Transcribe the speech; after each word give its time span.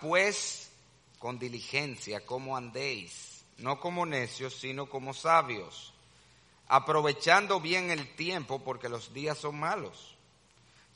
pues 0.00 0.70
con 1.18 1.38
diligencia 1.38 2.24
como 2.26 2.56
andéis, 2.56 3.44
no 3.58 3.80
como 3.80 4.04
necios, 4.04 4.54
sino 4.54 4.88
como 4.88 5.14
sabios, 5.14 5.92
aprovechando 6.68 7.60
bien 7.60 7.90
el 7.90 8.14
tiempo 8.14 8.62
porque 8.62 8.88
los 8.88 9.12
días 9.14 9.38
son 9.38 9.58
malos. 9.58 10.16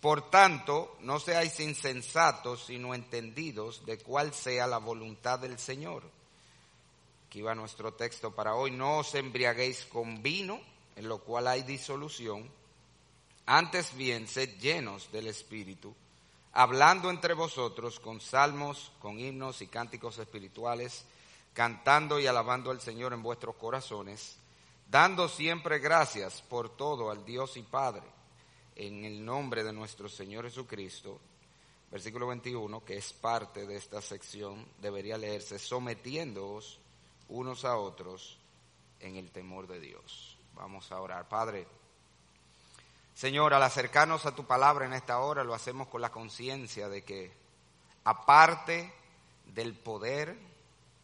Por 0.01 0.31
tanto, 0.31 0.97
no 1.01 1.19
seáis 1.19 1.59
insensatos, 1.61 2.67
sino 2.67 2.95
entendidos 2.95 3.85
de 3.85 3.99
cuál 3.99 4.33
sea 4.33 4.67
la 4.67 4.79
voluntad 4.79 5.41
del 5.41 5.59
Señor. 5.59 6.05
Aquí 7.27 7.43
va 7.43 7.55
nuestro 7.55 7.95
texto 7.95 8.35
para 8.35 8.55
hoy. 8.55 8.71
No 8.71 8.99
os 8.99 9.15
embriaguéis 9.15 9.87
con 9.87 10.23
vino, 10.23 10.61
en 10.95 11.09
lo 11.09 11.19
cual 11.19 11.49
hay 11.49 11.63
disolución. 11.63 12.49
Antes 13.47 13.97
bien, 13.97 14.29
sed 14.29 14.59
llenos 14.61 15.11
del 15.11 15.27
Espíritu 15.27 15.95
hablando 16.53 17.11
entre 17.11 17.35
vosotros 17.35 18.01
con 18.01 18.21
salmos, 18.21 18.93
con 19.01 19.19
himnos 19.19 19.63
y 19.63 19.67
cánticos 19.67 20.19
espirituales, 20.19 21.05
cantando 21.53 22.21
y 22.21 22.27
alabando 22.27 22.71
al 22.71 22.81
Señor 22.81 23.13
en 23.13 23.23
vuestros 23.23 23.57
corazones, 23.57 24.37
dando 24.89 25.29
siempre 25.29 25.79
gracias 25.79 26.43
por 26.43 26.77
todo 26.77 27.11
al 27.11 27.25
Dios 27.25 27.57
y 27.57 27.63
Padre, 27.63 28.07
en 28.77 29.05
el 29.05 29.25
nombre 29.25 29.65
de 29.65 29.73
nuestro 29.73 30.09
Señor 30.09 30.45
Jesucristo. 30.45 31.21
Versículo 31.91 32.27
21, 32.27 32.85
que 32.85 32.97
es 32.99 33.13
parte 33.13 33.67
de 33.67 33.77
esta 33.77 34.03
sección, 34.03 34.67
debería 34.81 35.17
leerse, 35.17 35.59
sometiéndoos 35.59 36.79
unos 37.29 37.65
a 37.65 37.77
otros 37.77 38.39
en 39.01 39.17
el 39.17 39.31
temor 39.31 39.67
de 39.67 39.81
Dios. 39.81 40.37
Vamos 40.55 40.91
a 40.93 41.01
orar. 41.01 41.29
Padre, 41.29 41.67
Señor, 43.19 43.53
al 43.53 43.65
acercarnos 43.65 44.27
a 44.27 44.35
tu 44.37 44.45
palabra 44.45 44.87
en 44.87 44.93
esta 44.93 45.19
hora, 45.19 45.43
lo 45.43 45.53
hacemos 45.53 45.89
con 45.89 46.01
la 46.01 46.13
conciencia 46.13 46.89
de 46.89 47.03
que, 47.03 47.33
aparte 48.05 48.93
del 49.45 49.75
poder 49.75 50.39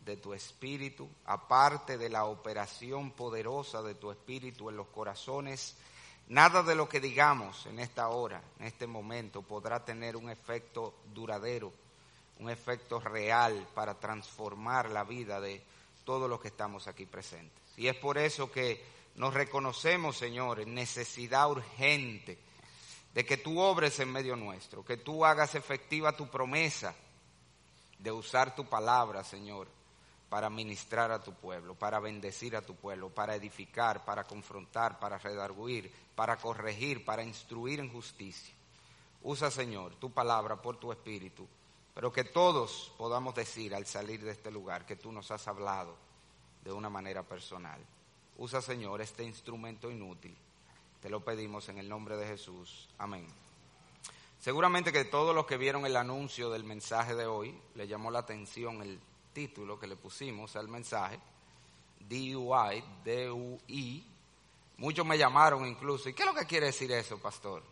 de 0.05 0.17
tu 0.19 0.33
espíritu, 0.33 1.09
aparte 1.27 1.99
de 1.99 2.09
la 2.09 2.27
operación 2.27 3.11
poderosa 3.11 3.83
de 3.83 3.97
tu 3.97 4.13
espíritu 4.13 4.71
en 4.71 4.77
los 4.77 4.87
corazones, 4.87 5.75
nada 6.29 6.63
de 6.63 6.77
lo 6.77 6.89
que 6.89 7.01
digamos 7.01 7.67
en 7.67 7.81
esta 7.81 8.09
hora, 8.09 8.41
en 8.61 8.67
este 8.67 8.87
momento, 8.87 9.43
podrá 9.43 9.85
tener 9.85 10.15
un 10.15 10.31
efecto 10.31 10.95
duradero, 11.13 11.73
un 12.39 12.49
efecto 12.49 13.01
real 13.01 13.67
para 13.75 13.99
transformar 13.99 14.89
la 14.89 15.03
vida 15.03 15.41
de 15.41 15.65
todos 16.05 16.31
los 16.31 16.41
que 16.41 16.47
estamos 16.47 16.87
aquí 16.87 17.07
presentes. 17.07 17.61
Y 17.77 17.89
es 17.89 17.97
por 17.97 18.19
eso 18.19 18.53
que 18.53 18.94
nos 19.17 19.33
reconocemos, 19.33 20.17
Señor, 20.17 20.61
en 20.61 20.75
necesidad 20.75 21.51
urgente 21.51 22.39
de 23.15 23.25
que 23.25 23.37
tú 23.37 23.61
obres 23.61 24.01
en 24.01 24.11
medio 24.11 24.35
nuestro, 24.35 24.85
que 24.85 24.97
tú 24.97 25.25
hagas 25.25 25.55
efectiva 25.55 26.17
tu 26.17 26.29
promesa 26.29 26.95
de 27.99 28.11
usar 28.11 28.57
tu 28.57 28.69
palabra, 28.69 29.23
Señor, 29.23 29.69
para 30.29 30.51
ministrar 30.51 31.13
a 31.13 31.23
tu 31.23 31.33
pueblo, 31.33 31.77
para 31.77 32.01
bendecir 32.01 32.57
a 32.57 32.63
tu 32.63 32.75
pueblo, 32.75 33.09
para 33.09 33.37
edificar, 33.37 34.05
para 34.05 34.25
confrontar, 34.25 34.99
para 34.99 35.17
redarguir, 35.17 35.93
para 36.17 36.37
corregir, 36.37 37.05
para 37.05 37.23
instruir 37.23 37.79
en 37.79 37.93
justicia. 37.93 38.53
Usa, 39.23 39.51
Señor, 39.51 39.95
tu 39.95 40.11
palabra 40.11 40.61
por 40.61 40.77
tu 40.77 40.91
espíritu, 40.91 41.47
pero 41.95 42.13
que 42.13 42.25
todos 42.25 42.93
podamos 42.99 43.35
decir 43.37 43.77
al 43.77 43.87
salir 43.87 44.25
de 44.25 44.33
este 44.33 44.51
lugar 44.51 44.85
que 44.85 44.97
tú 44.97 45.13
nos 45.13 45.31
has 45.31 45.47
hablado 45.47 45.97
de 46.65 46.73
una 46.73 46.91
manera 46.91 47.23
personal. 47.23 47.81
Usa, 48.37 48.61
Señor, 48.61 49.01
este 49.01 49.23
instrumento 49.23 49.91
inútil. 49.91 50.37
Te 51.01 51.09
lo 51.09 51.25
pedimos 51.25 51.69
en 51.69 51.79
el 51.79 51.89
nombre 51.89 52.17
de 52.17 52.27
Jesús. 52.27 52.89
Amén. 52.99 53.27
Seguramente 54.41 54.93
que 54.93 55.05
todos 55.05 55.35
los 55.35 55.47
que 55.47 55.57
vieron 55.57 55.87
el 55.87 55.97
anuncio 55.97 56.51
del 56.51 56.65
mensaje 56.65 57.15
de 57.15 57.27
hoy, 57.27 57.59
le 57.75 57.87
llamó 57.87 58.11
la 58.11 58.19
atención 58.21 58.83
el 58.83 59.01
título 59.33 59.79
que 59.79 59.87
le 59.87 59.97
pusimos 59.97 60.57
al 60.57 60.69
mensaje, 60.69 61.21
DUI, 62.01 62.85
D-U-I. 63.05 64.07
Muchos 64.79 65.07
me 65.07 65.17
llamaron 65.17 65.67
incluso, 65.67 66.09
¿y 66.09 66.15
qué 66.15 66.25
es 66.25 66.29
lo 66.29 66.35
que 66.35 66.47
quiere 66.47 66.67
decir 66.67 66.91
eso, 66.91 67.19
pastor? 67.19 67.63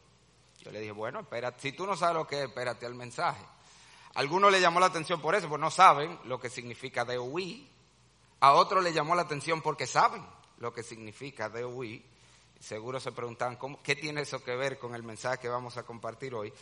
Yo 0.61 0.71
le 0.71 0.79
dije, 0.79 0.93
bueno, 0.93 1.21
espérate, 1.21 1.61
si 1.61 1.73
tú 1.73 1.87
no 1.87 1.97
sabes 1.97 2.15
lo 2.15 2.27
que 2.27 2.39
es, 2.39 2.49
espérate 2.49 2.87
al 2.87 2.95
mensaje. 2.95 3.45
algunos 4.15 4.53
le 4.53 4.61
llamó 4.61 4.79
la 4.79 4.87
atención 4.87 5.21
por 5.21 5.35
eso, 5.35 5.49
porque 5.49 5.63
no 5.63 5.71
saben 5.71 6.19
lo 6.25 6.39
que 6.39 6.49
significa 6.49 7.05
DUI. 7.05 7.69
A 8.41 8.53
otros 8.53 8.83
le 8.83 8.93
llamó 8.93 9.15
la 9.15 9.23
atención 9.23 9.61
porque 9.61 9.87
saben 9.87 10.25
lo 10.63 10.73
que 10.73 10.85
significa 10.85 11.49
DUI. 11.49 12.01
Seguro 12.61 13.01
se 13.01 13.11
preguntan, 13.11 13.59
¿qué 13.83 13.97
tiene 13.97 14.21
eso 14.21 14.43
que 14.45 14.55
ver 14.55 14.79
con 14.79 14.95
el 14.95 15.03
mensaje 15.03 15.39
que 15.39 15.49
vamos 15.49 15.77
a 15.77 15.83
compartir 15.83 16.33
hoy? 16.35 16.53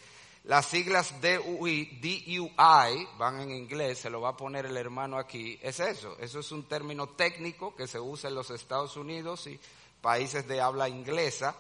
Las 0.45 0.65
siglas 0.65 1.21
DUI, 1.21 2.01
DUI, 2.01 3.09
van 3.19 3.41
en 3.43 3.51
inglés, 3.51 3.99
se 3.99 4.09
lo 4.09 4.23
va 4.23 4.31
a 4.31 4.37
poner 4.37 4.65
el 4.65 4.77
hermano 4.79 5.19
aquí, 5.19 5.59
es 5.63 5.81
eso. 5.81 6.17
Eso 6.19 6.41
es 6.41 6.51
un 6.51 6.63
término 6.65 7.11
técnico 7.11 7.77
que 7.77 7.87
se 7.87 8.01
usa 8.01 8.31
en 8.31 8.37
los 8.37 8.51
Estados 8.51 8.97
Unidos 8.97 9.47
y 9.47 9.61
países 10.01 10.49
de 10.49 10.63
habla 10.63 10.89
inglesa 10.89 11.55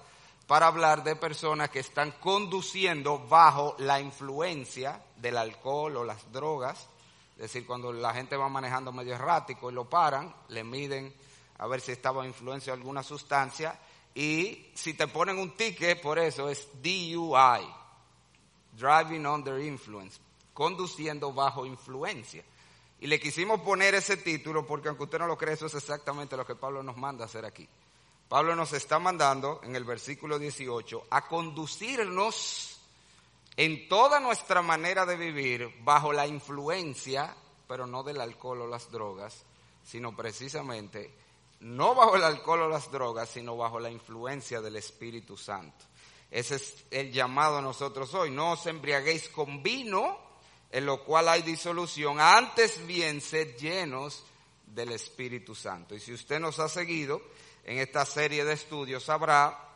para 0.46 0.66
hablar 0.66 1.04
de 1.04 1.16
personas 1.16 1.68
que 1.68 1.80
están 1.80 2.12
conduciendo 2.12 3.18
bajo 3.18 3.76
la 3.80 4.00
influencia 4.00 5.02
del 5.16 5.36
alcohol 5.36 5.98
o 5.98 6.04
las 6.04 6.32
drogas. 6.32 6.88
Es 7.36 7.52
decir, 7.52 7.66
cuando 7.66 7.92
la 7.92 8.14
gente 8.14 8.34
va 8.34 8.48
manejando 8.48 8.92
medio 8.92 9.14
errático 9.14 9.70
y 9.70 9.74
lo 9.74 9.90
paran, 9.90 10.34
le 10.48 10.64
miden 10.64 11.14
a 11.60 11.66
ver 11.66 11.82
si 11.82 11.92
estaba 11.92 12.26
influencia 12.26 12.72
de 12.72 12.78
alguna 12.78 13.02
sustancia. 13.02 13.78
Y 14.14 14.70
si 14.74 14.94
te 14.94 15.06
ponen 15.06 15.38
un 15.38 15.54
ticket, 15.56 16.00
por 16.00 16.18
eso 16.18 16.48
es 16.48 16.66
DUI, 16.82 17.68
Driving 18.72 19.26
Under 19.26 19.60
Influence, 19.60 20.18
conduciendo 20.54 21.32
bajo 21.34 21.66
influencia. 21.66 22.42
Y 22.98 23.06
le 23.06 23.20
quisimos 23.20 23.60
poner 23.60 23.94
ese 23.94 24.16
título 24.16 24.66
porque 24.66 24.88
aunque 24.88 25.04
usted 25.04 25.18
no 25.18 25.26
lo 25.26 25.36
cree, 25.36 25.54
eso 25.54 25.66
es 25.66 25.74
exactamente 25.74 26.36
lo 26.36 26.46
que 26.46 26.54
Pablo 26.54 26.82
nos 26.82 26.96
manda 26.96 27.26
hacer 27.26 27.44
aquí. 27.44 27.68
Pablo 28.28 28.56
nos 28.56 28.72
está 28.72 28.98
mandando 28.98 29.60
en 29.62 29.76
el 29.76 29.84
versículo 29.84 30.38
18 30.38 31.08
a 31.10 31.26
conducirnos 31.28 32.78
en 33.56 33.86
toda 33.86 34.18
nuestra 34.18 34.62
manera 34.62 35.04
de 35.04 35.16
vivir 35.16 35.74
bajo 35.82 36.10
la 36.12 36.26
influencia, 36.26 37.34
pero 37.68 37.86
no 37.86 38.02
del 38.02 38.20
alcohol 38.20 38.62
o 38.62 38.66
las 38.66 38.90
drogas, 38.90 39.44
sino 39.84 40.16
precisamente 40.16 41.12
no 41.60 41.94
bajo 41.94 42.16
el 42.16 42.24
alcohol 42.24 42.62
o 42.62 42.68
las 42.68 42.90
drogas, 42.90 43.28
sino 43.28 43.56
bajo 43.56 43.78
la 43.78 43.90
influencia 43.90 44.60
del 44.60 44.76
Espíritu 44.76 45.36
Santo. 45.36 45.84
Ese 46.30 46.56
es 46.56 46.84
el 46.90 47.12
llamado 47.12 47.58
a 47.58 47.62
nosotros 47.62 48.14
hoy. 48.14 48.30
No 48.30 48.52
os 48.52 48.66
embriaguéis 48.66 49.28
con 49.28 49.62
vino, 49.62 50.18
en 50.70 50.86
lo 50.86 51.04
cual 51.04 51.28
hay 51.28 51.42
disolución, 51.42 52.20
antes 52.20 52.86
bien 52.86 53.20
sed 53.20 53.56
llenos 53.56 54.24
del 54.66 54.92
Espíritu 54.92 55.54
Santo. 55.54 55.94
Y 55.94 56.00
si 56.00 56.12
usted 56.12 56.40
nos 56.40 56.58
ha 56.60 56.68
seguido 56.68 57.20
en 57.64 57.78
esta 57.78 58.06
serie 58.06 58.44
de 58.44 58.54
estudios, 58.54 59.04
sabrá, 59.04 59.66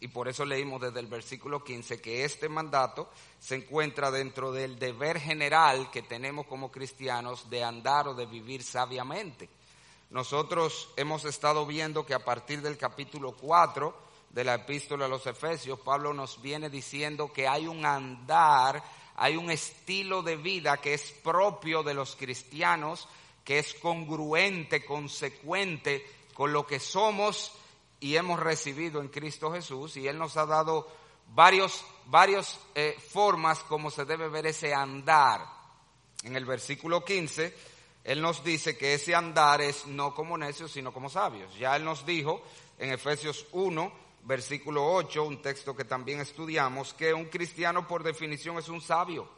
y 0.00 0.08
por 0.08 0.28
eso 0.28 0.44
leímos 0.44 0.80
desde 0.80 1.00
el 1.00 1.06
versículo 1.06 1.62
15, 1.62 2.00
que 2.00 2.24
este 2.24 2.48
mandato 2.48 3.10
se 3.38 3.54
encuentra 3.54 4.10
dentro 4.10 4.50
del 4.50 4.78
deber 4.78 5.20
general 5.20 5.90
que 5.90 6.02
tenemos 6.02 6.46
como 6.46 6.70
cristianos 6.70 7.48
de 7.48 7.62
andar 7.62 8.08
o 8.08 8.14
de 8.14 8.26
vivir 8.26 8.62
sabiamente. 8.62 9.48
Nosotros 10.10 10.88
hemos 10.96 11.24
estado 11.24 11.64
viendo 11.66 12.04
que 12.04 12.14
a 12.14 12.24
partir 12.24 12.62
del 12.62 12.76
capítulo 12.76 13.32
4 13.36 13.94
de 14.30 14.42
la 14.42 14.54
epístola 14.54 15.04
a 15.04 15.08
los 15.08 15.24
Efesios, 15.26 15.78
Pablo 15.78 16.12
nos 16.12 16.42
viene 16.42 16.68
diciendo 16.68 17.32
que 17.32 17.46
hay 17.46 17.68
un 17.68 17.86
andar, 17.86 18.82
hay 19.14 19.36
un 19.36 19.52
estilo 19.52 20.22
de 20.22 20.34
vida 20.34 20.78
que 20.78 20.94
es 20.94 21.12
propio 21.22 21.84
de 21.84 21.94
los 21.94 22.16
cristianos, 22.16 23.06
que 23.44 23.60
es 23.60 23.74
congruente, 23.74 24.84
consecuente 24.84 26.04
con 26.34 26.52
lo 26.52 26.66
que 26.66 26.80
somos 26.80 27.52
y 28.00 28.16
hemos 28.16 28.40
recibido 28.40 29.00
en 29.00 29.08
Cristo 29.08 29.52
Jesús. 29.52 29.96
Y 29.96 30.08
Él 30.08 30.18
nos 30.18 30.36
ha 30.36 30.44
dado 30.44 30.88
varios, 31.28 31.84
varias 32.06 32.58
eh, 32.74 32.96
formas 33.12 33.60
como 33.60 33.92
se 33.92 34.04
debe 34.04 34.28
ver 34.28 34.46
ese 34.46 34.74
andar. 34.74 35.46
En 36.24 36.34
el 36.34 36.46
versículo 36.46 37.04
15 37.04 37.54
él 38.04 38.22
nos 38.22 38.42
dice 38.42 38.76
que 38.76 38.94
ese 38.94 39.14
andar 39.14 39.60
es 39.60 39.86
no 39.86 40.14
como 40.14 40.38
necios, 40.38 40.72
sino 40.72 40.92
como 40.92 41.10
sabios. 41.10 41.54
Ya 41.56 41.76
Él 41.76 41.84
nos 41.84 42.06
dijo 42.06 42.42
en 42.78 42.92
Efesios 42.92 43.46
1, 43.52 43.92
versículo 44.22 44.86
8, 44.94 45.22
un 45.24 45.42
texto 45.42 45.76
que 45.76 45.84
también 45.84 46.20
estudiamos, 46.20 46.94
que 46.94 47.12
un 47.12 47.26
cristiano 47.26 47.86
por 47.86 48.02
definición 48.02 48.58
es 48.58 48.68
un 48.68 48.80
sabio. 48.80 49.28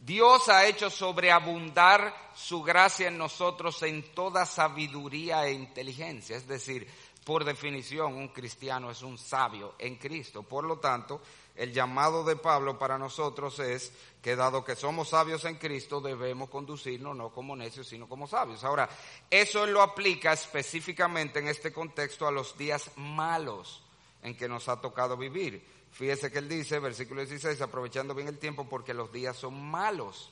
Dios 0.00 0.48
ha 0.48 0.66
hecho 0.66 0.88
sobreabundar 0.88 2.30
su 2.34 2.62
gracia 2.62 3.08
en 3.08 3.18
nosotros 3.18 3.82
en 3.82 4.14
toda 4.14 4.46
sabiduría 4.46 5.46
e 5.46 5.52
inteligencia. 5.52 6.38
Es 6.38 6.48
decir, 6.48 6.88
por 7.24 7.44
definición, 7.44 8.14
un 8.14 8.28
cristiano 8.28 8.90
es 8.90 9.02
un 9.02 9.18
sabio 9.18 9.74
en 9.78 9.96
Cristo. 9.96 10.42
Por 10.42 10.64
lo 10.64 10.78
tanto, 10.78 11.20
el 11.60 11.74
llamado 11.74 12.24
de 12.24 12.36
Pablo 12.36 12.78
para 12.78 12.96
nosotros 12.96 13.58
es 13.58 13.92
que 14.22 14.34
dado 14.34 14.64
que 14.64 14.74
somos 14.74 15.10
sabios 15.10 15.44
en 15.44 15.56
Cristo, 15.56 16.00
debemos 16.00 16.48
conducirnos 16.48 17.14
no 17.14 17.28
como 17.28 17.54
necios, 17.54 17.86
sino 17.86 18.08
como 18.08 18.26
sabios. 18.26 18.64
Ahora, 18.64 18.88
eso 19.28 19.66
lo 19.66 19.82
aplica 19.82 20.32
específicamente 20.32 21.38
en 21.38 21.48
este 21.48 21.70
contexto 21.70 22.26
a 22.26 22.30
los 22.30 22.56
días 22.56 22.90
malos 22.96 23.82
en 24.22 24.34
que 24.38 24.48
nos 24.48 24.70
ha 24.70 24.80
tocado 24.80 25.18
vivir. 25.18 25.62
Fíjese 25.92 26.32
que 26.32 26.38
él 26.38 26.48
dice, 26.48 26.78
versículo 26.78 27.20
16, 27.20 27.60
aprovechando 27.60 28.14
bien 28.14 28.28
el 28.28 28.38
tiempo 28.38 28.66
porque 28.66 28.94
los 28.94 29.12
días 29.12 29.36
son 29.36 29.62
malos. 29.62 30.30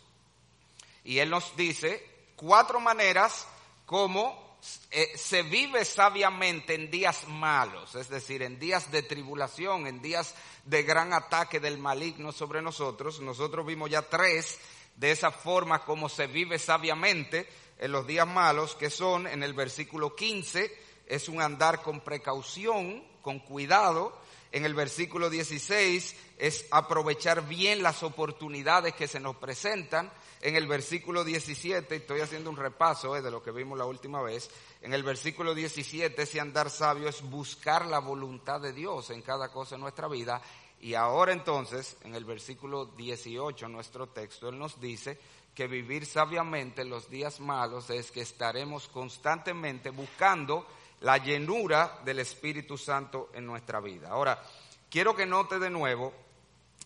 Y 1.04 1.18
él 1.18 1.28
nos 1.28 1.54
dice 1.56 2.30
cuatro 2.36 2.80
maneras 2.80 3.46
como 3.84 4.47
eh, 4.90 5.12
se 5.16 5.42
vive 5.42 5.84
sabiamente 5.84 6.74
en 6.74 6.90
días 6.90 7.28
malos, 7.28 7.94
es 7.94 8.08
decir, 8.08 8.42
en 8.42 8.58
días 8.58 8.90
de 8.90 9.02
tribulación, 9.02 9.86
en 9.86 10.02
días 10.02 10.34
de 10.64 10.82
gran 10.82 11.12
ataque 11.12 11.60
del 11.60 11.78
maligno 11.78 12.32
sobre 12.32 12.62
nosotros. 12.62 13.20
Nosotros 13.20 13.66
vimos 13.66 13.90
ya 13.90 14.02
tres 14.02 14.58
de 14.96 15.12
esa 15.12 15.30
forma 15.30 15.84
como 15.84 16.08
se 16.08 16.26
vive 16.26 16.58
sabiamente 16.58 17.46
en 17.78 17.92
los 17.92 18.06
días 18.06 18.26
malos, 18.26 18.74
que 18.74 18.90
son 18.90 19.26
en 19.26 19.42
el 19.42 19.54
versículo 19.54 20.16
15, 20.16 20.87
es 21.08 21.28
un 21.28 21.40
andar 21.40 21.82
con 21.82 22.00
precaución, 22.00 23.02
con 23.22 23.40
cuidado. 23.40 24.16
En 24.52 24.64
el 24.64 24.74
versículo 24.74 25.28
16 25.28 26.16
es 26.38 26.66
aprovechar 26.70 27.46
bien 27.48 27.82
las 27.82 28.02
oportunidades 28.02 28.94
que 28.94 29.08
se 29.08 29.18
nos 29.18 29.36
presentan. 29.36 30.10
En 30.40 30.54
el 30.54 30.66
versículo 30.66 31.24
17, 31.24 31.96
estoy 31.96 32.20
haciendo 32.20 32.50
un 32.50 32.56
repaso 32.56 33.16
eh, 33.16 33.22
de 33.22 33.30
lo 33.30 33.42
que 33.42 33.50
vimos 33.50 33.76
la 33.76 33.86
última 33.86 34.22
vez, 34.22 34.48
en 34.80 34.94
el 34.94 35.02
versículo 35.02 35.54
17 35.54 36.22
ese 36.22 36.40
andar 36.40 36.70
sabio 36.70 37.08
es 37.08 37.22
buscar 37.22 37.86
la 37.86 37.98
voluntad 37.98 38.60
de 38.60 38.72
Dios 38.72 39.10
en 39.10 39.22
cada 39.22 39.50
cosa 39.50 39.74
en 39.74 39.80
nuestra 39.80 40.06
vida. 40.06 40.40
Y 40.80 40.94
ahora 40.94 41.32
entonces, 41.32 41.96
en 42.04 42.14
el 42.14 42.24
versículo 42.24 42.86
18, 42.86 43.68
nuestro 43.68 44.10
texto, 44.10 44.48
Él 44.48 44.58
nos 44.58 44.80
dice 44.80 45.18
que 45.54 45.66
vivir 45.66 46.06
sabiamente 46.06 46.82
en 46.82 46.90
los 46.90 47.10
días 47.10 47.40
malos 47.40 47.90
es 47.90 48.12
que 48.12 48.20
estaremos 48.20 48.86
constantemente 48.86 49.90
buscando 49.90 50.64
la 51.00 51.18
llenura 51.18 52.00
del 52.04 52.18
Espíritu 52.20 52.76
Santo 52.76 53.30
en 53.34 53.46
nuestra 53.46 53.80
vida. 53.80 54.08
Ahora, 54.10 54.42
quiero 54.90 55.14
que 55.14 55.26
note 55.26 55.58
de 55.58 55.70
nuevo 55.70 56.12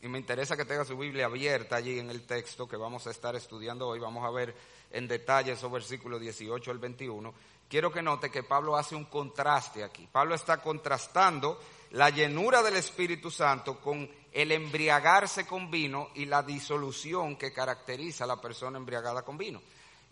y 0.02 0.08
me 0.08 0.18
interesa 0.18 0.56
que 0.56 0.64
tenga 0.64 0.84
su 0.84 0.96
Biblia 0.96 1.26
abierta 1.26 1.76
allí 1.76 1.98
en 1.98 2.10
el 2.10 2.26
texto 2.26 2.68
que 2.68 2.76
vamos 2.76 3.06
a 3.06 3.10
estar 3.10 3.36
estudiando 3.36 3.86
hoy. 3.86 4.00
Vamos 4.00 4.24
a 4.26 4.30
ver 4.30 4.54
en 4.90 5.06
detalle 5.06 5.52
esos 5.52 5.70
versículos 5.70 6.20
18 6.20 6.70
al 6.70 6.78
21. 6.78 7.32
Quiero 7.68 7.92
que 7.92 8.02
note 8.02 8.30
que 8.30 8.42
Pablo 8.42 8.76
hace 8.76 8.96
un 8.96 9.04
contraste 9.04 9.84
aquí. 9.84 10.08
Pablo 10.10 10.34
está 10.34 10.58
contrastando 10.58 11.58
la 11.92 12.10
llenura 12.10 12.62
del 12.62 12.76
Espíritu 12.76 13.30
Santo 13.30 13.80
con 13.80 14.10
el 14.32 14.52
embriagarse 14.52 15.46
con 15.46 15.70
vino 15.70 16.08
y 16.14 16.24
la 16.24 16.42
disolución 16.42 17.36
que 17.36 17.52
caracteriza 17.52 18.24
a 18.24 18.26
la 18.26 18.40
persona 18.40 18.78
embriagada 18.78 19.22
con 19.22 19.38
vino. 19.38 19.62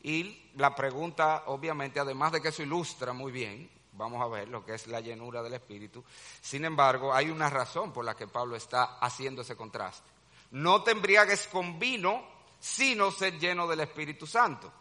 Y 0.02 0.50
la 0.56 0.74
pregunta, 0.74 1.44
obviamente, 1.46 2.00
además 2.00 2.32
de 2.32 2.40
que 2.40 2.48
eso 2.48 2.62
ilustra 2.62 3.12
muy 3.12 3.32
bien, 3.32 3.68
Vamos 4.00 4.22
a 4.22 4.28
ver 4.28 4.48
lo 4.48 4.64
que 4.64 4.72
es 4.72 4.86
la 4.86 5.00
llenura 5.00 5.42
del 5.42 5.52
Espíritu. 5.52 6.02
Sin 6.40 6.64
embargo, 6.64 7.12
hay 7.12 7.28
una 7.28 7.50
razón 7.50 7.92
por 7.92 8.02
la 8.02 8.16
que 8.16 8.26
Pablo 8.26 8.56
está 8.56 8.96
haciendo 8.98 9.42
ese 9.42 9.56
contraste. 9.56 10.08
No 10.52 10.82
te 10.82 10.92
embriagues 10.92 11.46
con 11.48 11.78
vino, 11.78 12.24
sino 12.58 13.10
ser 13.10 13.38
lleno 13.38 13.66
del 13.66 13.80
Espíritu 13.80 14.26
Santo. 14.26 14.72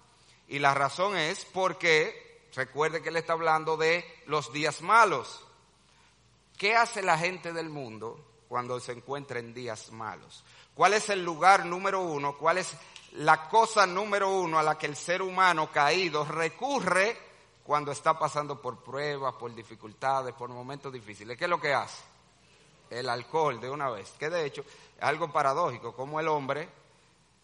Y 0.47 0.59
la 0.59 0.73
razón 0.73 1.17
es 1.17 1.43
porque, 1.43 2.47
recuerde 2.55 3.01
que 3.01 3.09
él 3.09 3.17
está 3.17 3.33
hablando 3.33 3.75
de 3.75 4.05
los 4.27 4.53
días 4.53 4.81
malos. 4.81 5.45
¿Qué 6.57 6.77
hace 6.77 7.01
la 7.01 7.17
gente 7.17 7.51
del 7.51 7.69
mundo 7.69 8.45
cuando 8.47 8.79
se 8.79 8.93
encuentra 8.93 9.39
en 9.39 9.53
días 9.53 9.91
malos? 9.91 10.45
¿Cuál 10.73 10.93
es 10.93 11.09
el 11.09 11.25
lugar 11.25 11.65
número 11.65 11.99
uno? 11.99 12.37
¿Cuál 12.37 12.59
es 12.59 12.73
la 13.15 13.49
cosa 13.49 13.85
número 13.85 14.29
uno 14.29 14.59
a 14.59 14.63
la 14.63 14.77
que 14.77 14.85
el 14.85 14.95
ser 14.95 15.21
humano 15.21 15.69
caído 15.69 16.23
recurre 16.23 17.28
cuando 17.69 17.91
está 17.91 18.17
pasando 18.17 18.59
por 18.59 18.79
pruebas, 18.79 19.35
por 19.35 19.53
dificultades, 19.53 20.33
por 20.33 20.49
momentos 20.49 20.91
difíciles. 20.91 21.37
¿Qué 21.37 21.43
es 21.43 21.49
lo 21.51 21.61
que 21.61 21.71
hace? 21.71 22.01
El 22.89 23.07
alcohol 23.07 23.61
de 23.61 23.69
una 23.69 23.91
vez. 23.91 24.09
Que 24.17 24.27
de 24.27 24.43
hecho 24.43 24.65
algo 25.01 25.31
paradójico, 25.31 25.93
como 25.93 26.19
el 26.19 26.27
hombre, 26.29 26.67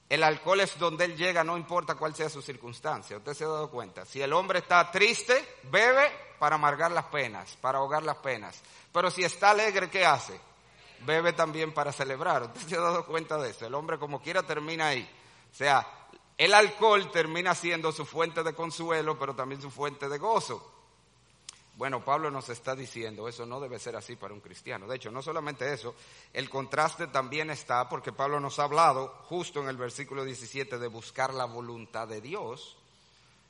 el 0.09 0.23
alcohol 0.23 0.61
es 0.61 0.79
donde 0.79 1.05
él 1.05 1.15
llega, 1.15 1.43
no 1.43 1.55
importa 1.55 1.93
cuál 1.93 2.15
sea 2.15 2.27
su 2.27 2.41
circunstancia. 2.41 3.17
Usted 3.17 3.35
se 3.35 3.43
ha 3.43 3.49
dado 3.49 3.69
cuenta. 3.69 4.03
Si 4.03 4.19
el 4.19 4.33
hombre 4.33 4.57
está 4.57 4.89
triste, 4.89 5.59
bebe 5.69 6.11
para 6.39 6.55
amargar 6.55 6.89
las 6.89 7.05
penas, 7.05 7.55
para 7.61 7.77
ahogar 7.77 8.01
las 8.01 8.17
penas. 8.17 8.59
Pero 8.91 9.11
si 9.11 9.23
está 9.23 9.51
alegre, 9.51 9.91
¿qué 9.91 10.07
hace? 10.07 10.41
Bebe 11.01 11.33
también 11.33 11.71
para 11.71 11.91
celebrar. 11.91 12.41
Usted 12.41 12.61
se 12.61 12.77
ha 12.77 12.81
dado 12.81 13.05
cuenta 13.05 13.37
de 13.37 13.51
eso. 13.51 13.67
El 13.67 13.75
hombre 13.75 13.99
como 13.99 14.19
quiera 14.23 14.41
termina 14.41 14.87
ahí. 14.87 15.07
O 15.51 15.55
sea, 15.55 15.87
el 16.37 16.53
alcohol 16.53 17.11
termina 17.11 17.55
siendo 17.55 17.91
su 17.91 18.05
fuente 18.05 18.43
de 18.43 18.53
consuelo, 18.53 19.17
pero 19.17 19.35
también 19.35 19.61
su 19.61 19.71
fuente 19.71 20.09
de 20.09 20.17
gozo. 20.17 20.71
Bueno, 21.77 22.03
Pablo 22.05 22.31
nos 22.31 22.47
está 22.49 22.73
diciendo, 22.73 23.27
eso 23.27 23.45
no 23.45 23.59
debe 23.59 23.79
ser 23.79 23.97
así 23.97 24.15
para 24.15 24.33
un 24.33 24.39
cristiano. 24.39 24.87
De 24.87 24.95
hecho, 24.95 25.11
no 25.11 25.21
solamente 25.21 25.73
eso, 25.73 25.93
el 26.31 26.49
contraste 26.49 27.07
también 27.07 27.49
está 27.49 27.89
porque 27.89 28.13
Pablo 28.13 28.39
nos 28.39 28.59
ha 28.59 28.63
hablado 28.63 29.09
justo 29.25 29.61
en 29.61 29.67
el 29.67 29.75
versículo 29.75 30.23
17 30.23 30.77
de 30.77 30.87
buscar 30.87 31.33
la 31.33 31.45
voluntad 31.45 32.07
de 32.07 32.21
Dios 32.21 32.77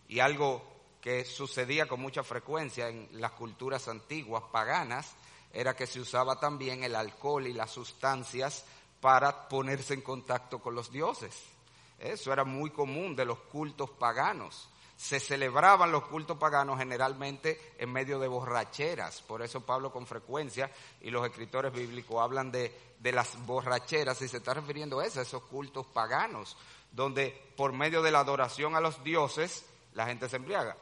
y 0.08 0.20
algo 0.20 0.64
que 1.02 1.24
sucedía 1.24 1.88
con 1.88 2.00
mucha 2.00 2.24
frecuencia 2.24 2.90
en 2.90 3.08
las 3.12 3.32
culturas 3.32 3.88
antiguas 3.88 4.44
paganas 4.52 5.16
era 5.54 5.76
que 5.76 5.86
se 5.86 6.00
usaba 6.00 6.40
también 6.40 6.84
el 6.84 6.96
alcohol 6.96 7.46
y 7.46 7.54
las 7.54 7.72
sustancias 7.72 8.66
para 9.02 9.48
ponerse 9.48 9.94
en 9.94 10.02
contacto 10.02 10.58
con 10.60 10.74
los 10.74 10.92
dioses. 10.92 11.55
Eso 12.00 12.34
era 12.34 12.44
muy 12.44 12.72
común 12.72 13.16
de 13.16 13.26
los 13.26 13.40
cultos 13.40 13.90
paganos. 13.92 14.70
Se 14.98 15.20
celebraban 15.20 15.92
los 15.92 16.06
cultos 16.06 16.38
paganos 16.38 16.78
generalmente 16.78 17.74
en 17.78 17.92
medio 17.92 18.20
de 18.20 18.28
borracheras. 18.28 19.22
Por 19.22 19.42
eso 19.42 19.62
Pablo 19.62 19.92
con 19.92 20.06
frecuencia 20.06 20.72
y 21.02 21.10
los 21.10 21.26
escritores 21.26 21.74
bíblicos 21.74 22.22
hablan 22.22 22.52
de, 22.52 22.74
las 23.02 23.46
borracheras 23.46 24.22
y 24.22 24.28
se 24.28 24.38
está 24.38 24.54
refiriendo 24.54 25.00
a 25.00 25.06
eso, 25.06 25.20
a 25.20 25.24
esos 25.24 25.44
cultos 25.44 25.86
paganos, 25.86 26.58
donde 26.92 27.30
por 27.56 27.74
medio 27.74 28.02
de 28.02 28.12
la 28.12 28.20
adoración 28.20 28.76
a 28.76 28.80
los 28.80 29.04
dioses 29.04 29.66
la 29.94 30.06
gente 30.06 30.30
se 30.30 30.38
embriaga. 30.38 30.78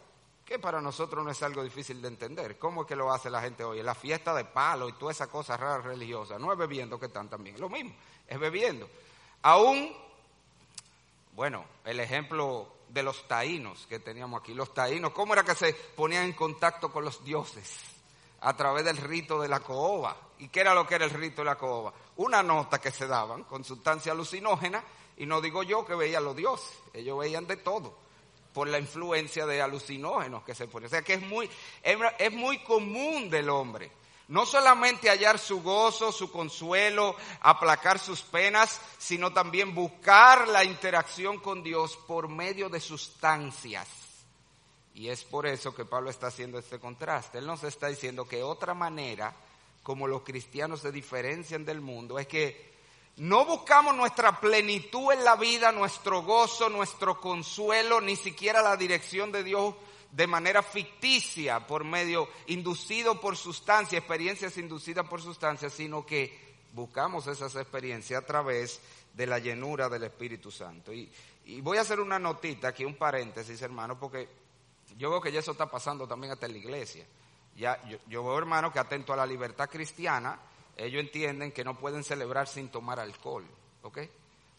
Que 0.46 0.60
para 0.60 0.82
nosotros 0.82 1.24
no 1.24 1.32
es 1.32 1.42
algo 1.42 1.64
difícil 1.64 2.02
de 2.02 2.10
entender. 2.10 2.60
¿Cómo 2.60 2.82
es 2.82 2.88
que 2.88 2.96
lo 2.96 3.12
hace 3.12 3.30
la 3.30 3.42
gente 3.42 3.64
hoy? 3.64 3.82
La 3.82 3.96
fiesta 3.96 4.34
de 4.34 4.46
palo 4.46 4.90
y 4.90 4.94
todas 4.94 5.16
esas 5.16 5.30
cosas 5.30 5.60
raras 5.60 5.86
religiosas. 5.86 6.40
No 6.40 6.52
es 6.52 6.58
bebiendo 6.58 7.00
que 7.00 7.06
están 7.06 7.30
también. 7.30 7.60
Lo 7.60 7.70
mismo, 7.70 7.94
es 8.28 8.38
bebiendo. 8.38 8.90
Aún 9.42 10.03
bueno, 11.36 11.66
el 11.86 12.00
ejemplo 12.00 12.68
de 12.90 13.02
los 13.02 13.28
taínos 13.28 13.88
que 13.88 14.00
teníamos 14.00 14.42
aquí. 14.42 14.54
Los 14.54 14.74
taínos, 14.74 15.12
¿cómo 15.14 15.34
era 15.34 15.44
que 15.44 15.56
se 15.56 15.74
ponían 15.74 16.26
en 16.26 16.34
contacto 16.34 16.92
con 16.92 17.04
los 17.04 17.24
dioses? 17.24 17.80
A 18.42 18.56
través 18.56 18.86
del 18.86 18.98
rito 18.98 19.42
de 19.42 19.48
la 19.48 19.60
coba. 19.60 20.16
¿Y 20.40 20.50
qué 20.50 20.62
era 20.62 20.76
lo 20.76 20.86
que 20.86 20.96
era 20.96 21.06
el 21.06 21.12
rito 21.12 21.42
de 21.42 21.46
la 21.46 21.56
coba? 21.56 21.94
Una 22.18 22.44
nota 22.44 22.80
que 22.80 22.92
se 22.92 23.08
daban 23.08 23.44
con 23.46 23.64
sustancia 23.64 24.12
alucinógena, 24.12 24.84
y 25.18 25.26
no 25.26 25.42
digo 25.42 25.64
yo 25.64 25.86
que 25.86 25.96
veían 25.96 26.24
los 26.24 26.36
dioses, 26.36 26.78
ellos 26.94 27.18
veían 27.18 27.48
de 27.48 27.58
todo, 27.58 27.98
por 28.54 28.68
la 28.68 28.80
influencia 28.80 29.46
de 29.46 29.62
alucinógenos 29.62 30.44
que 30.44 30.54
se 30.54 30.68
ponían. 30.68 30.88
O 30.88 30.90
sea 30.90 31.02
que 31.02 31.14
es 31.14 31.22
muy, 31.22 31.50
es 31.84 32.34
muy 32.34 32.60
común 32.60 33.30
del 33.30 33.50
hombre 33.50 33.92
no 34.28 34.46
solamente 34.46 35.10
hallar 35.10 35.38
su 35.38 35.62
gozo, 35.62 36.12
su 36.12 36.32
consuelo, 36.32 37.16
aplacar 37.42 38.00
sus 38.00 38.22
penas, 38.22 38.80
sino 38.98 39.34
también 39.34 39.76
buscar 39.76 40.48
la 40.48 40.64
interacción 40.64 41.40
con 41.40 41.64
Dios 41.64 41.98
por 42.08 42.28
medio 42.28 42.70
de 42.70 42.80
sustancias. 42.80 43.88
Y 44.96 45.10
es 45.10 45.24
por 45.24 45.48
eso 45.48 45.74
que 45.74 45.86
Pablo 45.86 46.10
está 46.10 46.28
haciendo 46.28 46.60
este 46.60 46.80
contraste. 46.80 47.40
Él 47.40 47.48
nos 47.48 47.64
está 47.64 47.88
diciendo 47.88 48.28
que 48.28 48.44
otra 48.44 48.74
manera 48.74 49.34
como 49.82 50.08
los 50.08 50.22
cristianos 50.22 50.80
se 50.80 50.92
diferencian 50.92 51.66
del 51.66 51.82
mundo 51.82 52.18
es 52.18 52.28
que 52.28 52.74
no 53.18 53.46
buscamos 53.46 53.96
nuestra 53.96 54.40
plenitud 54.40 55.12
en 55.12 55.24
la 55.24 55.36
vida, 55.36 55.72
nuestro 55.72 56.24
gozo, 56.24 56.70
nuestro 56.70 57.22
consuelo, 57.22 58.02
ni 58.02 58.16
siquiera 58.16 58.64
la 58.64 58.76
dirección 58.76 59.32
de 59.32 59.44
Dios 59.44 59.76
de 60.14 60.28
manera 60.28 60.62
ficticia, 60.62 61.66
por 61.66 61.84
medio, 61.84 62.30
inducido 62.48 63.20
por 63.20 63.36
sustancias, 63.36 64.00
experiencias 64.00 64.58
inducidas 64.58 65.08
por 65.08 65.22
sustancias, 65.22 65.74
sino 65.74 66.06
que 66.06 66.54
buscamos 66.72 67.26
esas 67.26 67.56
experiencias 67.56 68.22
a 68.22 68.26
través 68.26 68.80
de 69.12 69.26
la 69.26 69.40
llenura 69.40 69.90
del 69.90 70.04
Espíritu 70.04 70.52
Santo. 70.52 70.94
Y, 70.94 71.12
voy 71.62 71.80
a 71.80 71.82
hacer 71.82 72.00
una 72.00 72.20
notita 72.20 72.68
aquí, 72.68 72.86
un 72.86 72.96
paréntesis, 72.96 73.60
hermano, 73.64 74.00
porque 74.00 74.30
yo 74.98 75.10
veo 75.10 75.20
que 75.20 75.32
ya 75.32 75.40
eso 75.40 75.54
está 75.54 75.66
pasando 75.66 76.08
también 76.08 76.34
hasta 76.34 76.46
en 76.46 76.52
la 76.52 76.58
iglesia. 76.60 77.08
Ya, 77.56 77.84
yo, 77.90 77.98
yo 78.08 78.24
veo, 78.24 78.38
hermano, 78.38 78.72
que 78.72 78.78
atento 78.78 79.14
a 79.14 79.18
la 79.18 79.26
libertad 79.26 79.68
cristiana, 79.68 80.40
ellos 80.78 81.02
entienden 81.02 81.52
que 81.52 81.64
no 81.64 81.78
pueden 81.80 82.04
celebrar 82.04 82.48
sin 82.48 82.70
tomar 82.70 83.00
alcohol, 83.00 83.46
¿ok? 83.82 83.98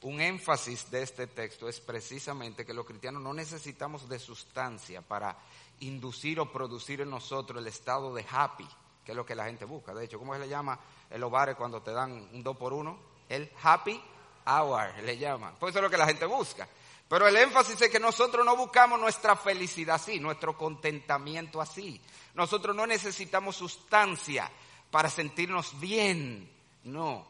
Un 0.04 0.20
énfasis 0.20 0.90
de 0.90 1.02
este 1.02 1.26
texto 1.26 1.66
es 1.66 1.80
precisamente 1.80 2.66
que 2.66 2.75
los 2.75 2.84
cristianos 2.84 3.23
no 3.23 3.32
necesitamos 3.32 4.06
de 4.06 4.18
sustancia 4.18 5.00
para 5.00 5.34
inducir 5.80 6.38
o 6.40 6.52
producir 6.52 7.00
en 7.00 7.08
nosotros 7.08 7.58
el 7.61 7.66
estado 7.66 8.14
de 8.14 8.25
happy, 8.30 8.68
que 9.02 9.12
es 9.12 9.16
lo 9.16 9.25
que 9.25 9.34
la 9.34 9.46
gente 9.46 9.64
busca. 9.64 9.94
De 9.94 10.04
hecho, 10.04 10.18
¿cómo 10.18 10.34
se 10.34 10.40
le 10.40 10.49
llama 10.49 10.78
en 11.08 11.20
los 11.20 11.32
cuando 11.56 11.80
te 11.80 11.92
dan 11.92 12.12
un 12.12 12.42
dos 12.42 12.54
por 12.58 12.75
uno? 12.75 12.99
El 13.30 13.50
happy 13.62 13.99
hour, 14.46 14.92
le 15.02 15.16
llaman. 15.16 15.56
Pues 15.58 15.70
eso 15.70 15.78
es 15.78 15.84
lo 15.84 15.90
que 15.90 15.96
la 15.96 16.06
gente 16.06 16.26
busca. 16.26 16.68
Pero 17.08 17.26
el 17.26 17.37
énfasis 17.37 17.80
es 17.80 17.90
que 17.90 17.99
nosotros 17.99 18.44
no 18.44 18.56
buscamos 18.56 19.00
nuestra 19.00 19.37
felicidad 19.37 19.96
así, 19.96 20.20
nuestro 20.20 20.56
contentamiento 20.56 21.62
así. 21.62 21.99
Nosotros 22.34 22.76
no 22.76 22.87
necesitamos 22.87 23.56
sustancia 23.56 24.50
para 24.90 25.08
sentirnos 25.08 25.80
bien. 25.80 26.52
No, 26.84 27.26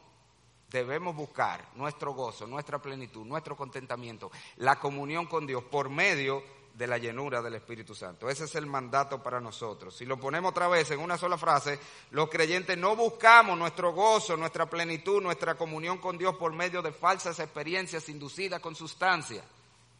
debemos 0.74 1.14
buscar 1.14 1.68
nuestro 1.76 2.14
gozo, 2.14 2.48
nuestra 2.48 2.82
plenitud, 2.82 3.24
nuestro 3.24 3.56
contentamiento, 3.56 4.32
la 4.56 4.80
comunión 4.80 5.26
con 5.26 5.46
Dios 5.46 5.62
por 5.62 5.88
medio 5.88 6.42
de 6.74 6.88
la 6.88 6.98
llenura 6.98 7.40
del 7.40 7.54
Espíritu 7.54 7.94
Santo. 7.94 8.28
Ese 8.28 8.46
es 8.46 8.56
el 8.56 8.66
mandato 8.66 9.22
para 9.22 9.40
nosotros. 9.40 9.96
Si 9.96 10.04
lo 10.04 10.18
ponemos 10.18 10.50
otra 10.50 10.66
vez 10.66 10.90
en 10.90 10.98
una 10.98 11.16
sola 11.16 11.38
frase, 11.38 11.78
los 12.10 12.28
creyentes 12.28 12.76
no 12.76 12.96
buscamos 12.96 13.56
nuestro 13.56 13.92
gozo, 13.92 14.36
nuestra 14.36 14.68
plenitud, 14.68 15.22
nuestra 15.22 15.54
comunión 15.54 15.98
con 15.98 16.18
Dios 16.18 16.34
por 16.34 16.52
medio 16.52 16.82
de 16.82 16.90
falsas 16.90 17.38
experiencias 17.38 18.08
inducidas 18.08 18.58
con 18.58 18.74
sustancia. 18.74 19.44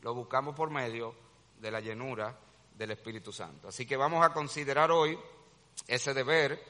Lo 0.02 0.12
buscamos 0.12 0.56
por 0.56 0.70
medio 0.70 1.14
de 1.60 1.70
la 1.70 1.78
llenura 1.78 2.36
del 2.76 2.90
Espíritu 2.90 3.32
Santo. 3.32 3.68
Así 3.68 3.86
que 3.86 3.96
vamos 3.96 4.26
a 4.26 4.32
considerar 4.32 4.90
hoy 4.90 5.16
ese 5.86 6.12
deber, 6.12 6.60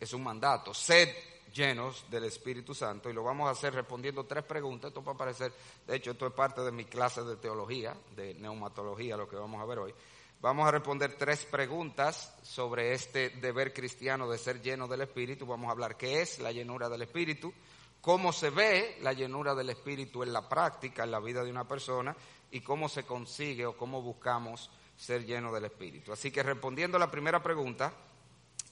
es 0.00 0.12
un 0.12 0.24
mandato, 0.24 0.74
sed 0.74 1.08
llenos 1.52 2.04
del 2.10 2.24
Espíritu 2.24 2.74
Santo 2.74 3.10
y 3.10 3.12
lo 3.12 3.22
vamos 3.22 3.48
a 3.48 3.52
hacer 3.52 3.74
respondiendo 3.74 4.24
tres 4.24 4.44
preguntas. 4.44 4.88
Esto 4.88 5.02
va 5.02 5.12
a 5.12 5.16
parecer, 5.16 5.52
de 5.86 5.96
hecho, 5.96 6.12
esto 6.12 6.26
es 6.26 6.32
parte 6.32 6.60
de 6.62 6.72
mi 6.72 6.84
clase 6.84 7.22
de 7.22 7.36
teología, 7.36 7.96
de 8.14 8.34
neumatología, 8.34 9.16
lo 9.16 9.28
que 9.28 9.36
vamos 9.36 9.60
a 9.60 9.66
ver 9.66 9.78
hoy. 9.78 9.94
Vamos 10.40 10.66
a 10.66 10.70
responder 10.70 11.16
tres 11.18 11.44
preguntas 11.44 12.34
sobre 12.42 12.94
este 12.94 13.28
deber 13.28 13.74
cristiano 13.74 14.30
de 14.30 14.38
ser 14.38 14.62
lleno 14.62 14.88
del 14.88 15.02
Espíritu. 15.02 15.44
Vamos 15.44 15.68
a 15.68 15.72
hablar 15.72 15.98
qué 15.98 16.22
es 16.22 16.38
la 16.38 16.50
llenura 16.50 16.88
del 16.88 17.02
Espíritu, 17.02 17.52
cómo 18.00 18.32
se 18.32 18.48
ve 18.48 18.96
la 19.02 19.12
llenura 19.12 19.54
del 19.54 19.68
Espíritu 19.68 20.22
en 20.22 20.32
la 20.32 20.48
práctica, 20.48 21.04
en 21.04 21.10
la 21.10 21.20
vida 21.20 21.44
de 21.44 21.50
una 21.50 21.68
persona, 21.68 22.16
y 22.50 22.62
cómo 22.62 22.88
se 22.88 23.04
consigue 23.04 23.66
o 23.66 23.76
cómo 23.76 24.00
buscamos 24.00 24.70
ser 24.96 25.26
lleno 25.26 25.52
del 25.52 25.66
Espíritu. 25.66 26.10
Así 26.10 26.30
que 26.30 26.42
respondiendo 26.42 26.96
a 26.96 27.00
la 27.00 27.10
primera 27.10 27.42
pregunta, 27.42 27.92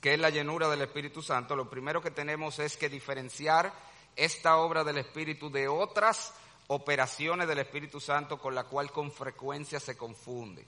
que 0.00 0.14
es 0.14 0.20
la 0.20 0.30
llenura 0.30 0.68
del 0.68 0.82
Espíritu 0.82 1.22
Santo, 1.22 1.56
lo 1.56 1.68
primero 1.68 2.00
que 2.00 2.10
tenemos 2.10 2.58
es 2.58 2.76
que 2.76 2.88
diferenciar 2.88 3.72
esta 4.14 4.56
obra 4.58 4.84
del 4.84 4.98
Espíritu 4.98 5.50
de 5.50 5.68
otras 5.68 6.34
operaciones 6.68 7.48
del 7.48 7.58
Espíritu 7.58 8.00
Santo 8.00 8.38
con 8.38 8.54
la 8.54 8.64
cual 8.64 8.92
con 8.92 9.10
frecuencia 9.10 9.80
se 9.80 9.96
confunde. 9.96 10.66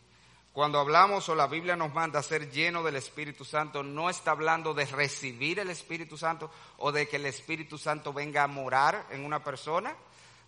Cuando 0.53 0.81
hablamos 0.81 1.29
o 1.29 1.35
la 1.37 1.47
Biblia 1.47 1.77
nos 1.77 1.95
manda 1.95 2.19
a 2.19 2.25
ser 2.25 2.51
lleno 2.51 2.83
del 2.83 2.97
Espíritu 2.97 3.45
Santo, 3.45 3.85
no 3.85 4.11
está 4.11 4.33
hablando 4.33 4.75
de 4.75 4.85
recibir 4.85 5.61
el 5.61 5.71
Espíritu 5.71 6.19
Santo 6.19 6.51
o 6.79 6.91
de 6.91 7.07
que 7.07 7.17
el 7.17 7.27
Espíritu 7.27 7.79
Santo 7.79 8.13
venga 8.13 8.43
a 8.43 8.49
morar 8.49 9.07
en 9.11 9.25
una 9.25 9.45
persona. 9.45 9.95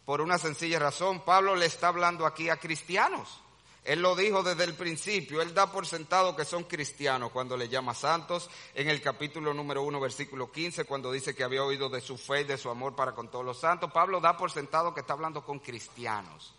Por 0.05 0.21
una 0.21 0.39
sencilla 0.39 0.81
razón, 0.81 1.21
Pablo 1.21 1.55
le 1.55 1.67
está 1.67 1.89
hablando 1.89 2.27
aquí 2.27 2.49
a 2.49 2.57
cristianos. 2.57 3.41
Él 3.85 4.01
lo 4.01 4.15
dijo 4.15 4.45
desde 4.45 4.63
el 4.63 4.75
principio, 4.75 5.43
él 5.43 5.55
da 5.55 5.73
por 5.73 5.87
sentado 5.87 6.37
que 6.37 6.45
son 6.45 6.65
cristianos 6.65 7.33
cuando 7.33 7.57
le 7.57 7.69
llama 7.69 7.95
santos, 7.95 8.49
en 8.75 8.89
el 8.89 9.03
capítulo 9.03 9.53
número 9.53 9.83
1, 9.83 9.99
versículo 9.99 10.53
15, 10.53 10.85
cuando 10.85 11.11
dice 11.11 11.35
que 11.35 11.43
había 11.43 11.65
oído 11.65 11.89
de 11.89 12.01
su 12.01 12.17
fe 12.17 12.43
y 12.43 12.45
de 12.45 12.59
su 12.59 12.71
amor 12.71 12.95
para 12.95 13.13
con 13.13 13.29
todos 13.29 13.45
los 13.45 13.59
santos, 13.59 13.91
Pablo 13.91 14.21
da 14.21 14.37
por 14.37 14.53
sentado 14.53 14.95
que 14.95 15.01
está 15.01 15.15
hablando 15.15 15.45
con 15.45 15.59
cristianos. 15.59 16.55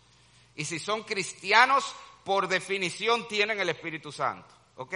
Y 0.54 0.66
si 0.66 0.78
son 0.78 1.02
cristianos, 1.02 1.94
por 2.24 2.46
definición 2.46 3.26
tienen 3.26 3.58
el 3.58 3.70
Espíritu 3.70 4.12
Santo, 4.12 4.54
¿ok? 4.76 4.94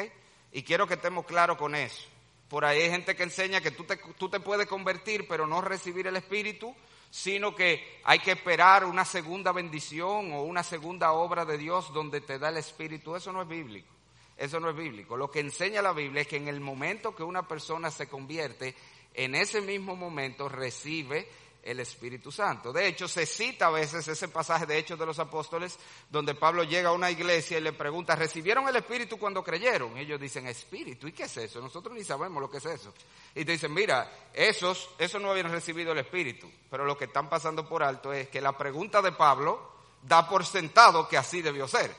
Y 0.52 0.62
quiero 0.62 0.86
que 0.86 0.94
estemos 0.94 1.24
claros 1.24 1.56
con 1.56 1.74
eso. 1.74 2.02
Por 2.50 2.66
ahí 2.66 2.82
hay 2.82 2.90
gente 2.90 3.16
que 3.16 3.22
enseña 3.22 3.62
que 3.62 3.70
tú 3.70 3.84
te, 3.84 3.96
tú 4.18 4.28
te 4.28 4.40
puedes 4.40 4.66
convertir, 4.66 5.26
pero 5.26 5.46
no 5.46 5.62
recibir 5.62 6.06
el 6.06 6.16
Espíritu, 6.16 6.74
sino 7.10 7.54
que 7.54 8.00
hay 8.04 8.18
que 8.18 8.32
esperar 8.32 8.84
una 8.84 9.04
segunda 9.04 9.52
bendición 9.52 10.32
o 10.32 10.42
una 10.42 10.62
segunda 10.62 11.12
obra 11.12 11.44
de 11.44 11.58
Dios 11.58 11.92
donde 11.92 12.20
te 12.20 12.38
da 12.38 12.50
el 12.50 12.58
Espíritu. 12.58 13.16
Eso 13.16 13.32
no 13.32 13.42
es 13.42 13.48
bíblico. 13.48 13.88
Eso 14.36 14.60
no 14.60 14.70
es 14.70 14.76
bíblico. 14.76 15.16
Lo 15.16 15.30
que 15.30 15.40
enseña 15.40 15.82
la 15.82 15.92
Biblia 15.92 16.22
es 16.22 16.28
que 16.28 16.36
en 16.36 16.48
el 16.48 16.60
momento 16.60 17.14
que 17.14 17.24
una 17.24 17.48
persona 17.48 17.90
se 17.90 18.08
convierte, 18.08 18.74
en 19.14 19.34
ese 19.34 19.60
mismo 19.60 19.96
momento 19.96 20.48
recibe 20.48 21.28
el 21.62 21.80
Espíritu 21.80 22.32
Santo. 22.32 22.72
De 22.72 22.86
hecho, 22.86 23.06
se 23.08 23.26
cita 23.26 23.66
a 23.66 23.70
veces 23.70 24.06
ese 24.08 24.28
pasaje 24.28 24.66
de 24.66 24.78
Hechos 24.78 24.98
de 24.98 25.06
los 25.06 25.18
Apóstoles 25.18 25.78
donde 26.08 26.34
Pablo 26.34 26.64
llega 26.64 26.90
a 26.90 26.92
una 26.92 27.10
iglesia 27.10 27.58
y 27.58 27.60
le 27.60 27.72
pregunta, 27.72 28.14
¿recibieron 28.14 28.68
el 28.68 28.76
Espíritu 28.76 29.18
cuando 29.18 29.44
creyeron? 29.44 29.96
ellos 29.96 30.20
dicen, 30.20 30.46
Espíritu, 30.46 31.08
¿y 31.08 31.12
qué 31.12 31.24
es 31.24 31.36
eso? 31.36 31.60
Nosotros 31.60 31.94
ni 31.94 32.04
sabemos 32.04 32.40
lo 32.40 32.50
que 32.50 32.58
es 32.58 32.66
eso. 32.66 32.94
Y 33.34 33.44
te 33.44 33.52
dicen, 33.52 33.72
mira, 33.72 34.10
esos, 34.32 34.90
esos 34.98 35.20
no 35.20 35.30
habían 35.30 35.50
recibido 35.50 35.92
el 35.92 35.98
Espíritu, 35.98 36.50
pero 36.70 36.84
lo 36.84 36.96
que 36.96 37.06
están 37.06 37.28
pasando 37.28 37.68
por 37.68 37.82
alto 37.82 38.12
es 38.12 38.28
que 38.28 38.40
la 38.40 38.56
pregunta 38.56 39.02
de 39.02 39.12
Pablo 39.12 39.72
da 40.02 40.28
por 40.28 40.46
sentado 40.46 41.08
que 41.08 41.18
así 41.18 41.42
debió 41.42 41.68
ser. 41.68 41.94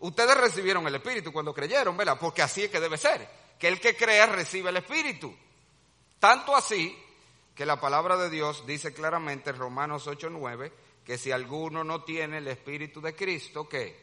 Ustedes 0.00 0.36
recibieron 0.36 0.86
el 0.86 0.94
Espíritu 0.94 1.32
cuando 1.32 1.52
creyeron, 1.52 1.96
¿verdad? 1.96 2.16
Porque 2.18 2.42
así 2.42 2.64
es 2.64 2.70
que 2.70 2.80
debe 2.80 2.96
ser, 2.96 3.28
que 3.58 3.68
el 3.68 3.80
que 3.80 3.94
crea 3.94 4.26
recibe 4.26 4.70
el 4.70 4.78
Espíritu. 4.78 5.34
Tanto 6.18 6.54
así 6.56 6.96
que 7.60 7.66
la 7.66 7.78
palabra 7.78 8.16
de 8.16 8.30
Dios 8.30 8.66
dice 8.66 8.94
claramente 8.94 9.50
en 9.50 9.58
Romanos 9.58 10.06
8:9 10.06 10.72
que 11.04 11.18
si 11.18 11.30
alguno 11.30 11.84
no 11.84 12.04
tiene 12.04 12.38
el 12.38 12.48
Espíritu 12.48 13.02
de 13.02 13.14
Cristo, 13.14 13.68
¿qué? 13.68 14.02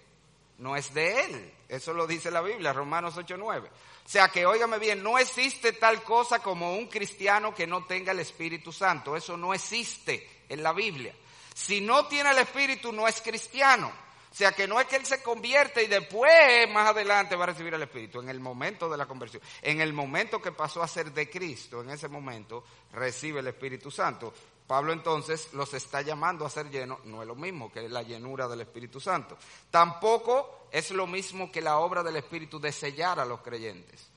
No 0.60 0.76
es 0.76 0.94
de 0.94 1.26
él. 1.26 1.54
Eso 1.68 1.92
lo 1.92 2.06
dice 2.06 2.30
la 2.30 2.42
Biblia, 2.42 2.72
Romanos 2.72 3.18
8:9. 3.18 3.68
O 4.06 4.08
sea 4.08 4.28
que, 4.28 4.46
óigame 4.46 4.78
bien, 4.78 5.02
no 5.02 5.18
existe 5.18 5.74
tal 5.74 6.04
cosa 6.04 6.38
como 6.38 6.76
un 6.76 6.86
cristiano 6.86 7.56
que 7.56 7.66
no 7.66 7.84
tenga 7.84 8.12
el 8.12 8.20
Espíritu 8.20 8.72
Santo. 8.72 9.16
Eso 9.16 9.36
no 9.36 9.56
existe 9.56 10.44
en 10.48 10.62
la 10.62 10.72
Biblia. 10.72 11.16
Si 11.56 11.82
no 11.82 12.06
tiene 12.06 12.30
el 12.30 12.38
Espíritu, 12.38 12.92
no 12.92 13.08
es 13.08 13.20
cristiano. 13.22 13.92
O 14.38 14.40
sea 14.40 14.52
que 14.52 14.68
no 14.68 14.80
es 14.80 14.86
que 14.86 14.98
él 14.98 15.06
se 15.08 15.24
convierte 15.24 15.82
y 15.82 15.88
después, 15.88 16.70
más 16.72 16.92
adelante, 16.92 17.36
va 17.36 17.46
a 17.46 17.48
recibir 17.48 17.74
el 17.74 17.82
Espíritu. 17.82 18.20
En 18.20 18.30
el 18.30 18.40
momento 18.40 18.88
de 18.88 18.96
la 18.96 19.08
conversión, 19.08 19.42
en 19.64 19.82
el 19.82 19.94
momento 19.94 20.40
que 20.40 20.52
pasó 20.52 20.84
a 20.84 20.88
ser 20.88 21.12
de 21.12 21.28
Cristo, 21.28 21.82
en 21.82 21.90
ese 21.90 22.08
momento 22.08 22.64
recibe 22.94 23.40
el 23.40 23.48
Espíritu 23.48 23.90
Santo. 23.90 24.32
Pablo 24.68 24.94
entonces 24.94 25.52
los 25.54 25.74
está 25.74 26.04
llamando 26.04 26.46
a 26.46 26.52
ser 26.52 26.70
llenos, 26.70 27.04
no 27.06 27.24
es 27.24 27.28
lo 27.28 27.34
mismo 27.34 27.72
que 27.72 27.90
la 27.90 28.04
llenura 28.04 28.48
del 28.48 28.62
Espíritu 28.62 29.00
Santo. 29.00 29.40
Tampoco 29.72 30.68
es 30.72 30.92
lo 30.92 31.08
mismo 31.08 31.52
que 31.52 31.60
la 31.60 31.80
obra 31.80 32.04
del 32.04 32.18
Espíritu 32.18 32.60
de 32.60 32.72
sellar 32.72 33.20
a 33.20 33.26
los 33.26 33.42
creyentes. 33.42 34.08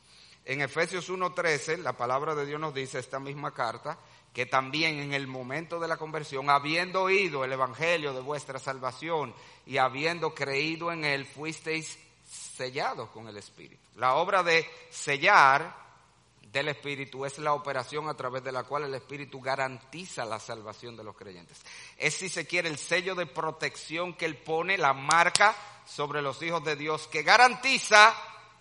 En 0.45 0.61
Efesios 0.61 1.09
1.13, 1.09 1.79
la 1.79 1.95
palabra 1.95 2.35
de 2.35 2.45
Dios 2.45 2.61
nos 2.61 2.75
dice 2.75 2.99
esta 2.99 3.19
misma 3.19 3.55
carta, 3.55 3.99
que 4.33 4.47
también 4.47 5.01
en 5.01 5.13
el 5.13 5.27
momento 5.27 5.81
de 5.81 5.89
la 5.89 5.97
conversión, 5.97 6.51
habiendo 6.51 7.03
oído 7.03 7.45
el 7.45 7.53
Evangelio 7.53 8.13
de 8.15 8.21
vuestra 8.21 8.59
salvación 8.59 9.35
y 9.71 9.79
habiendo 9.79 10.35
creído 10.35 10.91
en 10.91 11.05
él, 11.05 11.25
fuisteis 11.25 11.97
sellados 12.29 13.09
con 13.11 13.29
el 13.29 13.37
Espíritu. 13.37 13.81
La 13.95 14.17
obra 14.17 14.43
de 14.43 14.69
sellar 14.91 15.77
del 16.43 16.71
Espíritu 16.71 17.25
es 17.25 17.39
la 17.39 17.53
operación 17.53 18.09
a 18.09 18.15
través 18.15 18.43
de 18.43 18.51
la 18.51 18.65
cual 18.65 18.83
el 18.83 18.95
Espíritu 18.95 19.41
garantiza 19.41 20.25
la 20.25 20.41
salvación 20.41 20.97
de 20.97 21.05
los 21.05 21.17
creyentes. 21.17 21.61
Es, 21.97 22.15
si 22.15 22.29
se 22.29 22.49
quiere, 22.49 22.69
el 22.69 22.79
sello 22.79 23.15
de 23.15 23.27
protección 23.27 24.15
que 24.15 24.25
él 24.25 24.39
pone, 24.39 24.77
la 24.77 24.93
marca 24.93 25.55
sobre 25.87 26.21
los 26.21 26.43
hijos 26.43 26.65
de 26.65 26.75
Dios, 26.75 27.07
que 27.07 27.23
garantiza 27.23 28.13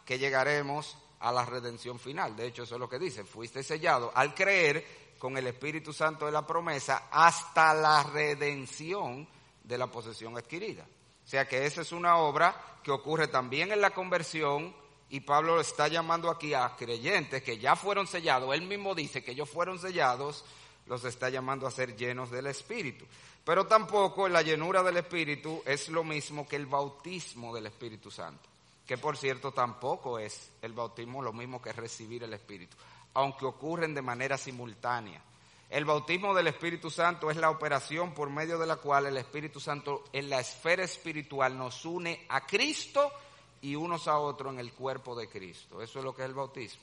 que 0.06 0.20
llegaremos 0.20 0.96
a 1.22 1.32
la 1.32 1.44
redención 1.44 1.98
final. 1.98 2.36
De 2.36 2.46
hecho, 2.46 2.62
eso 2.62 2.76
es 2.76 2.80
lo 2.80 2.88
que 2.88 3.00
dice, 3.00 3.24
fuiste 3.24 3.64
sellado 3.64 4.12
al 4.14 4.36
creer 4.36 5.16
con 5.18 5.36
el 5.40 5.48
Espíritu 5.48 5.92
Santo 5.92 6.28
de 6.28 6.32
la 6.32 6.46
promesa 6.46 7.08
hasta 7.10 7.74
la 7.74 8.04
redención 8.04 9.28
de 9.64 9.78
la 9.80 9.88
posesión 9.88 10.38
adquirida. 10.38 10.86
O 11.30 11.32
sea 11.32 11.48
que 11.48 11.68
esa 11.68 11.82
es 11.82 11.92
una 11.92 12.18
obra 12.18 12.60
que 12.82 12.90
ocurre 12.90 13.28
también 13.28 13.72
en 13.72 13.82
la 13.82 13.92
conversión 13.92 14.74
y 15.12 15.20
Pablo 15.20 15.54
lo 15.54 15.62
está 15.62 15.88
llamando 15.88 16.32
aquí 16.32 16.56
a 16.56 16.76
creyentes 16.76 17.44
que 17.44 17.60
ya 17.60 17.76
fueron 17.76 18.08
sellados. 18.08 18.56
Él 18.56 18.64
mismo 18.64 18.96
dice 18.96 19.24
que 19.24 19.34
ellos 19.34 19.48
fueron 19.48 19.78
sellados, 19.78 20.44
los 20.88 21.06
está 21.06 21.30
llamando 21.30 21.68
a 21.68 21.72
ser 21.72 21.96
llenos 21.96 22.32
del 22.32 22.48
Espíritu. 22.48 23.06
Pero 23.46 23.68
tampoco 23.68 24.28
la 24.28 24.42
llenura 24.42 24.82
del 24.82 24.98
Espíritu 24.98 25.62
es 25.68 25.90
lo 25.90 26.04
mismo 26.04 26.48
que 26.48 26.56
el 26.56 26.66
bautismo 26.66 27.54
del 27.54 27.68
Espíritu 27.68 28.10
Santo, 28.10 28.50
que 28.88 28.98
por 28.98 29.16
cierto 29.16 29.52
tampoco 29.52 30.18
es 30.18 30.50
el 30.64 30.74
bautismo 30.74 31.22
lo 31.22 31.32
mismo 31.32 31.62
que 31.62 31.74
recibir 31.74 32.24
el 32.24 32.34
Espíritu 32.34 32.76
aunque 33.14 33.46
ocurren 33.46 33.94
de 33.94 34.02
manera 34.02 34.38
simultánea. 34.38 35.22
El 35.70 35.86
bautismo 35.86 36.34
del 36.34 36.48
Espíritu 36.48 36.90
Santo 36.90 37.30
es 37.30 37.38
la 37.38 37.52
operación 37.52 38.16
por 38.16 38.32
medio 38.32 38.58
de 38.58 38.66
la 38.66 38.78
cual 38.78 39.06
el 39.06 39.18
Espíritu 39.18 39.60
Santo 39.60 40.04
en 40.12 40.28
la 40.28 40.40
esfera 40.40 40.84
espiritual 40.84 41.56
nos 41.56 41.86
une 41.86 42.26
a 42.30 42.44
Cristo 42.46 43.12
y 43.62 43.76
unos 43.76 44.08
a 44.08 44.18
otros 44.18 44.52
en 44.52 44.60
el 44.60 44.74
cuerpo 44.74 45.16
de 45.16 45.30
Cristo. 45.30 45.84
Eso 45.84 46.00
es 46.00 46.06
lo 46.06 46.16
que 46.16 46.24
es 46.24 46.28
el 46.28 46.34
bautismo. 46.34 46.82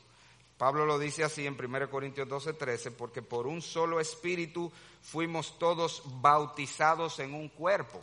Pablo 0.56 0.86
lo 0.86 1.00
dice 1.00 1.24
así 1.24 1.44
en 1.46 1.56
1 1.60 1.90
Corintios 1.90 2.28
12, 2.28 2.52
13, 2.52 2.92
porque 2.92 3.22
por 3.22 3.48
un 3.48 3.60
solo 3.60 3.98
espíritu 3.98 4.70
fuimos 5.02 5.58
todos 5.58 6.02
bautizados 6.22 7.18
en 7.18 7.34
un 7.34 7.48
cuerpo, 7.48 8.00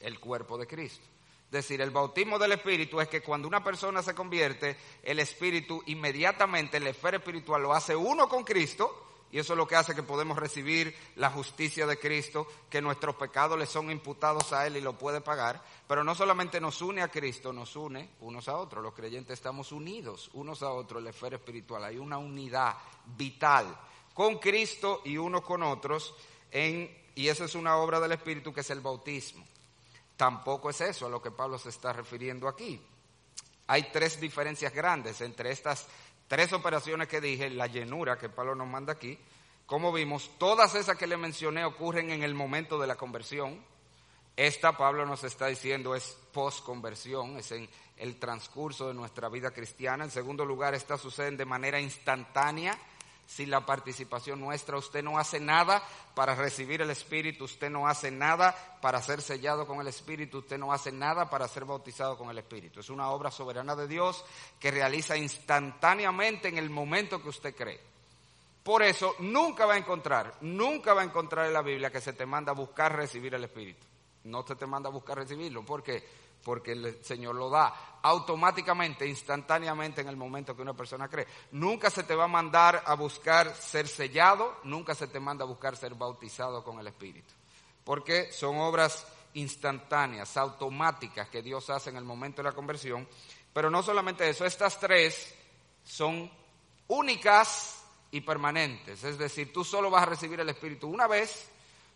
el 0.00 0.18
cuerpo 0.18 0.58
de 0.58 0.66
Cristo. 0.66 1.04
Es 1.46 1.52
decir, 1.52 1.80
el 1.80 1.90
bautismo 1.90 2.38
del 2.38 2.52
Espíritu 2.52 3.00
es 3.00 3.08
que 3.08 3.22
cuando 3.22 3.48
una 3.48 3.64
persona 3.64 4.02
se 4.02 4.14
convierte, 4.14 4.76
el 5.02 5.20
Espíritu 5.20 5.82
inmediatamente, 5.86 6.76
el 6.76 6.86
esfera 6.86 7.16
espiritual 7.16 7.62
lo 7.62 7.72
hace 7.72 7.96
uno 7.96 8.28
con 8.28 8.44
Cristo, 8.44 9.09
y 9.32 9.38
eso 9.38 9.52
es 9.52 9.56
lo 9.56 9.66
que 9.66 9.76
hace 9.76 9.94
que 9.94 10.02
podemos 10.02 10.36
recibir 10.38 10.94
la 11.16 11.30
justicia 11.30 11.86
de 11.86 11.98
Cristo, 11.98 12.48
que 12.68 12.82
nuestros 12.82 13.14
pecados 13.14 13.58
le 13.58 13.66
son 13.66 13.90
imputados 13.90 14.52
a 14.52 14.66
Él 14.66 14.76
y 14.76 14.80
lo 14.80 14.98
puede 14.98 15.20
pagar. 15.20 15.62
Pero 15.86 16.02
no 16.02 16.14
solamente 16.16 16.60
nos 16.60 16.82
une 16.82 17.00
a 17.00 17.08
Cristo, 17.08 17.52
nos 17.52 17.76
une 17.76 18.10
unos 18.20 18.48
a 18.48 18.56
otros. 18.56 18.82
Los 18.82 18.94
creyentes 18.94 19.34
estamos 19.34 19.70
unidos 19.70 20.30
unos 20.32 20.62
a 20.62 20.70
otros 20.70 20.98
en 20.98 21.04
la 21.04 21.10
esfera 21.10 21.36
espiritual. 21.36 21.84
Hay 21.84 21.98
una 21.98 22.18
unidad 22.18 22.74
vital 23.06 23.78
con 24.14 24.38
Cristo 24.38 25.02
y 25.04 25.16
unos 25.16 25.42
con 25.42 25.62
otros 25.62 26.14
y 26.52 27.28
eso 27.28 27.44
es 27.44 27.54
una 27.54 27.76
obra 27.76 28.00
del 28.00 28.12
Espíritu 28.12 28.52
que 28.52 28.62
es 28.62 28.70
el 28.70 28.80
bautismo. 28.80 29.46
Tampoco 30.16 30.70
es 30.70 30.80
eso 30.80 31.06
a 31.06 31.08
lo 31.10 31.22
que 31.22 31.30
Pablo 31.30 31.58
se 31.58 31.68
está 31.68 31.92
refiriendo 31.92 32.48
aquí. 32.48 32.80
Hay 33.68 33.92
tres 33.92 34.20
diferencias 34.20 34.74
grandes 34.74 35.20
entre 35.20 35.52
estas 35.52 35.86
tres 36.30 36.52
operaciones 36.52 37.08
que 37.08 37.20
dije, 37.20 37.50
la 37.50 37.66
llenura 37.66 38.16
que 38.16 38.28
Pablo 38.28 38.54
nos 38.54 38.68
manda 38.68 38.92
aquí. 38.92 39.18
Como 39.66 39.92
vimos, 39.92 40.30
todas 40.38 40.76
esas 40.76 40.96
que 40.96 41.08
le 41.08 41.16
mencioné 41.16 41.64
ocurren 41.64 42.10
en 42.10 42.22
el 42.22 42.34
momento 42.34 42.78
de 42.78 42.86
la 42.86 42.94
conversión. 42.94 43.58
Esta, 44.36 44.76
Pablo 44.76 45.04
nos 45.04 45.24
está 45.24 45.48
diciendo, 45.48 45.92
es 45.96 46.16
post-conversión, 46.32 47.36
es 47.36 47.50
en 47.50 47.68
el 47.96 48.20
transcurso 48.20 48.86
de 48.86 48.94
nuestra 48.94 49.28
vida 49.28 49.50
cristiana. 49.50 50.04
En 50.04 50.12
segundo 50.12 50.44
lugar, 50.44 50.72
esta 50.72 50.96
sucede 50.96 51.32
de 51.32 51.44
manera 51.44 51.80
instantánea, 51.80 52.78
sin 53.30 53.48
la 53.48 53.64
participación 53.64 54.40
nuestra. 54.40 54.76
Usted 54.76 55.04
no 55.04 55.16
hace 55.16 55.38
nada 55.38 55.80
para 56.16 56.34
recibir 56.34 56.82
el 56.82 56.90
Espíritu, 56.90 57.44
usted 57.44 57.70
no 57.70 57.86
hace 57.86 58.10
nada 58.10 58.78
para 58.82 59.00
ser 59.00 59.22
sellado 59.22 59.68
con 59.68 59.80
el 59.80 59.86
Espíritu, 59.86 60.38
usted 60.38 60.58
no 60.58 60.72
hace 60.72 60.90
nada 60.90 61.30
para 61.30 61.46
ser 61.46 61.64
bautizado 61.64 62.18
con 62.18 62.28
el 62.28 62.38
Espíritu. 62.38 62.80
Es 62.80 62.90
una 62.90 63.10
obra 63.10 63.30
soberana 63.30 63.76
de 63.76 63.86
Dios 63.86 64.24
que 64.58 64.72
realiza 64.72 65.16
instantáneamente 65.16 66.48
en 66.48 66.58
el 66.58 66.70
momento 66.70 67.22
que 67.22 67.28
usted 67.28 67.54
cree. 67.54 67.80
Por 68.64 68.82
eso 68.82 69.14
nunca 69.20 69.64
va 69.64 69.74
a 69.74 69.78
encontrar, 69.78 70.34
nunca 70.40 70.92
va 70.92 71.02
a 71.02 71.04
encontrar 71.04 71.46
en 71.46 71.52
la 71.52 71.62
Biblia 71.62 71.92
que 71.92 72.00
se 72.00 72.12
te 72.12 72.26
manda 72.26 72.50
a 72.50 72.56
buscar 72.56 72.96
recibir 72.96 73.32
el 73.34 73.44
Espíritu. 73.44 73.86
No 74.24 74.44
se 74.44 74.56
te 74.56 74.66
manda 74.66 74.88
a 74.88 74.92
buscar 74.92 75.16
recibirlo. 75.16 75.64
¿Por 75.64 75.84
qué? 75.84 76.04
Porque 76.44 76.72
el 76.72 77.04
Señor 77.04 77.34
lo 77.34 77.50
da 77.50 77.98
automáticamente, 78.02 79.06
instantáneamente 79.06 80.00
en 80.00 80.08
el 80.08 80.16
momento 80.16 80.56
que 80.56 80.62
una 80.62 80.74
persona 80.74 81.08
cree. 81.08 81.26
Nunca 81.52 81.90
se 81.90 82.04
te 82.04 82.14
va 82.14 82.24
a 82.24 82.28
mandar 82.28 82.82
a 82.86 82.94
buscar 82.94 83.54
ser 83.54 83.86
sellado, 83.86 84.56
nunca 84.64 84.94
se 84.94 85.06
te 85.06 85.20
manda 85.20 85.44
a 85.44 85.48
buscar 85.48 85.76
ser 85.76 85.94
bautizado 85.94 86.64
con 86.64 86.78
el 86.78 86.86
Espíritu. 86.86 87.32
Porque 87.84 88.32
son 88.32 88.58
obras 88.58 89.06
instantáneas, 89.34 90.36
automáticas 90.36 91.28
que 91.28 91.42
Dios 91.42 91.68
hace 91.70 91.90
en 91.90 91.96
el 91.96 92.04
momento 92.04 92.42
de 92.42 92.48
la 92.48 92.54
conversión. 92.54 93.06
Pero 93.52 93.70
no 93.70 93.82
solamente 93.82 94.28
eso, 94.28 94.44
estas 94.44 94.78
tres 94.80 95.34
son 95.84 96.30
únicas 96.88 97.84
y 98.10 98.22
permanentes. 98.22 99.04
Es 99.04 99.18
decir, 99.18 99.52
tú 99.52 99.64
solo 99.64 99.90
vas 99.90 100.02
a 100.02 100.06
recibir 100.06 100.40
el 100.40 100.48
Espíritu 100.48 100.88
una 100.88 101.06
vez 101.06 101.50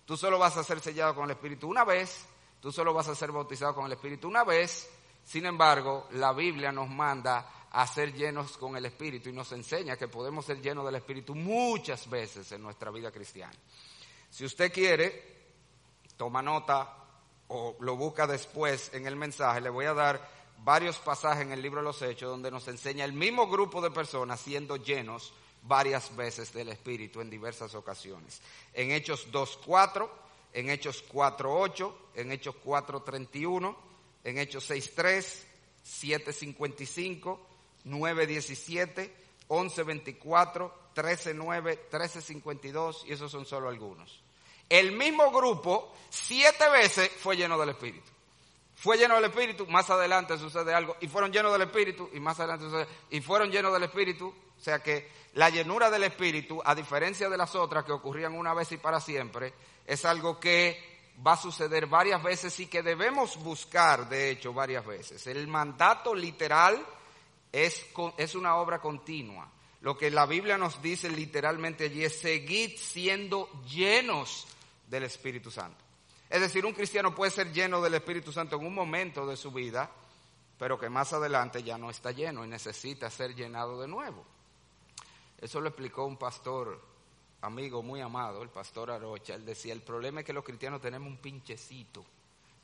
Tú 0.06 0.18
solo 0.18 0.38
vas 0.38 0.56
a 0.56 0.64
ser 0.64 0.80
sellado 0.80 1.14
con 1.14 1.24
el 1.24 1.30
Espíritu 1.30 1.66
una 1.66 1.84
vez, 1.84 2.26
tú 2.64 2.72
solo 2.72 2.94
vas 2.94 3.08
a 3.08 3.14
ser 3.14 3.30
bautizado 3.30 3.74
con 3.74 3.84
el 3.84 3.92
Espíritu 3.92 4.26
una 4.26 4.42
vez. 4.42 4.88
Sin 5.22 5.44
embargo, 5.44 6.08
la 6.12 6.32
Biblia 6.32 6.72
nos 6.72 6.88
manda 6.88 7.66
a 7.70 7.86
ser 7.86 8.14
llenos 8.14 8.56
con 8.56 8.74
el 8.74 8.86
Espíritu 8.86 9.28
y 9.28 9.34
nos 9.34 9.52
enseña 9.52 9.98
que 9.98 10.08
podemos 10.08 10.46
ser 10.46 10.62
llenos 10.62 10.82
del 10.86 10.94
Espíritu 10.94 11.34
muchas 11.34 12.08
veces 12.08 12.50
en 12.52 12.62
nuestra 12.62 12.90
vida 12.90 13.10
cristiana. 13.10 13.52
Si 14.30 14.46
usted 14.46 14.72
quiere, 14.72 15.50
toma 16.16 16.40
nota 16.40 16.88
o 17.48 17.76
lo 17.80 17.96
busca 17.96 18.26
después 18.26 18.94
en 18.94 19.06
el 19.06 19.16
mensaje, 19.16 19.60
le 19.60 19.68
voy 19.68 19.84
a 19.84 19.92
dar 19.92 20.26
varios 20.60 20.96
pasajes 20.96 21.42
en 21.42 21.52
el 21.52 21.60
libro 21.60 21.80
de 21.80 21.84
los 21.84 22.00
Hechos 22.00 22.30
donde 22.30 22.50
nos 22.50 22.66
enseña 22.66 23.04
el 23.04 23.12
mismo 23.12 23.46
grupo 23.46 23.82
de 23.82 23.90
personas 23.90 24.40
siendo 24.40 24.76
llenos 24.76 25.34
varias 25.64 26.16
veces 26.16 26.50
del 26.54 26.70
Espíritu 26.70 27.20
en 27.20 27.28
diversas 27.28 27.74
ocasiones. 27.74 28.40
En 28.72 28.90
Hechos 28.90 29.30
2.4, 29.30 30.08
en 30.54 30.70
Hechos 30.70 31.04
4.8, 31.12 31.92
en 32.14 32.32
Hechos 32.32 32.54
4.31, 32.64 33.76
en 34.22 34.38
Hechos 34.38 34.70
6.3, 34.70 35.42
7.55, 35.84 37.38
9.17, 37.84 39.10
11.24, 39.48 40.72
13.9, 40.94 41.78
13.52 41.90 43.04
y 43.06 43.12
esos 43.12 43.30
son 43.30 43.44
solo 43.44 43.68
algunos. 43.68 44.22
El 44.68 44.92
mismo 44.92 45.30
grupo 45.30 45.92
siete 46.08 46.70
veces 46.70 47.10
fue 47.18 47.36
lleno 47.36 47.58
del 47.58 47.70
Espíritu. 47.70 48.10
Fue 48.76 48.96
lleno 48.96 49.14
del 49.16 49.24
Espíritu, 49.24 49.66
más 49.66 49.88
adelante 49.90 50.36
sucede 50.38 50.74
algo, 50.74 50.96
y 51.00 51.08
fueron 51.08 51.32
llenos 51.32 51.52
del 51.52 51.62
Espíritu, 51.62 52.10
y 52.12 52.20
más 52.20 52.38
adelante 52.40 52.64
sucede, 52.66 52.86
y 53.10 53.20
fueron 53.20 53.50
llenos 53.50 53.72
del 53.72 53.84
Espíritu, 53.84 54.26
o 54.28 54.60
sea 54.60 54.82
que 54.82 55.10
la 55.34 55.48
llenura 55.48 55.90
del 55.90 56.04
Espíritu, 56.04 56.60
a 56.64 56.74
diferencia 56.74 57.28
de 57.28 57.36
las 57.36 57.54
otras 57.54 57.84
que 57.84 57.92
ocurrían 57.92 58.34
una 58.34 58.52
vez 58.52 58.72
y 58.72 58.76
para 58.76 59.00
siempre, 59.00 59.54
es 59.86 60.04
algo 60.04 60.40
que 60.40 60.94
va 61.24 61.32
a 61.32 61.36
suceder 61.36 61.86
varias 61.86 62.22
veces 62.22 62.58
y 62.60 62.66
que 62.66 62.82
debemos 62.82 63.36
buscar, 63.42 64.08
de 64.08 64.30
hecho, 64.30 64.52
varias 64.52 64.84
veces. 64.84 65.26
El 65.26 65.46
mandato 65.46 66.14
literal 66.14 66.84
es, 67.52 67.86
es 68.16 68.34
una 68.34 68.56
obra 68.56 68.80
continua. 68.80 69.50
Lo 69.80 69.96
que 69.96 70.10
la 70.10 70.26
Biblia 70.26 70.56
nos 70.56 70.80
dice 70.80 71.10
literalmente 71.10 71.84
allí 71.84 72.04
es 72.04 72.18
seguid 72.18 72.78
siendo 72.78 73.50
llenos 73.64 74.46
del 74.88 75.04
Espíritu 75.04 75.50
Santo. 75.50 75.84
Es 76.30 76.40
decir, 76.40 76.64
un 76.64 76.72
cristiano 76.72 77.14
puede 77.14 77.30
ser 77.30 77.52
lleno 77.52 77.80
del 77.80 77.94
Espíritu 77.94 78.32
Santo 78.32 78.56
en 78.56 78.66
un 78.66 78.74
momento 78.74 79.26
de 79.26 79.36
su 79.36 79.52
vida, 79.52 79.90
pero 80.58 80.78
que 80.78 80.88
más 80.88 81.12
adelante 81.12 81.62
ya 81.62 81.76
no 81.76 81.90
está 81.90 82.12
lleno 82.12 82.44
y 82.44 82.48
necesita 82.48 83.10
ser 83.10 83.34
llenado 83.34 83.80
de 83.80 83.86
nuevo. 83.86 84.24
Eso 85.38 85.60
lo 85.60 85.68
explicó 85.68 86.06
un 86.06 86.16
pastor, 86.16 86.80
amigo 87.44 87.82
muy 87.82 88.00
amado, 88.00 88.42
el 88.42 88.48
pastor 88.48 88.90
Arocha. 88.90 89.34
Él 89.34 89.44
decía, 89.44 89.72
el 89.72 89.82
problema 89.82 90.20
es 90.20 90.26
que 90.26 90.32
los 90.32 90.44
cristianos 90.44 90.80
tenemos 90.80 91.08
un 91.08 91.18
pinchecito 91.18 92.04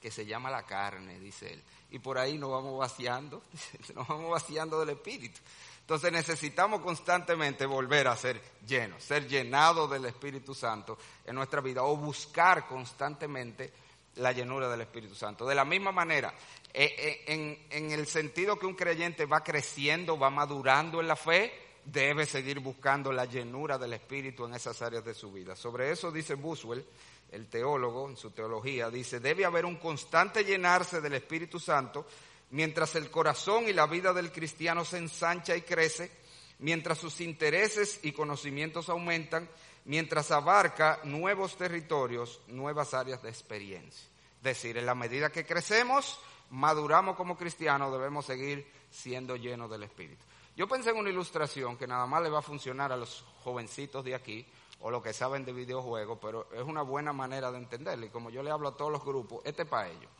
que 0.01 0.11
se 0.11 0.25
llama 0.25 0.51
la 0.51 0.63
carne, 0.63 1.19
dice 1.21 1.53
él. 1.53 1.63
Y 1.91 1.99
por 1.99 2.19
ahí 2.19 2.39
nos 2.39 2.51
vamos 2.51 2.79
vaciando, 2.79 3.43
nos 3.95 4.09
vamos 4.09 4.31
vaciando 4.31 4.81
del 4.81 4.91
Espíritu. 4.91 5.41
Entonces 5.81 6.13
necesitamos 6.13 6.81
constantemente 6.81 7.67
volver 7.67 8.09
a 8.09 8.17
ser 8.17 8.41
llenos, 8.67 9.03
ser 9.03 9.29
llenados 9.29 9.91
del 9.91 10.05
Espíritu 10.05 10.55
Santo 10.55 10.97
en 11.25 11.35
nuestra 11.35 11.61
vida 11.61 11.83
o 11.83 11.97
buscar 11.97 12.67
constantemente 12.67 13.73
la 14.17 14.33
llenura 14.33 14.69
del 14.69 14.83
Espíritu 14.83 15.15
Santo. 15.15 15.45
De 15.45 15.55
la 15.55 15.65
misma 15.65 15.93
manera, 15.93 16.33
eh, 16.73 16.95
eh, 16.97 17.25
en, 17.27 17.67
en 17.71 17.91
el 17.91 18.07
sentido 18.07 18.59
que 18.59 18.67
un 18.67 18.75
creyente 18.75 19.27
va 19.27 19.43
creciendo, 19.43 20.19
va 20.19 20.31
madurando 20.31 21.01
en 21.01 21.09
la 21.09 21.17
fe, 21.17 21.53
debe 21.85 22.27
seguir 22.27 22.61
buscando 22.61 23.13
la 23.13 23.25
llenura 23.25 23.79
del 23.79 23.95
Espíritu 23.95 24.45
en 24.45 24.55
esas 24.55 24.81
áreas 24.83 25.05
de 25.05 25.15
su 25.15 25.33
vida. 25.33 25.57
Sobre 25.57 25.91
eso 25.91 26.11
dice 26.11 26.35
Buswell, 26.35 26.85
el 27.33 27.47
teólogo, 27.49 28.09
en 28.09 28.17
su 28.17 28.31
teología, 28.31 28.91
dice, 28.91 29.21
debe 29.21 29.45
haber 29.45 29.65
un 29.65 29.77
constante 29.77 30.45
llenarse 30.45 31.01
del 31.01 31.15
Espíritu 31.15 31.59
Santo 31.59 32.07
mientras 32.51 32.95
el 32.97 33.11
corazón 33.11 33.69
y 33.69 33.73
la 33.73 33.87
vida 33.87 34.13
del 34.13 34.33
cristiano 34.33 34.85
se 34.85 34.99
ensancha 34.99 35.57
y 35.57 35.63
crece, 35.63 36.11
mientras 36.59 36.99
sus 36.99 37.21
intereses 37.21 38.01
y 38.03 38.13
conocimientos 38.13 38.89
aumentan, 38.89 39.49
mientras 39.85 40.31
abarca 40.31 41.01
nuevos 41.05 41.57
territorios, 41.57 42.41
nuevas 42.49 42.95
áreas 42.95 43.23
de 43.23 43.31
experiencia. 43.31 44.07
Es 44.39 44.43
decir, 44.43 44.77
en 44.77 44.87
la 44.87 44.95
medida 44.95 45.31
que 45.31 45.47
crecemos, 45.47 46.19
maduramos 46.51 47.17
como 47.17 47.37
cristianos, 47.37 47.93
debemos 47.93 48.27
seguir 48.27 48.67
siendo 48.91 49.37
llenos 49.37 49.71
del 49.71 49.85
Espíritu. 49.85 50.25
Yo 50.57 50.69
pensé 50.69 50.91
en 50.91 50.97
una 50.97 51.11
ilustración 51.11 51.77
que 51.77 51.87
nada 51.87 52.07
más 52.07 52.23
le 52.23 52.31
va 52.31 52.41
a 52.41 52.43
funcionar 52.43 52.93
a 52.93 52.97
los 52.97 53.25
jovencitos 53.45 54.05
de 54.05 54.15
aquí 54.15 54.47
o 54.81 54.91
los 54.91 55.03
que 55.03 55.13
saben 55.13 55.45
de 55.45 55.53
videojuegos, 55.53 56.19
pero 56.21 56.49
es 56.53 56.63
una 56.63 56.83
buena 56.83 57.13
manera 57.13 57.51
de 57.51 57.59
entenderlo. 57.59 58.07
Y 58.07 58.11
como 58.11 58.31
yo 58.31 58.43
le 58.43 58.51
hablo 58.51 58.69
a 58.69 58.77
todos 58.77 58.91
los 58.91 59.05
grupos, 59.05 59.41
este 59.45 59.63
es 59.63 59.69
para 59.69 59.89
ellos. 59.89 60.11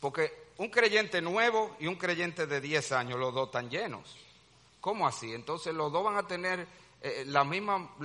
Porque 0.00 0.48
un 0.58 0.68
creyente 0.70 1.20
nuevo 1.20 1.76
y 1.80 1.86
un 1.86 1.96
creyente 1.96 2.46
de 2.46 2.60
10 2.60 2.92
años, 2.92 3.18
los 3.18 3.34
dos 3.34 3.48
están 3.48 3.68
llenos. 3.68 4.16
¿Cómo 4.80 5.06
así? 5.06 5.32
Entonces 5.32 5.74
los 5.74 5.92
dos 5.92 6.04
van 6.04 6.16
a 6.16 6.26
tener 6.26 6.66
eh, 7.02 7.24
la 7.26 7.44
misma, 7.44 7.96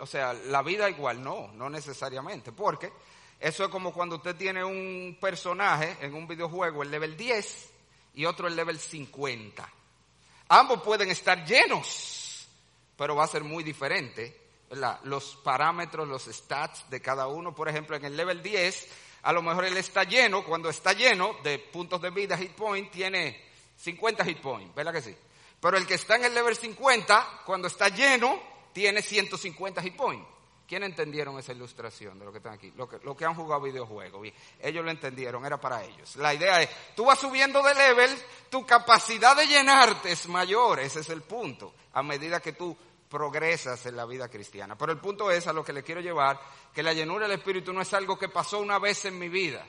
o 0.00 0.06
sea, 0.06 0.32
la 0.32 0.62
vida 0.62 0.88
igual. 0.88 1.22
No, 1.22 1.48
no 1.52 1.68
necesariamente. 1.68 2.52
Porque 2.52 2.90
eso 3.38 3.64
es 3.64 3.70
como 3.70 3.92
cuando 3.92 4.16
usted 4.16 4.34
tiene 4.34 4.64
un 4.64 5.18
personaje 5.20 5.98
en 6.00 6.14
un 6.14 6.26
videojuego, 6.26 6.82
el 6.82 6.90
level 6.90 7.16
10 7.16 7.70
y 8.14 8.24
otro 8.24 8.48
el 8.48 8.56
level 8.56 8.78
50. 8.78 9.68
Ambos 10.54 10.82
pueden 10.82 11.10
estar 11.10 11.46
llenos, 11.46 12.46
pero 12.98 13.16
va 13.16 13.24
a 13.24 13.26
ser 13.26 13.42
muy 13.42 13.64
diferente. 13.64 14.38
Los 15.04 15.36
parámetros, 15.36 16.06
los 16.06 16.24
stats 16.24 16.90
de 16.90 17.00
cada 17.00 17.26
uno, 17.26 17.54
por 17.54 17.70
ejemplo, 17.70 17.96
en 17.96 18.04
el 18.04 18.14
level 18.14 18.42
10, 18.42 18.88
a 19.22 19.32
lo 19.32 19.40
mejor 19.40 19.64
él 19.64 19.78
está 19.78 20.04
lleno, 20.04 20.44
cuando 20.44 20.68
está 20.68 20.92
lleno 20.92 21.36
de 21.42 21.58
puntos 21.58 22.02
de 22.02 22.10
vida, 22.10 22.36
hit 22.36 22.52
point, 22.52 22.90
tiene 22.90 23.42
50 23.78 24.26
hit 24.26 24.42
points, 24.42 24.74
¿verdad 24.74 24.92
que 24.92 25.00
sí? 25.00 25.16
Pero 25.58 25.78
el 25.78 25.86
que 25.86 25.94
está 25.94 26.16
en 26.16 26.24
el 26.26 26.34
level 26.34 26.54
50, 26.54 27.44
cuando 27.46 27.68
está 27.68 27.88
lleno, 27.88 28.38
tiene 28.74 29.00
150 29.00 29.80
hit 29.80 29.96
points. 29.96 30.28
¿Quién 30.72 30.84
entendieron 30.84 31.38
esa 31.38 31.52
ilustración 31.52 32.18
de 32.18 32.24
lo 32.24 32.32
que 32.32 32.38
están 32.38 32.54
aquí? 32.54 32.72
Lo 32.74 32.88
que, 32.88 32.96
lo 33.04 33.14
que 33.14 33.26
han 33.26 33.34
jugado 33.34 33.60
videojuegos. 33.60 34.26
ellos 34.58 34.82
lo 34.82 34.90
entendieron, 34.90 35.44
era 35.44 35.60
para 35.60 35.84
ellos. 35.84 36.16
La 36.16 36.32
idea 36.32 36.62
es, 36.62 36.70
tú 36.96 37.04
vas 37.04 37.18
subiendo 37.18 37.62
de 37.62 37.74
level, 37.74 38.10
tu 38.48 38.64
capacidad 38.64 39.36
de 39.36 39.46
llenarte 39.46 40.12
es 40.12 40.26
mayor, 40.28 40.80
ese 40.80 41.00
es 41.00 41.10
el 41.10 41.20
punto, 41.24 41.74
a 41.92 42.02
medida 42.02 42.40
que 42.40 42.54
tú 42.54 42.74
progresas 43.06 43.84
en 43.84 43.96
la 43.96 44.06
vida 44.06 44.30
cristiana. 44.30 44.74
Pero 44.78 44.92
el 44.92 44.98
punto 44.98 45.30
es, 45.30 45.46
a 45.46 45.52
lo 45.52 45.62
que 45.62 45.74
le 45.74 45.82
quiero 45.82 46.00
llevar, 46.00 46.40
que 46.72 46.82
la 46.82 46.94
llenura 46.94 47.28
del 47.28 47.38
Espíritu 47.38 47.70
no 47.74 47.82
es 47.82 47.92
algo 47.92 48.18
que 48.18 48.30
pasó 48.30 48.58
una 48.58 48.78
vez 48.78 49.04
en 49.04 49.18
mi 49.18 49.28
vida. 49.28 49.66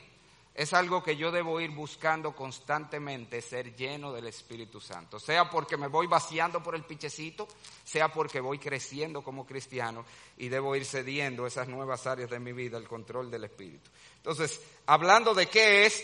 Es 0.55 0.73
algo 0.73 1.01
que 1.01 1.17
yo 1.17 1.31
debo 1.31 1.59
ir 1.59 1.71
buscando 1.71 2.35
constantemente, 2.35 3.41
ser 3.41 3.75
lleno 3.75 4.13
del 4.13 4.27
Espíritu 4.27 4.79
Santo. 4.79 5.19
Sea 5.19 5.49
porque 5.49 5.77
me 5.77 5.87
voy 5.87 6.05
vaciando 6.05 6.61
por 6.61 6.75
el 6.75 6.83
pichecito, 6.83 7.47
sea 7.83 8.11
porque 8.11 8.39
voy 8.39 8.59
creciendo 8.59 9.23
como 9.23 9.47
cristiano 9.47 10.05
y 10.37 10.49
debo 10.49 10.75
ir 10.75 10.85
cediendo 10.85 11.47
esas 11.47 11.67
nuevas 11.67 12.05
áreas 12.05 12.29
de 12.29 12.39
mi 12.39 12.53
vida, 12.53 12.77
el 12.77 12.87
control 12.87 13.31
del 13.31 13.45
Espíritu. 13.45 13.89
Entonces, 14.17 14.61
hablando 14.85 15.33
de 15.33 15.47
qué 15.47 15.87
es, 15.87 16.03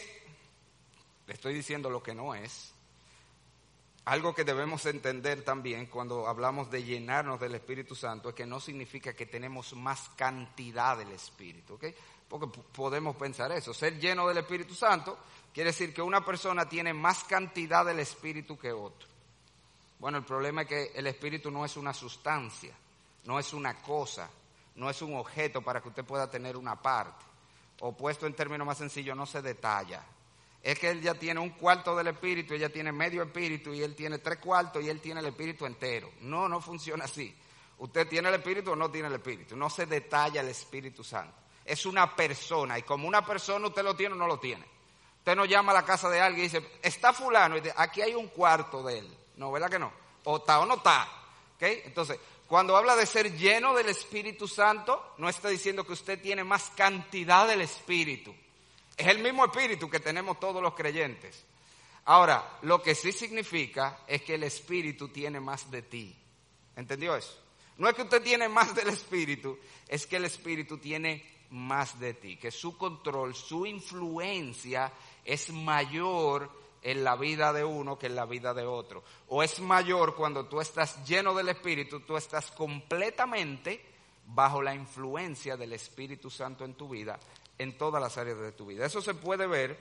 le 1.28 1.36
estoy 1.36 1.54
diciendo 1.54 1.92
lo 1.92 2.02
que 2.02 2.16
no 2.16 2.34
es. 2.34 2.74
Algo 4.06 4.34
que 4.34 4.44
debemos 4.44 4.84
entender 4.88 5.44
también 5.44 5.86
cuando 5.86 6.28
hablamos 6.28 6.72
de 6.72 6.84
llenarnos 6.84 7.40
del 7.40 7.54
Espíritu 7.54 7.94
Santo 7.94 8.30
es 8.30 8.36
que 8.36 8.48
no 8.48 8.60
significa 8.60 9.14
que 9.14 9.28
tenemos 9.28 9.74
más 9.74 10.10
cantidad 10.16 10.98
del 10.98 11.12
Espíritu, 11.12 11.76
¿ok? 11.76 11.86
Porque 12.30 12.48
podemos 12.72 13.16
pensar 13.16 13.52
eso. 13.52 13.74
Ser 13.74 14.00
lleno 14.00 14.28
del 14.28 14.38
Espíritu 14.38 14.76
Santo 14.76 15.18
quiere 15.52 15.72
decir 15.72 15.94
que 15.94 16.02
una 16.02 16.24
persona 16.24 16.70
tiene 16.70 16.94
más 16.94 17.24
cantidad 17.24 17.84
del 17.84 18.00
Espíritu 18.00 18.58
que 18.58 18.72
otro. 18.72 19.10
Bueno, 19.98 20.20
el 20.20 20.24
problema 20.24 20.62
es 20.62 20.68
que 20.68 20.92
el 20.96 21.08
Espíritu 21.08 21.50
no 21.50 21.66
es 21.66 21.76
una 21.76 21.92
sustancia, 21.92 22.74
no 23.26 23.40
es 23.40 23.52
una 23.52 23.82
cosa, 23.82 24.30
no 24.76 24.90
es 24.90 25.02
un 25.02 25.18
objeto 25.18 25.62
para 25.64 25.82
que 25.82 25.90
usted 25.90 26.06
pueda 26.06 26.30
tener 26.30 26.56
una 26.56 26.80
parte. 26.80 27.26
O 27.82 27.98
puesto 27.98 28.28
en 28.28 28.36
términos 28.36 28.68
más 28.68 28.78
sencillos, 28.78 29.18
no 29.18 29.26
se 29.26 29.42
detalla. 29.42 30.06
Es 30.62 30.78
que 30.78 30.90
él 30.90 31.02
ya 31.02 31.16
tiene 31.16 31.40
un 31.40 31.52
cuarto 31.52 31.96
del 31.96 32.08
Espíritu, 32.08 32.54
ella 32.54 32.70
tiene 32.70 32.92
medio 32.92 33.24
Espíritu 33.24 33.74
y 33.74 33.82
él 33.82 33.96
tiene 33.96 34.20
tres 34.20 34.38
cuartos 34.38 34.84
y 34.84 34.90
él 34.90 35.02
tiene 35.02 35.22
el 35.22 35.26
Espíritu 35.26 35.66
entero. 35.66 36.12
No, 36.22 36.48
no 36.48 36.62
funciona 36.62 37.06
así. 37.06 37.36
Usted 37.80 38.08
tiene 38.08 38.30
el 38.30 38.36
Espíritu 38.36 38.72
o 38.72 38.76
no 38.76 38.92
tiene 38.92 39.08
el 39.08 39.16
Espíritu. 39.16 39.56
No 39.56 39.70
se 39.70 39.86
detalla 39.86 40.42
el 40.42 40.50
Espíritu 40.50 41.04
Santo 41.04 41.49
es 41.70 41.86
una 41.86 42.16
persona 42.16 42.80
y 42.80 42.82
como 42.82 43.08
una 43.08 43.24
persona 43.24 43.68
usted 43.68 43.84
lo 43.84 43.96
tiene 43.96 44.16
o 44.16 44.18
no 44.18 44.28
lo 44.28 44.40
tiene. 44.40 44.66
Usted 45.20 45.36
no 45.36 45.46
llama 45.46 45.72
a 45.72 45.76
la 45.76 45.86
casa 45.86 46.10
de 46.10 46.20
alguien 46.20 46.46
y 46.46 46.50
dice, 46.50 46.72
está 46.82 47.14
fulano, 47.14 47.56
y 47.56 47.62
dice, 47.62 47.76
aquí 47.78 48.02
hay 48.02 48.16
un 48.16 48.30
cuarto 48.30 48.82
de 48.82 49.00
él. 49.00 49.18
No, 49.36 49.52
¿verdad 49.52 49.70
que 49.70 49.78
no? 49.78 49.92
O 50.24 50.38
está 50.38 50.60
o 50.60 50.66
no 50.66 50.76
está. 50.76 51.08
¿Okay? 51.56 51.84
Entonces, 51.86 52.18
cuando 52.48 52.76
habla 52.76 52.96
de 52.96 53.06
ser 53.06 53.38
lleno 53.38 53.76
del 53.76 53.90
Espíritu 53.90 54.48
Santo, 54.48 55.14
no 55.20 55.30
está 55.30 55.50
diciendo 55.50 55.86
que 55.86 55.94
usted 55.94 56.20
tiene 56.20 56.44
más 56.44 56.72
cantidad 56.76 57.48
del 57.48 57.62
Espíritu. 57.62 58.34
Es 58.98 59.08
el 59.08 59.20
mismo 59.20 59.46
Espíritu 59.46 59.90
que 59.90 60.00
tenemos 60.00 60.40
todos 60.40 60.64
los 60.64 60.74
creyentes. 60.74 61.46
Ahora, 62.06 62.58
lo 62.64 62.82
que 62.82 62.96
sí 62.96 63.12
significa 63.12 64.00
es 64.08 64.24
que 64.24 64.36
el 64.36 64.44
Espíritu 64.44 65.10
tiene 65.10 65.40
más 65.40 65.70
de 65.70 65.84
ti. 65.84 66.18
¿Entendió 66.76 67.16
eso? 67.16 67.38
No 67.78 67.88
es 67.88 67.96
que 67.96 68.02
usted 68.02 68.24
tiene 68.24 68.50
más 68.50 68.74
del 68.74 68.90
Espíritu, 68.90 69.60
es 69.88 70.08
que 70.08 70.16
el 70.16 70.26
Espíritu 70.26 70.80
tiene 70.80 71.39
más 71.52 72.00
de 72.00 72.14
ti, 72.14 72.38
que 72.38 72.52
su 72.52 72.78
control, 72.78 73.34
su 73.36 73.66
influencia 73.66 74.92
es 75.26 75.52
mayor 75.52 76.50
en 76.82 77.04
la 77.04 77.16
vida 77.16 77.52
de 77.52 77.64
uno 77.64 77.98
que 77.98 78.08
en 78.08 78.16
la 78.16 78.26
vida 78.26 78.54
de 78.54 78.66
otro. 78.66 79.04
O 79.28 79.44
es 79.44 79.60
mayor 79.60 80.16
cuando 80.16 80.46
tú 80.46 80.62
estás 80.62 81.06
lleno 81.08 81.34
del 81.34 81.50
Espíritu, 81.50 82.02
tú 82.02 82.18
estás 82.18 82.52
completamente 82.52 83.84
bajo 84.28 84.62
la 84.62 84.76
influencia 84.76 85.58
del 85.58 85.74
Espíritu 85.74 86.30
Santo 86.30 86.64
en 86.66 86.76
tu 86.76 86.90
vida, 86.90 87.20
en 87.58 87.78
todas 87.78 88.02
las 88.02 88.18
áreas 88.18 88.40
de 88.40 88.52
tu 88.52 88.68
vida. 88.68 88.86
Eso 88.86 89.02
se 89.02 89.16
puede 89.16 89.48
ver 89.48 89.78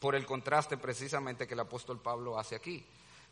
por 0.00 0.14
el 0.14 0.26
contraste 0.26 0.76
precisamente 0.76 1.46
que 1.46 1.54
el 1.54 1.60
apóstol 1.60 2.00
Pablo 2.00 2.38
hace 2.38 2.56
aquí. 2.56 2.84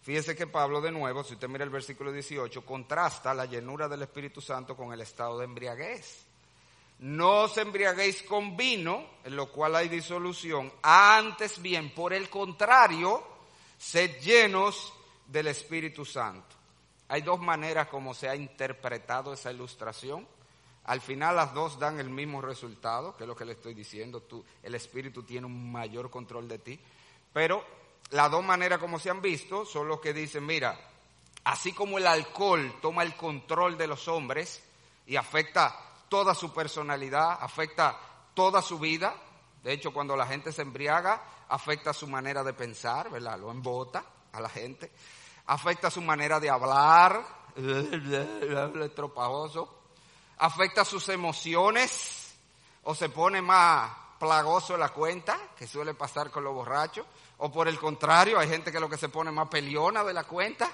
Fíjese 0.02 0.36
que 0.36 0.46
Pablo, 0.46 0.80
de 0.80 0.92
nuevo, 0.92 1.24
si 1.24 1.34
usted 1.34 1.48
mira 1.48 1.64
el 1.64 1.70
versículo 1.70 2.12
18, 2.12 2.64
contrasta 2.64 3.34
la 3.34 3.46
llenura 3.46 3.88
del 3.88 4.02
Espíritu 4.02 4.40
Santo 4.40 4.76
con 4.76 4.92
el 4.92 5.00
estado 5.00 5.38
de 5.38 5.46
embriaguez. 5.46 6.25
No 6.98 7.42
os 7.42 7.58
embriaguéis 7.58 8.22
con 8.22 8.56
vino, 8.56 9.04
en 9.24 9.36
lo 9.36 9.52
cual 9.52 9.76
hay 9.76 9.88
disolución. 9.88 10.72
Antes 10.82 11.60
bien, 11.60 11.94
por 11.94 12.12
el 12.14 12.30
contrario, 12.30 13.22
sed 13.76 14.18
llenos 14.20 14.94
del 15.26 15.48
Espíritu 15.48 16.04
Santo. 16.04 16.56
Hay 17.08 17.22
dos 17.22 17.38
maneras 17.38 17.88
como 17.88 18.14
se 18.14 18.28
ha 18.28 18.34
interpretado 18.34 19.32
esa 19.32 19.52
ilustración. 19.52 20.26
Al 20.84 21.00
final 21.00 21.36
las 21.36 21.52
dos 21.52 21.78
dan 21.78 22.00
el 22.00 22.08
mismo 22.08 22.40
resultado, 22.40 23.16
que 23.16 23.24
es 23.24 23.28
lo 23.28 23.36
que 23.36 23.44
le 23.44 23.52
estoy 23.52 23.74
diciendo. 23.74 24.22
Tú, 24.22 24.44
el 24.62 24.74
Espíritu 24.74 25.22
tiene 25.22 25.46
un 25.46 25.70
mayor 25.70 26.10
control 26.10 26.48
de 26.48 26.58
ti. 26.58 26.80
Pero 27.32 27.64
las 28.10 28.30
dos 28.30 28.44
maneras 28.44 28.78
como 28.78 28.98
se 28.98 29.10
han 29.10 29.20
visto 29.20 29.66
son 29.66 29.88
los 29.88 30.00
que 30.00 30.14
dicen, 30.14 30.46
mira, 30.46 30.78
así 31.44 31.72
como 31.72 31.98
el 31.98 32.06
alcohol 32.06 32.78
toma 32.80 33.02
el 33.02 33.14
control 33.16 33.76
de 33.76 33.86
los 33.86 34.08
hombres 34.08 34.62
y 35.06 35.16
afecta 35.16 35.85
toda 36.08 36.34
su 36.34 36.52
personalidad, 36.52 37.38
afecta 37.40 37.98
toda 38.34 38.62
su 38.62 38.78
vida. 38.78 39.14
De 39.62 39.72
hecho, 39.72 39.92
cuando 39.92 40.16
la 40.16 40.26
gente 40.26 40.52
se 40.52 40.62
embriaga, 40.62 41.22
afecta 41.48 41.92
su 41.92 42.06
manera 42.06 42.44
de 42.44 42.52
pensar, 42.52 43.10
¿verdad? 43.10 43.38
Lo 43.38 43.50
embota 43.50 44.04
a 44.32 44.40
la 44.40 44.48
gente. 44.48 44.92
Afecta 45.46 45.90
su 45.90 46.00
manera 46.02 46.38
de 46.38 46.50
hablar. 46.50 47.24
Afecta 50.38 50.84
sus 50.84 51.08
emociones 51.08 52.34
o 52.82 52.94
se 52.94 53.08
pone 53.08 53.40
más 53.40 53.90
plagoso 54.18 54.76
la 54.76 54.90
cuenta, 54.90 55.38
que 55.56 55.66
suele 55.66 55.94
pasar 55.94 56.30
con 56.30 56.44
los 56.44 56.54
borrachos. 56.54 57.06
O 57.38 57.50
por 57.50 57.68
el 57.68 57.78
contrario, 57.78 58.38
hay 58.38 58.48
gente 58.48 58.70
que 58.70 58.80
lo 58.80 58.88
que 58.88 58.98
se 58.98 59.08
pone 59.08 59.30
más 59.30 59.48
peliona 59.48 60.04
de 60.04 60.12
la 60.12 60.24
cuenta, 60.24 60.70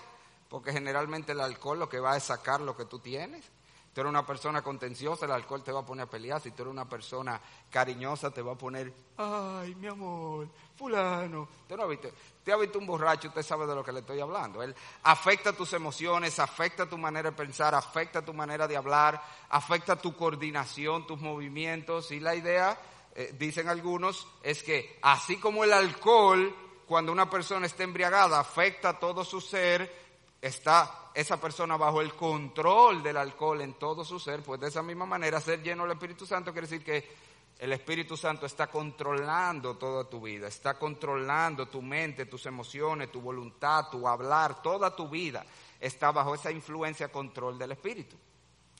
porque 0.48 0.72
generalmente 0.72 1.32
el 1.32 1.40
alcohol 1.40 1.78
lo 1.78 1.88
que 1.88 2.00
va 2.00 2.16
es 2.16 2.24
sacar 2.24 2.60
lo 2.60 2.76
que 2.76 2.84
tú 2.84 2.98
tienes 2.98 3.44
tú 3.92 4.00
eres 4.00 4.10
una 4.10 4.24
persona 4.24 4.62
contenciosa, 4.62 5.26
el 5.26 5.32
alcohol 5.32 5.62
te 5.62 5.72
va 5.72 5.80
a 5.80 5.84
poner 5.84 6.06
a 6.06 6.10
pelear. 6.10 6.40
Si 6.40 6.50
tú 6.52 6.62
eres 6.62 6.72
una 6.72 6.88
persona 6.88 7.40
cariñosa, 7.70 8.30
te 8.30 8.40
va 8.40 8.52
a 8.52 8.58
poner, 8.58 8.92
ay, 9.18 9.74
mi 9.74 9.86
amor, 9.86 10.48
fulano. 10.76 11.42
¿Usted 11.42 11.76
no 11.76 11.82
ha 11.82 11.86
visto? 11.86 12.08
Usted 12.08 12.52
ha 12.52 12.56
visto 12.56 12.78
un 12.78 12.86
borracho, 12.86 13.28
usted 13.28 13.42
sabe 13.42 13.66
de 13.66 13.74
lo 13.74 13.84
que 13.84 13.92
le 13.92 14.00
estoy 14.00 14.20
hablando. 14.20 14.62
Él 14.62 14.74
afecta 15.04 15.52
tus 15.52 15.72
emociones, 15.74 16.38
afecta 16.38 16.88
tu 16.88 16.96
manera 16.98 17.30
de 17.30 17.36
pensar, 17.36 17.74
afecta 17.74 18.24
tu 18.24 18.32
manera 18.32 18.66
de 18.66 18.76
hablar, 18.76 19.22
afecta 19.50 19.96
tu 19.96 20.16
coordinación, 20.16 21.06
tus 21.06 21.20
movimientos. 21.20 22.10
Y 22.12 22.20
la 22.20 22.34
idea, 22.34 22.80
eh, 23.14 23.34
dicen 23.38 23.68
algunos, 23.68 24.26
es 24.42 24.62
que 24.62 24.98
así 25.02 25.36
como 25.36 25.64
el 25.64 25.72
alcohol, 25.72 26.54
cuando 26.86 27.12
una 27.12 27.30
persona 27.30 27.66
está 27.66 27.84
embriagada, 27.84 28.40
afecta 28.40 28.98
todo 28.98 29.24
su 29.24 29.40
ser, 29.40 30.01
está 30.42 31.10
esa 31.14 31.40
persona 31.40 31.76
bajo 31.76 32.00
el 32.00 32.14
control 32.14 33.02
del 33.02 33.16
alcohol 33.16 33.60
en 33.60 33.74
todo 33.74 34.04
su 34.04 34.18
ser, 34.18 34.42
pues 34.42 34.60
de 34.60 34.68
esa 34.68 34.82
misma 34.82 35.06
manera 35.06 35.40
ser 35.40 35.62
lleno 35.62 35.84
del 35.84 35.92
Espíritu 35.92 36.26
Santo 36.26 36.52
quiere 36.52 36.66
decir 36.66 36.84
que 36.84 37.32
el 37.58 37.72
Espíritu 37.72 38.16
Santo 38.16 38.44
está 38.44 38.66
controlando 38.66 39.76
toda 39.76 40.10
tu 40.10 40.20
vida, 40.20 40.48
está 40.48 40.74
controlando 40.74 41.68
tu 41.68 41.80
mente, 41.80 42.26
tus 42.26 42.44
emociones, 42.46 43.12
tu 43.12 43.20
voluntad, 43.20 43.88
tu 43.88 44.08
hablar, 44.08 44.60
toda 44.60 44.96
tu 44.96 45.08
vida 45.08 45.46
está 45.78 46.10
bajo 46.10 46.34
esa 46.34 46.50
influencia, 46.50 47.10
control 47.10 47.58
del 47.58 47.72
Espíritu. 47.72 48.16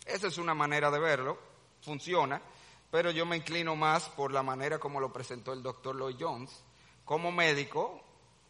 Esa 0.04 0.26
es 0.26 0.38
una 0.38 0.54
manera 0.54 0.90
de 0.90 0.98
verlo, 0.98 1.38
funciona, 1.80 2.42
pero 2.90 3.10
yo 3.10 3.24
me 3.24 3.36
inclino 3.36 3.76
más 3.76 4.08
por 4.08 4.32
la 4.32 4.42
manera 4.42 4.78
como 4.78 5.00
lo 5.00 5.12
presentó 5.12 5.52
el 5.52 5.62
doctor 5.62 5.96
Lloyd 5.96 6.16
Jones. 6.18 6.64
Como 7.04 7.32
médico, 7.32 8.00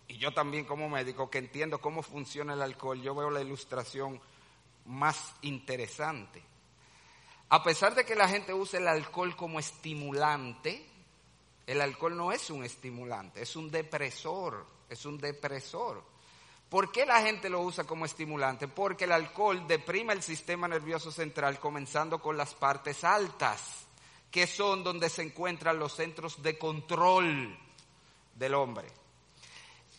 y 0.08 0.18
yo 0.18 0.32
también 0.32 0.64
como 0.64 0.88
médico 0.88 1.30
que 1.30 1.38
entiendo 1.38 1.80
cómo 1.80 2.02
funciona 2.02 2.54
el 2.54 2.62
alcohol, 2.62 3.00
yo 3.00 3.14
veo 3.14 3.30
la 3.30 3.40
ilustración 3.40 4.20
más 4.84 5.34
interesante. 5.42 6.42
A 7.48 7.62
pesar 7.62 7.94
de 7.94 8.04
que 8.04 8.14
la 8.14 8.28
gente 8.28 8.54
use 8.54 8.78
el 8.78 8.88
alcohol 8.88 9.36
como 9.36 9.58
estimulante, 9.58 10.86
el 11.66 11.80
alcohol 11.80 12.16
no 12.16 12.32
es 12.32 12.50
un 12.50 12.64
estimulante, 12.64 13.42
es 13.42 13.56
un 13.56 13.70
depresor, 13.70 14.66
es 14.88 15.04
un 15.04 15.18
depresor. 15.18 16.02
¿Por 16.68 16.90
qué 16.90 17.04
la 17.04 17.20
gente 17.20 17.50
lo 17.50 17.60
usa 17.60 17.84
como 17.84 18.06
estimulante? 18.06 18.66
Porque 18.66 19.04
el 19.04 19.12
alcohol 19.12 19.66
deprime 19.66 20.14
el 20.14 20.22
sistema 20.22 20.66
nervioso 20.66 21.12
central 21.12 21.60
comenzando 21.60 22.18
con 22.18 22.36
las 22.38 22.54
partes 22.54 23.04
altas, 23.04 23.86
que 24.30 24.46
son 24.46 24.82
donde 24.82 25.10
se 25.10 25.22
encuentran 25.22 25.78
los 25.78 25.92
centros 25.92 26.42
de 26.42 26.56
control 26.56 27.58
del 28.34 28.54
hombre. 28.54 29.01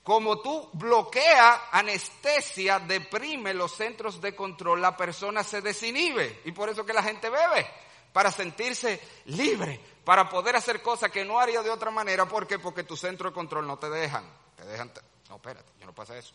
Como 0.04 0.42
tú 0.42 0.70
bloqueas, 0.74 1.62
anestesia, 1.72 2.80
deprime 2.80 3.54
los 3.54 3.72
centros 3.72 4.20
de 4.20 4.36
control, 4.36 4.82
la 4.82 4.98
persona 4.98 5.44
se 5.44 5.62
desinhibe. 5.62 6.42
Y 6.44 6.52
por 6.52 6.70
eso 6.70 6.86
que 6.86 6.92
la 6.92 7.02
gente 7.02 7.30
bebe, 7.30 7.66
para 8.12 8.30
sentirse 8.30 9.00
libre, 9.26 9.80
para 10.04 10.30
poder 10.30 10.58
hacer 10.58 10.82
cosas 10.82 11.10
que 11.10 11.24
no 11.24 11.39
haría 11.39 11.62
de 11.62 11.70
otra 11.70 11.89
manera. 11.89 12.28
¿Por 12.28 12.46
qué? 12.46 12.60
Porque 12.60 12.84
tu 12.84 12.98
centro 12.98 13.30
de 13.30 13.34
control 13.34 13.66
no 13.66 13.80
te 13.80 13.89
dejan. 13.89 14.26
Te 14.58 14.66
dejan, 14.66 14.92
no, 15.30 15.38
espérate, 15.38 15.70
yo 15.80 15.86
no 15.86 15.96
pasa 15.96 16.18
eso. 16.18 16.34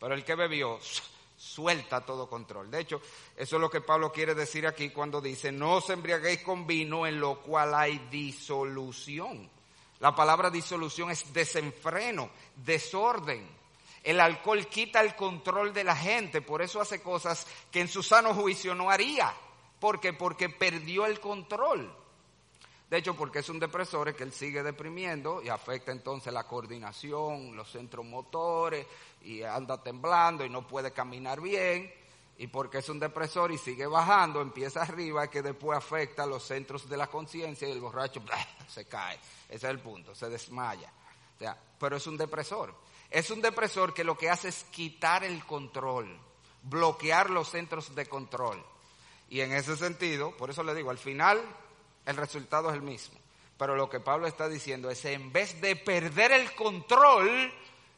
Pero 0.00 0.14
el 0.14 0.24
que 0.24 0.34
bebió 0.34 0.80
suelta 1.36 2.00
todo 2.00 2.26
control. 2.26 2.70
De 2.70 2.80
hecho, 2.80 3.02
eso 3.36 3.56
es 3.56 3.60
lo 3.60 3.68
que 3.68 3.82
Pablo 3.82 4.10
quiere 4.12 4.34
decir 4.34 4.66
aquí 4.66 4.88
cuando 4.88 5.20
dice, 5.20 5.52
no 5.52 5.74
os 5.74 5.90
embriaguéis 5.90 6.40
con 6.40 6.66
vino 6.66 7.06
en 7.06 7.20
lo 7.20 7.42
cual 7.42 7.74
hay 7.74 7.98
disolución 8.10 9.50
la 10.00 10.14
palabra 10.14 10.50
disolución 10.50 11.10
es 11.10 11.32
desenfreno, 11.32 12.30
desorden. 12.56 13.46
El 14.02 14.20
alcohol 14.20 14.66
quita 14.66 15.00
el 15.00 15.16
control 15.16 15.72
de 15.72 15.84
la 15.84 15.96
gente, 15.96 16.42
por 16.42 16.60
eso 16.60 16.80
hace 16.80 17.00
cosas 17.00 17.46
que 17.70 17.80
en 17.80 17.88
su 17.88 18.02
sano 18.02 18.34
juicio 18.34 18.74
no 18.74 18.90
haría. 18.90 19.32
¿Por 19.80 20.00
qué? 20.00 20.12
Porque 20.12 20.48
perdió 20.50 21.06
el 21.06 21.20
control. 21.20 21.90
De 22.90 22.98
hecho, 22.98 23.16
porque 23.16 23.38
es 23.38 23.48
un 23.48 23.58
depresor 23.58 24.08
es 24.08 24.14
que 24.14 24.24
él 24.24 24.32
sigue 24.32 24.62
deprimiendo 24.62 25.42
y 25.42 25.48
afecta 25.48 25.90
entonces 25.90 26.32
la 26.32 26.44
coordinación, 26.44 27.56
los 27.56 27.70
centros 27.70 28.04
motores 28.04 28.86
y 29.22 29.42
anda 29.42 29.82
temblando 29.82 30.44
y 30.44 30.50
no 30.50 30.66
puede 30.66 30.92
caminar 30.92 31.40
bien. 31.40 31.92
Y 32.38 32.48
porque 32.48 32.78
es 32.78 32.88
un 32.88 32.98
depresor 32.98 33.52
y 33.52 33.58
sigue 33.58 33.86
bajando, 33.86 34.40
empieza 34.40 34.82
arriba, 34.82 35.28
que 35.28 35.42
después 35.42 35.78
afecta 35.78 36.26
los 36.26 36.42
centros 36.42 36.88
de 36.88 36.96
la 36.96 37.06
conciencia 37.06 37.68
y 37.68 37.72
el 37.72 37.80
borracho 37.80 38.20
se 38.68 38.86
cae. 38.86 39.16
Ese 39.48 39.56
es 39.56 39.64
el 39.64 39.78
punto, 39.78 40.14
se 40.14 40.28
desmaya. 40.28 40.90
Pero 41.78 41.96
es 41.96 42.06
un 42.06 42.16
depresor. 42.16 42.74
Es 43.10 43.30
un 43.30 43.40
depresor 43.40 43.94
que 43.94 44.02
lo 44.02 44.18
que 44.18 44.30
hace 44.30 44.48
es 44.48 44.64
quitar 44.72 45.22
el 45.22 45.44
control, 45.44 46.18
bloquear 46.62 47.30
los 47.30 47.50
centros 47.50 47.94
de 47.94 48.06
control. 48.06 48.64
Y 49.28 49.40
en 49.40 49.52
ese 49.52 49.76
sentido, 49.76 50.36
por 50.36 50.50
eso 50.50 50.64
le 50.64 50.74
digo, 50.74 50.90
al 50.90 50.98
final 50.98 51.40
el 52.06 52.16
resultado 52.16 52.70
es 52.70 52.74
el 52.74 52.82
mismo. 52.82 53.18
Pero 53.56 53.76
lo 53.76 53.88
que 53.88 54.00
Pablo 54.00 54.26
está 54.26 54.48
diciendo 54.48 54.90
es, 54.90 55.04
en 55.04 55.32
vez 55.32 55.60
de 55.60 55.76
perder 55.76 56.32
el 56.32 56.52
control, 56.56 57.52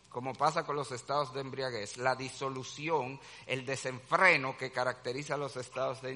como 0.09 0.35
pasa 0.35 0.64
con 0.64 0.77
los 0.77 0.92
estados 0.92 1.33
de 1.35 1.40
embriaguez, 1.40 1.97
la 1.99 2.14
disolución, 2.16 3.21
el 3.47 3.66
desenfreno 3.66 4.57
que 4.57 4.71
caracteriza 4.71 5.37
los 5.37 5.57
estados 5.57 6.01
de 6.03 6.11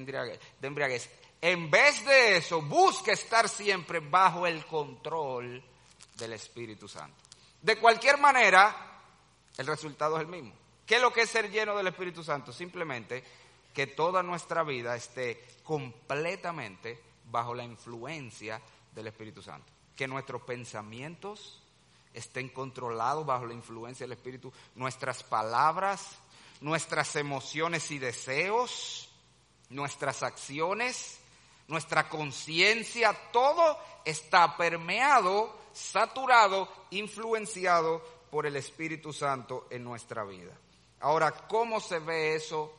embriaguez, 0.61 1.09
en 1.41 1.71
vez 1.71 2.05
de 2.05 2.37
eso, 2.37 2.61
busca 2.61 3.11
estar 3.11 3.49
siempre 3.49 3.99
bajo 3.99 4.45
el 4.45 4.63
control 4.67 5.63
del 6.15 6.33
Espíritu 6.33 6.87
Santo. 6.87 7.17
De 7.59 7.77
cualquier 7.77 8.19
manera, 8.19 9.01
el 9.57 9.65
resultado 9.65 10.17
es 10.17 10.21
el 10.21 10.27
mismo. 10.27 10.53
¿Qué 10.85 10.95
es 10.95 11.01
lo 11.01 11.11
que 11.11 11.21
es 11.21 11.29
ser 11.29 11.49
lleno 11.49 11.75
del 11.75 11.87
Espíritu 11.87 12.23
Santo? 12.23 12.53
Simplemente 12.53 13.23
que 13.73 13.87
toda 13.87 14.21
nuestra 14.21 14.63
vida 14.63 14.95
esté 14.95 15.47
completamente 15.63 17.01
bajo 17.25 17.55
la 17.55 17.63
influencia 17.63 18.61
del 18.93 19.07
Espíritu 19.07 19.41
Santo. 19.41 19.71
Que 19.95 20.07
nuestros 20.07 20.43
pensamientos, 20.43 21.60
estén 22.13 22.49
controlados 22.49 23.25
bajo 23.25 23.45
la 23.45 23.53
influencia 23.53 24.05
del 24.05 24.13
Espíritu, 24.13 24.51
nuestras 24.75 25.23
palabras, 25.23 26.17
nuestras 26.59 27.15
emociones 27.15 27.89
y 27.91 27.99
deseos, 27.99 29.09
nuestras 29.69 30.23
acciones, 30.23 31.19
nuestra 31.67 32.09
conciencia, 32.09 33.17
todo 33.31 33.77
está 34.03 34.57
permeado, 34.57 35.57
saturado, 35.73 36.67
influenciado 36.91 38.01
por 38.29 38.45
el 38.45 38.55
Espíritu 38.55 39.13
Santo 39.13 39.67
en 39.69 39.83
nuestra 39.83 40.23
vida. 40.23 40.51
Ahora, 40.99 41.31
¿cómo 41.31 41.79
se 41.79 41.99
ve 41.99 42.35
eso 42.35 42.73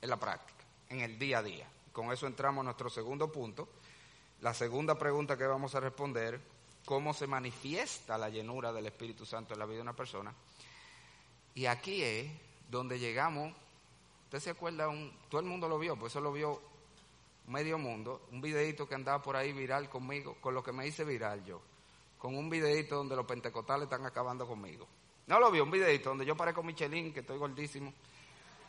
en 0.00 0.10
la 0.10 0.16
práctica, 0.16 0.64
en 0.88 1.00
el 1.00 1.18
día 1.18 1.38
a 1.38 1.42
día? 1.42 1.68
Con 1.92 2.12
eso 2.12 2.26
entramos 2.26 2.62
a 2.62 2.64
nuestro 2.64 2.90
segundo 2.90 3.30
punto. 3.30 3.68
La 4.40 4.54
segunda 4.54 4.96
pregunta 4.96 5.36
que 5.36 5.46
vamos 5.46 5.74
a 5.74 5.80
responder 5.80 6.40
cómo 6.88 7.12
se 7.12 7.26
manifiesta 7.26 8.16
la 8.16 8.30
llenura 8.30 8.72
del 8.72 8.86
Espíritu 8.86 9.26
Santo 9.26 9.52
en 9.52 9.60
la 9.60 9.66
vida 9.66 9.76
de 9.76 9.82
una 9.82 9.94
persona. 9.94 10.32
Y 11.54 11.66
aquí 11.66 12.02
es 12.02 12.30
donde 12.70 12.98
llegamos, 12.98 13.52
usted 14.24 14.40
se 14.40 14.48
acuerda, 14.48 14.88
un, 14.88 15.12
todo 15.28 15.42
el 15.42 15.46
mundo 15.46 15.68
lo 15.68 15.78
vio, 15.78 15.98
pues 15.98 16.14
eso 16.14 16.22
lo 16.22 16.32
vio 16.32 16.62
medio 17.48 17.76
mundo, 17.76 18.22
un 18.32 18.40
videito 18.40 18.88
que 18.88 18.94
andaba 18.94 19.20
por 19.22 19.36
ahí 19.36 19.52
viral 19.52 19.90
conmigo, 19.90 20.38
con 20.40 20.54
lo 20.54 20.62
que 20.62 20.72
me 20.72 20.86
hice 20.86 21.04
viral 21.04 21.44
yo, 21.44 21.60
con 22.16 22.34
un 22.34 22.48
videito 22.48 22.96
donde 22.96 23.16
los 23.16 23.26
pentecostales 23.26 23.84
están 23.84 24.06
acabando 24.06 24.46
conmigo. 24.46 24.88
No 25.26 25.38
lo 25.38 25.50
vio, 25.50 25.64
un 25.64 25.70
videito 25.70 26.08
donde 26.08 26.24
yo 26.24 26.38
parezco 26.38 26.62
Michelin, 26.62 27.12
que 27.12 27.20
estoy 27.20 27.36
gordísimo. 27.36 27.92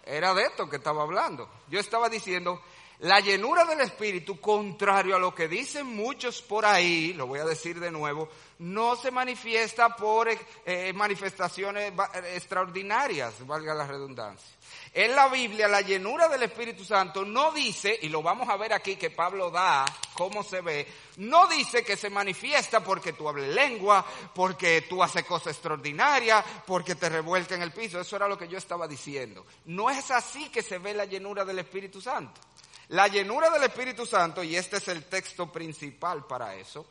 Era 0.06 0.34
de 0.34 0.44
esto 0.44 0.70
que 0.70 0.76
estaba 0.76 1.04
hablando. 1.04 1.50
Yo 1.70 1.80
estaba 1.80 2.10
diciendo, 2.10 2.62
la 3.00 3.22
llenura 3.22 3.64
del 3.64 3.80
Espíritu, 3.80 4.42
contrario 4.42 5.16
a 5.16 5.20
lo 5.20 5.34
que 5.34 5.48
dicen 5.48 5.86
muchos 5.86 6.42
por 6.42 6.66
ahí, 6.66 7.14
lo 7.14 7.28
voy 7.28 7.40
a 7.40 7.46
decir 7.46 7.80
de 7.80 7.92
nuevo, 7.92 8.28
no 8.60 8.98
se 8.98 9.10
manifiesta 9.10 9.96
por 9.96 10.28
eh, 10.66 10.92
manifestaciones 10.94 11.94
extraordinarias, 12.34 13.48
valga 13.48 13.74
la 13.74 13.88
redundancia. 13.88 14.54
En 14.94 15.16
la 15.16 15.30
Biblia 15.30 15.70
la 15.70 15.80
llenura 15.80 16.28
del 16.28 16.44
Espíritu 16.44 16.84
Santo 16.84 17.24
no 17.24 17.54
dice, 17.54 17.98
y 18.02 18.10
lo 18.10 18.22
vamos 18.22 18.50
a 18.50 18.58
ver 18.58 18.74
aquí 18.74 18.98
que 18.98 19.12
Pablo 19.12 19.50
da, 19.50 19.86
cómo 20.14 20.44
se 20.44 20.60
ve, 20.60 20.86
no 21.18 21.48
dice 21.48 21.86
que 21.86 21.96
se 21.96 22.10
manifiesta 22.10 22.84
porque 22.84 23.14
tú 23.14 23.30
hables 23.30 23.56
lengua, 23.56 24.06
porque 24.36 24.82
tú 24.90 25.02
haces 25.02 25.24
cosas 25.24 25.54
extraordinarias, 25.54 26.44
porque 26.68 26.96
te 26.96 27.08
revuelca 27.08 27.56
en 27.56 27.62
el 27.62 27.72
piso. 27.72 28.02
Eso 28.02 28.18
era 28.18 28.28
lo 28.28 28.38
que 28.38 28.50
yo 28.50 28.58
estaba 28.58 28.90
diciendo. 28.90 29.46
No 29.66 29.90
es 29.90 30.12
así 30.12 30.50
que 30.50 30.62
se 30.62 30.80
ve 30.80 30.94
la 30.94 31.06
llenura 31.06 31.46
del 31.46 31.60
Espíritu 31.60 32.02
Santo. 32.02 32.42
La 32.90 33.08
llenura 33.08 33.52
del 33.52 33.64
Espíritu 33.64 34.04
Santo, 34.04 34.44
y 34.44 34.56
este 34.56 34.78
es 34.78 34.88
el 34.88 35.06
texto 35.06 35.52
principal 35.52 36.26
para 36.26 36.56
eso, 36.56 36.88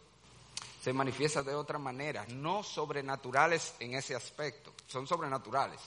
se 0.80 0.92
manifiesta 0.92 1.42
de 1.42 1.56
otra 1.56 1.76
manera, 1.78 2.24
no 2.28 2.62
sobrenaturales 2.62 3.74
en 3.80 3.94
ese 3.94 4.14
aspecto, 4.14 4.72
son 4.86 5.08
sobrenaturales, 5.08 5.80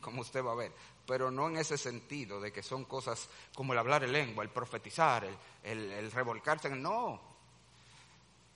como 0.00 0.22
usted 0.22 0.44
va 0.44 0.50
a 0.50 0.56
ver, 0.56 0.72
pero 1.06 1.30
no 1.30 1.48
en 1.48 1.58
ese 1.58 1.78
sentido 1.78 2.40
de 2.40 2.52
que 2.52 2.60
son 2.60 2.86
cosas 2.86 3.28
como 3.54 3.72
el 3.72 3.78
hablar 3.78 4.02
en 4.02 4.12
lengua, 4.12 4.42
el 4.42 4.50
profetizar, 4.50 5.24
el, 5.62 5.92
el 5.92 6.10
revolcarse, 6.10 6.68
no. 6.70 7.20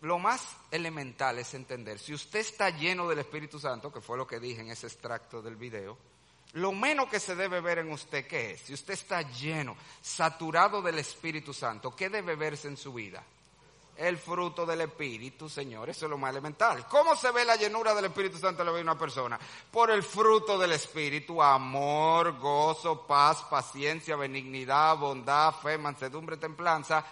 Lo 0.00 0.18
más 0.18 0.56
elemental 0.72 1.38
es 1.38 1.54
entender, 1.54 2.00
si 2.00 2.14
usted 2.14 2.40
está 2.40 2.70
lleno 2.70 3.08
del 3.08 3.20
Espíritu 3.20 3.60
Santo, 3.60 3.92
que 3.92 4.00
fue 4.00 4.18
lo 4.18 4.26
que 4.26 4.40
dije 4.40 4.60
en 4.60 4.70
ese 4.70 4.88
extracto 4.88 5.40
del 5.40 5.54
video, 5.54 5.96
lo 6.56 6.72
menos 6.72 7.08
que 7.08 7.20
se 7.20 7.34
debe 7.34 7.60
ver 7.60 7.78
en 7.78 7.92
usted, 7.92 8.26
¿qué 8.26 8.52
es? 8.52 8.62
Si 8.62 8.72
usted 8.72 8.94
está 8.94 9.20
lleno, 9.20 9.76
saturado 10.00 10.80
del 10.80 10.98
Espíritu 10.98 11.52
Santo, 11.52 11.94
¿qué 11.94 12.08
debe 12.08 12.34
verse 12.34 12.68
en 12.68 12.78
su 12.78 12.94
vida? 12.94 13.22
El 13.94 14.16
fruto 14.16 14.64
del 14.64 14.80
Espíritu, 14.80 15.50
Señor, 15.50 15.90
eso 15.90 16.06
es 16.06 16.10
lo 16.10 16.16
más 16.16 16.30
elemental. 16.30 16.86
¿Cómo 16.88 17.14
se 17.14 17.30
ve 17.30 17.44
la 17.44 17.56
llenura 17.56 17.94
del 17.94 18.06
Espíritu 18.06 18.38
Santo 18.38 18.62
en 18.62 18.66
la 18.66 18.72
vida 18.72 18.78
de 18.78 18.90
una 18.90 18.98
persona? 18.98 19.38
Por 19.70 19.90
el 19.90 20.02
fruto 20.02 20.58
del 20.58 20.72
Espíritu, 20.72 21.42
amor, 21.42 22.38
gozo, 22.38 23.06
paz, 23.06 23.42
paciencia, 23.50 24.16
benignidad, 24.16 24.96
bondad, 24.96 25.52
fe, 25.52 25.76
mansedumbre, 25.76 26.38
templanza 26.38 27.04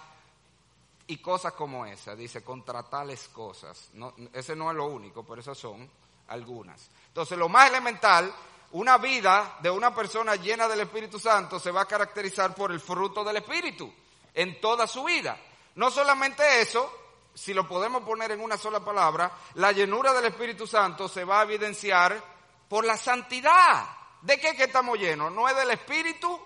y 1.07 1.19
cosas 1.19 1.53
como 1.53 1.85
esa. 1.85 2.17
Dice, 2.17 2.43
contra 2.43 2.83
tales 2.85 3.29
cosas. 3.29 3.91
ese 4.33 4.57
no 4.57 4.71
es 4.71 4.77
lo 4.77 4.87
único, 4.87 5.23
pero 5.23 5.43
esas 5.43 5.59
son 5.59 5.87
algunas. 6.29 6.89
Entonces, 7.09 7.37
lo 7.37 7.51
más 7.51 7.69
elemental 7.69 8.35
una 8.75 8.99
vida 8.99 9.59
de 9.61 9.71
una 9.71 9.95
persona 9.95 10.35
llena 10.35 10.67
del 10.67 10.81
Espíritu 10.81 11.21
Santo 11.21 11.61
se 11.61 11.71
va 11.71 11.83
a 11.83 11.87
caracterizar 11.87 12.53
por 12.57 12.73
el 12.73 12.81
fruto 12.81 13.23
del 13.23 13.37
Espíritu 13.37 13.93
en 14.35 14.61
toda 14.61 14.89
su 14.89 15.05
vida. 15.05 15.39
No 15.77 15.93
solamente 15.93 16.61
eso, 16.61 16.93
si 17.33 17.55
lo 17.55 17.69
podemos 17.69 18.03
poner 18.03 18.33
en 18.33 18.41
una 18.41 18.57
sola 18.57 18.85
palabra, 18.85 19.31
la 19.55 19.71
llenura 19.71 20.13
del 20.13 20.25
Espíritu 20.25 20.67
Santo 20.67 21.09
se 21.09 21.23
va 21.25 21.41
a 21.41 21.43
evidenciar 21.45 22.21
por 22.69 22.85
la 22.85 22.97
santidad. 22.97 23.87
¿De 24.23 24.41
qué 24.41 24.57
que 24.57 24.65
estamos 24.65 24.99
llenos? 24.99 25.31
No 25.31 25.49
es 25.49 25.55
del 25.55 25.71
Espíritu 25.71 26.37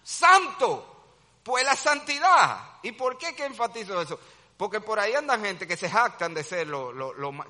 Santo, 0.00 1.06
pues 1.42 1.64
la 1.64 1.74
santidad. 1.74 2.78
¿Y 2.84 2.92
por 2.92 3.18
qué 3.18 3.34
que 3.34 3.46
enfatizo 3.46 4.00
eso? 4.00 4.20
Porque 4.56 4.80
por 4.80 5.00
ahí 5.00 5.14
andan 5.14 5.44
gente 5.44 5.66
que 5.66 5.76
se 5.76 5.90
jactan 5.90 6.34
de 6.34 6.44
ser 6.44 6.68
lo, 6.68 6.92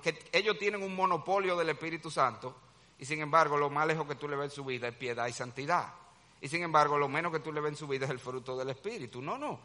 que 0.02 0.30
ellos 0.32 0.56
tienen 0.58 0.82
un 0.82 0.96
monopolio 0.96 1.56
del 1.56 1.68
Espíritu 1.68 2.10
Santo 2.10 2.63
y 2.98 3.04
sin 3.04 3.20
embargo, 3.20 3.56
lo 3.56 3.70
más 3.70 3.86
lejos 3.86 4.06
que 4.06 4.14
tú 4.14 4.28
le 4.28 4.36
ves 4.36 4.50
en 4.52 4.56
su 4.56 4.64
vida 4.64 4.88
es 4.88 4.94
piedad 4.94 5.26
y 5.26 5.32
santidad. 5.32 5.92
Y 6.40 6.48
sin 6.48 6.62
embargo, 6.62 6.98
lo 6.98 7.08
menos 7.08 7.32
que 7.32 7.40
tú 7.40 7.52
le 7.52 7.60
ves 7.60 7.72
en 7.72 7.76
su 7.76 7.88
vida 7.88 8.04
es 8.04 8.10
el 8.10 8.18
fruto 8.18 8.56
del 8.56 8.70
Espíritu. 8.70 9.20
No, 9.20 9.38
no. 9.38 9.58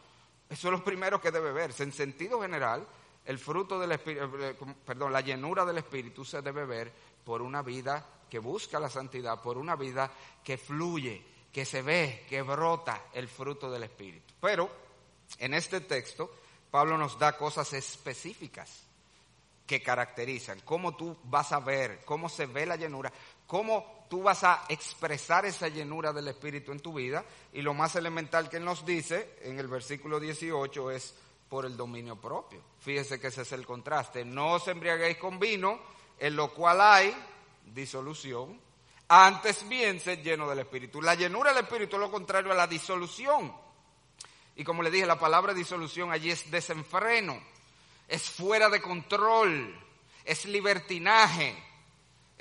Eso 0.50 0.68
es 0.68 0.72
lo 0.72 0.84
primero 0.84 1.22
que 1.22 1.32
debe 1.32 1.52
verse. 1.52 1.84
En 1.84 1.92
sentido 1.92 2.42
general, 2.42 2.88
el 3.26 3.38
fruto 3.38 3.80
del 3.80 3.92
Espíritu, 3.92 4.30
eh, 4.40 4.56
perdón, 4.86 5.14
la 5.14 5.22
llenura 5.22 5.66
del 5.66 5.78
Espíritu 5.78 6.26
se 6.26 6.42
debe 6.42 6.66
ver 6.66 6.92
por 7.24 7.42
una 7.42 7.62
vida 7.62 8.04
que 8.30 8.40
busca 8.40 8.80
la 8.80 8.90
santidad, 8.90 9.42
por 9.42 9.58
una 9.58 9.76
vida 9.76 10.12
que 10.44 10.58
fluye, 10.58 11.24
que 11.52 11.66
se 11.66 11.82
ve, 11.82 12.26
que 12.28 12.42
brota 12.42 13.06
el 13.14 13.28
fruto 13.28 13.70
del 13.70 13.84
Espíritu. 13.84 14.34
Pero 14.40 14.70
en 15.38 15.54
este 15.54 15.82
texto, 15.82 16.32
Pablo 16.72 16.98
nos 16.98 17.20
da 17.20 17.38
cosas 17.38 17.74
específicas 17.74 18.89
que 19.70 19.84
caracterizan, 19.84 20.62
cómo 20.66 20.96
tú 20.96 21.16
vas 21.26 21.52
a 21.52 21.60
ver, 21.60 22.02
cómo 22.04 22.28
se 22.28 22.48
ve 22.48 22.66
la 22.66 22.76
llenura, 22.76 23.14
cómo 23.46 24.08
tú 24.10 24.24
vas 24.24 24.44
a 24.44 24.66
expresar 24.68 25.46
esa 25.46 25.68
llenura 25.68 26.12
del 26.12 26.28
Espíritu 26.28 26.72
en 26.72 26.80
tu 26.80 26.92
vida. 26.92 27.24
Y 27.54 27.62
lo 27.62 27.76
más 27.76 27.96
elemental 27.96 28.50
que 28.50 28.60
nos 28.60 28.84
dice 28.84 29.38
en 29.44 29.60
el 29.60 29.68
versículo 29.68 30.20
18 30.20 30.90
es 30.90 31.14
por 31.48 31.68
el 31.68 31.78
dominio 31.78 32.16
propio. 32.16 32.64
Fíjese 32.80 33.20
que 33.20 33.28
ese 33.28 33.44
es 33.44 33.52
el 33.52 33.64
contraste. 33.64 34.26
No 34.26 34.54
os 34.54 34.68
embriaguéis 34.68 35.18
con 35.18 35.38
vino, 35.38 35.80
en 36.18 36.36
lo 36.36 36.52
cual 36.52 36.82
hay 36.82 37.16
disolución. 37.68 38.60
Antes 39.08 39.70
bien, 39.70 40.00
sed 40.00 40.24
lleno 40.24 40.50
del 40.50 40.60
Espíritu. 40.60 41.00
La 41.00 41.14
llenura 41.14 41.54
del 41.54 41.66
Espíritu 41.66 41.96
es 41.96 42.00
lo 42.00 42.10
contrario 42.10 42.52
a 42.52 42.56
la 42.56 42.66
disolución. 42.66 43.54
Y 44.56 44.64
como 44.64 44.82
le 44.82 44.90
dije, 44.90 45.06
la 45.06 45.20
palabra 45.20 45.54
disolución 45.54 46.12
allí 46.12 46.32
es 46.32 46.50
desenfreno 46.50 47.40
es 48.10 48.30
fuera 48.30 48.68
de 48.70 48.82
control, 48.82 49.74
es 50.26 50.46
libertinaje, 50.46 51.56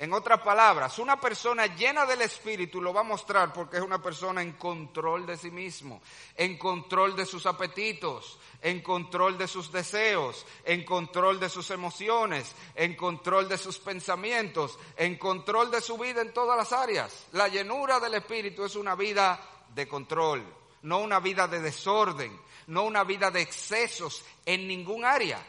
En 0.01 0.13
otras 0.13 0.39
palabras, 0.39 0.97
una 0.97 1.19
persona 1.19 1.65
llena 1.75 2.05
del 2.05 2.21
Espíritu 2.21 2.81
lo 2.81 2.93
va 2.93 3.01
a 3.01 3.03
mostrar 3.03 3.51
porque 3.51 3.75
es 3.75 3.83
una 3.83 4.01
persona 4.01 4.41
en 4.41 4.53
control 4.53 5.25
de 5.25 5.35
sí 5.35 5.51
mismo, 5.51 6.01
en 6.37 6.57
control 6.57 7.17
de 7.17 7.25
sus 7.25 7.45
apetitos, 7.45 8.39
en 8.61 8.81
control 8.81 9.37
de 9.37 9.45
sus 9.45 9.73
deseos, 9.73 10.45
en 10.63 10.85
control 10.85 11.37
de 11.37 11.49
sus 11.49 11.69
emociones, 11.71 12.55
en 12.75 12.95
control 12.95 13.49
de 13.49 13.57
sus 13.57 13.77
pensamientos, 13.77 14.79
en 14.95 15.17
control 15.17 15.69
de 15.69 15.81
su 15.81 15.97
vida 15.97 16.21
en 16.21 16.33
todas 16.33 16.55
las 16.55 16.71
áreas. 16.71 17.27
La 17.33 17.49
llenura 17.49 17.99
del 17.99 18.13
Espíritu 18.13 18.63
es 18.63 18.77
una 18.77 18.95
vida 18.95 19.37
de 19.75 19.85
control, 19.85 20.45
no 20.83 20.99
una 20.99 21.19
vida 21.19 21.45
de 21.49 21.59
desorden, 21.59 22.39
no 22.67 22.83
una 22.83 23.03
vida 23.03 23.31
de 23.31 23.41
excesos 23.41 24.23
en 24.45 24.65
ningún 24.65 25.03
área, 25.03 25.45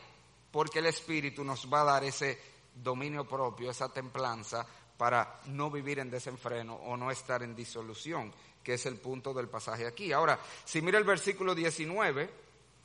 porque 0.51 0.81
el 0.81 0.87
Espíritu 0.87 1.45
nos 1.45 1.73
va 1.73 1.83
a 1.83 1.85
dar 1.85 2.05
ese 2.05 2.39
dominio 2.75 3.27
propio, 3.27 3.71
esa 3.71 3.93
templanza 3.93 4.67
para 4.97 5.41
no 5.47 5.71
vivir 5.71 5.99
en 5.99 6.11
desenfreno 6.11 6.75
o 6.75 6.97
no 6.97 7.11
estar 7.11 7.43
en 7.43 7.57
disolución, 7.57 8.33
que 8.63 8.75
es 8.75 8.87
el 8.87 8.97
punto 8.97 9.33
del 9.33 9.49
pasaje 9.49 9.87
aquí. 9.87 10.13
Ahora, 10.13 10.39
si 10.65 10.83
mira 10.83 10.99
el 10.99 11.05
versículo 11.05 11.55
19, 11.55 12.31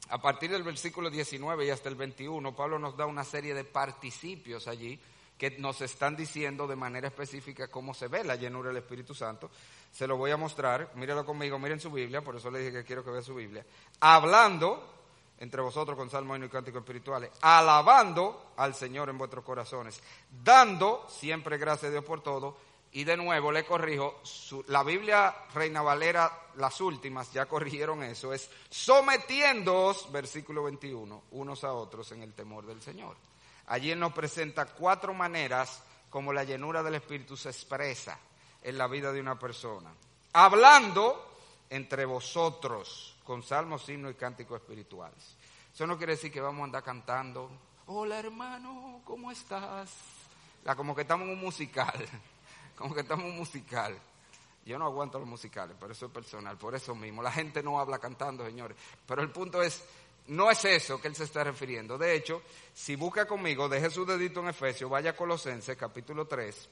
a 0.10 0.22
partir 0.22 0.52
del 0.52 0.64
versículo 0.64 1.10
19 1.10 1.66
y 1.66 1.70
hasta 1.70 1.90
el 1.90 1.96
21, 1.96 2.56
Pablo 2.56 2.80
nos 2.80 2.96
da 2.96 3.06
una 3.06 3.24
serie 3.24 3.54
de 3.54 3.64
participios 3.64 4.68
allí 4.68 5.00
que 5.38 5.58
nos 5.60 5.82
están 5.82 6.16
diciendo 6.16 6.68
de 6.68 6.78
manera 6.78 7.10
específica 7.10 7.68
cómo 7.68 7.94
se 7.94 8.08
ve 8.08 8.24
la 8.24 8.36
llenura 8.36 8.70
del 8.70 8.78
Espíritu 8.78 9.14
Santo. 9.14 9.52
Se 9.92 10.08
lo 10.08 10.16
voy 10.16 10.32
a 10.32 10.38
mostrar, 10.38 10.92
míralo 10.96 11.26
conmigo, 11.26 11.60
miren 11.60 11.80
su 11.80 11.92
Biblia, 11.92 12.22
por 12.22 12.38
eso 12.38 12.50
le 12.50 12.60
dije 12.60 12.72
que 12.72 12.84
quiero 12.86 13.04
que 13.04 13.12
vea 13.12 13.22
su 13.22 13.36
Biblia. 13.36 13.66
Hablando 14.00 14.95
entre 15.40 15.62
vosotros 15.62 15.98
con 15.98 16.10
salmos 16.10 16.40
y 16.40 16.50
cánticos 16.50 16.82
espirituales, 16.82 17.32
alabando 17.42 18.54
al 18.58 18.74
Señor 18.74 19.10
en 19.10 19.18
vuestros 19.18 19.44
corazones, 19.44 20.02
dando 20.44 21.06
siempre 21.10 21.58
gracias 21.58 21.90
a 21.90 21.92
Dios 21.92 22.06
por 22.06 22.22
todo. 22.22 22.58
Y 22.94 23.04
de 23.04 23.18
nuevo 23.18 23.52
le 23.52 23.66
corrijo, 23.66 24.22
la 24.68 24.82
Biblia 24.82 25.36
Reina 25.54 25.82
Valera, 25.82 26.32
las 26.56 26.80
últimas 26.80 27.34
ya 27.34 27.46
corrigieron 27.46 28.02
eso, 28.04 28.32
es 28.32 28.50
sometiéndoos, 28.70 30.10
versículo 30.14 30.64
21, 30.64 31.24
unos 31.32 31.64
a 31.66 31.74
otros 31.74 32.14
en 32.14 32.24
el 32.24 32.34
temor 32.34 32.66
del 32.66 32.82
Señor. 32.82 33.18
Allí 33.68 33.94
nos 33.96 34.14
presenta 34.14 34.66
cuatro 34.66 35.14
maneras 35.14 35.84
como 36.10 36.32
la 36.32 36.46
llenura 36.46 36.82
del 36.82 36.96
Espíritu 36.96 37.36
se 37.36 37.50
expresa 37.50 38.18
en 38.62 38.78
la 38.78 38.88
vida 38.88 39.12
de 39.12 39.20
una 39.20 39.38
persona. 39.38 39.92
Hablando 40.32 41.36
entre 41.70 42.06
vosotros 42.06 43.15
con 43.26 43.42
salmos, 43.44 43.90
himnos 43.90 44.12
y 44.12 44.16
cánticos 44.16 44.62
espirituales. 44.62 45.36
Eso 45.74 45.86
no 45.86 45.98
quiere 45.98 46.14
decir 46.14 46.32
que 46.32 46.40
vamos 46.40 46.62
a 46.62 46.66
andar 46.66 46.84
cantando, 46.84 47.50
hola 47.88 48.20
hermano, 48.20 49.02
¿cómo 49.04 49.32
estás? 49.32 49.92
La, 50.64 50.76
como 50.76 50.96
que 50.96 51.02
estamos 51.02 51.28
en 51.28 51.34
un 51.34 51.42
musical, 51.42 52.06
como 52.78 52.94
que 52.94 53.02
estamos 53.02 53.26
en 53.26 53.32
un 53.32 53.38
musical. 53.38 53.98
Yo 54.64 54.80
no 54.80 54.86
aguanto 54.86 55.20
los 55.20 55.28
musicales, 55.28 55.76
pero 55.80 55.92
eso 55.92 56.06
es 56.06 56.12
personal, 56.12 56.58
por 56.58 56.76
eso 56.76 56.96
mismo. 56.96 57.22
La 57.22 57.32
gente 57.32 57.62
no 57.62 57.80
habla 57.80 58.00
cantando, 58.00 58.46
señores. 58.46 58.78
Pero 59.06 59.22
el 59.22 59.30
punto 59.30 59.62
es, 59.62 59.84
no 60.28 60.50
es 60.50 60.66
eso 60.66 61.00
que 61.00 61.08
él 61.08 61.16
se 61.16 61.26
está 61.26 61.44
refiriendo. 61.44 62.00
De 62.00 62.16
hecho, 62.16 62.42
si 62.74 62.96
busca 62.96 63.28
conmigo, 63.28 63.70
deje 63.70 63.92
su 63.92 64.06
dedito 64.06 64.40
en 64.40 64.50
Efesios, 64.50 64.90
vaya 64.90 65.12
a 65.12 65.16
Colosenses 65.16 65.78
capítulo 65.78 66.26
3, 66.26 66.70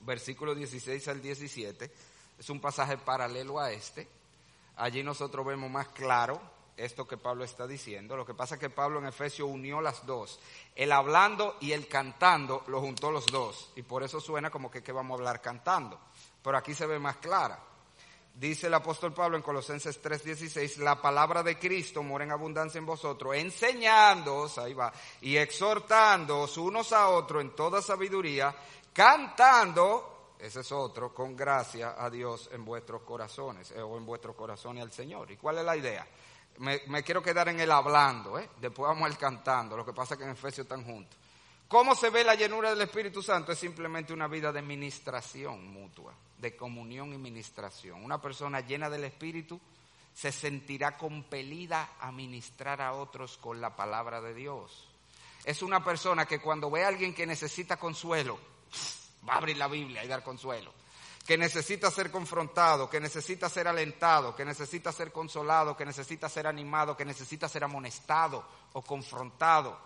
versículo 0.00 0.56
16 0.56 1.06
al 1.06 1.22
17. 1.22 1.90
Es 2.38 2.50
un 2.50 2.60
pasaje 2.60 2.96
paralelo 2.98 3.60
a 3.60 3.70
este 3.70 4.19
allí 4.80 5.02
nosotros 5.02 5.46
vemos 5.46 5.70
más 5.70 5.88
claro 5.88 6.40
esto 6.76 7.06
que 7.06 7.18
Pablo 7.18 7.44
está 7.44 7.66
diciendo. 7.66 8.16
Lo 8.16 8.24
que 8.24 8.34
pasa 8.34 8.54
es 8.54 8.60
que 8.60 8.70
Pablo 8.70 8.98
en 8.98 9.06
Efesios 9.06 9.48
unió 9.48 9.80
las 9.80 10.06
dos. 10.06 10.40
El 10.74 10.92
hablando 10.92 11.56
y 11.60 11.72
el 11.72 11.86
cantando 11.86 12.64
lo 12.68 12.80
juntó 12.80 13.10
los 13.10 13.26
dos. 13.26 13.70
Y 13.76 13.82
por 13.82 14.02
eso 14.02 14.20
suena 14.20 14.50
como 14.50 14.70
que, 14.70 14.80
vamos 14.92 15.12
a 15.12 15.20
hablar 15.20 15.42
cantando. 15.42 15.98
Pero 16.42 16.56
aquí 16.56 16.74
se 16.74 16.86
ve 16.86 16.98
más 16.98 17.16
clara. 17.16 17.58
Dice 18.34 18.68
el 18.68 18.74
apóstol 18.74 19.12
Pablo 19.12 19.36
en 19.36 19.42
Colosenses 19.42 20.00
3:16, 20.00 20.78
la 20.78 21.02
palabra 21.02 21.42
de 21.42 21.58
Cristo 21.58 22.02
mora 22.02 22.24
en 22.24 22.30
abundancia 22.30 22.78
en 22.78 22.86
vosotros, 22.86 23.34
enseñándoos, 23.34 24.56
ahí 24.56 24.72
va, 24.72 24.92
y 25.20 25.36
exhortándoos 25.36 26.56
unos 26.56 26.92
a 26.92 27.08
otros 27.08 27.42
en 27.42 27.50
toda 27.50 27.82
sabiduría, 27.82 28.54
cantando 28.94 30.09
ese 30.40 30.60
es 30.60 30.72
otro, 30.72 31.14
con 31.14 31.36
gracia 31.36 31.94
a 31.98 32.08
Dios 32.08 32.48
en 32.52 32.64
vuestros 32.64 33.02
corazones, 33.02 33.70
eh, 33.72 33.80
o 33.80 33.96
en 33.96 34.06
vuestros 34.06 34.34
corazones 34.34 34.82
al 34.82 34.92
Señor. 34.92 35.30
¿Y 35.30 35.36
cuál 35.36 35.58
es 35.58 35.64
la 35.64 35.76
idea? 35.76 36.06
Me, 36.58 37.02
quiero 37.02 37.22
quedar 37.22 37.48
en 37.48 37.60
el 37.60 37.70
hablando, 37.70 38.38
¿eh? 38.38 38.50
después 38.60 38.88
vamos 38.88 39.04
al 39.04 39.16
cantando, 39.16 39.76
lo 39.76 39.84
que 39.84 39.92
pasa 39.92 40.14
es 40.14 40.18
que 40.18 40.24
en 40.24 40.30
Efesios 40.30 40.64
están 40.64 40.84
juntos. 40.84 41.18
¿Cómo 41.68 41.94
se 41.94 42.10
ve 42.10 42.24
la 42.24 42.34
llenura 42.34 42.70
del 42.70 42.80
Espíritu 42.80 43.22
Santo? 43.22 43.52
Es 43.52 43.58
simplemente 43.58 44.12
una 44.12 44.26
vida 44.26 44.50
de 44.52 44.60
ministración 44.60 45.68
mutua, 45.68 46.12
de 46.36 46.56
comunión 46.56 47.12
y 47.12 47.18
ministración. 47.18 48.02
Una 48.02 48.20
persona 48.20 48.60
llena 48.60 48.90
del 48.90 49.04
Espíritu 49.04 49.60
se 50.12 50.32
sentirá 50.32 50.98
compelida 50.98 51.92
a 52.00 52.10
ministrar 52.10 52.82
a 52.82 52.92
otros 52.94 53.38
con 53.38 53.60
la 53.60 53.76
palabra 53.76 54.20
de 54.20 54.34
Dios. 54.34 54.88
Es 55.44 55.62
una 55.62 55.82
persona 55.84 56.26
que 56.26 56.40
cuando 56.40 56.70
ve 56.70 56.84
a 56.84 56.88
alguien 56.88 57.14
que 57.14 57.24
necesita 57.26 57.76
consuelo, 57.76 58.38
va 59.28 59.34
a 59.34 59.36
abrir 59.38 59.56
la 59.56 59.68
Biblia 59.68 60.04
y 60.04 60.08
dar 60.08 60.22
consuelo. 60.22 60.72
Que 61.26 61.36
necesita 61.36 61.90
ser 61.90 62.10
confrontado, 62.10 62.88
que 62.88 62.98
necesita 62.98 63.48
ser 63.48 63.68
alentado, 63.68 64.34
que 64.34 64.44
necesita 64.44 64.90
ser 64.90 65.12
consolado, 65.12 65.76
que 65.76 65.84
necesita 65.84 66.28
ser 66.28 66.46
animado, 66.46 66.96
que 66.96 67.04
necesita 67.04 67.48
ser 67.48 67.64
amonestado 67.64 68.44
o 68.72 68.82
confrontado. 68.82 69.78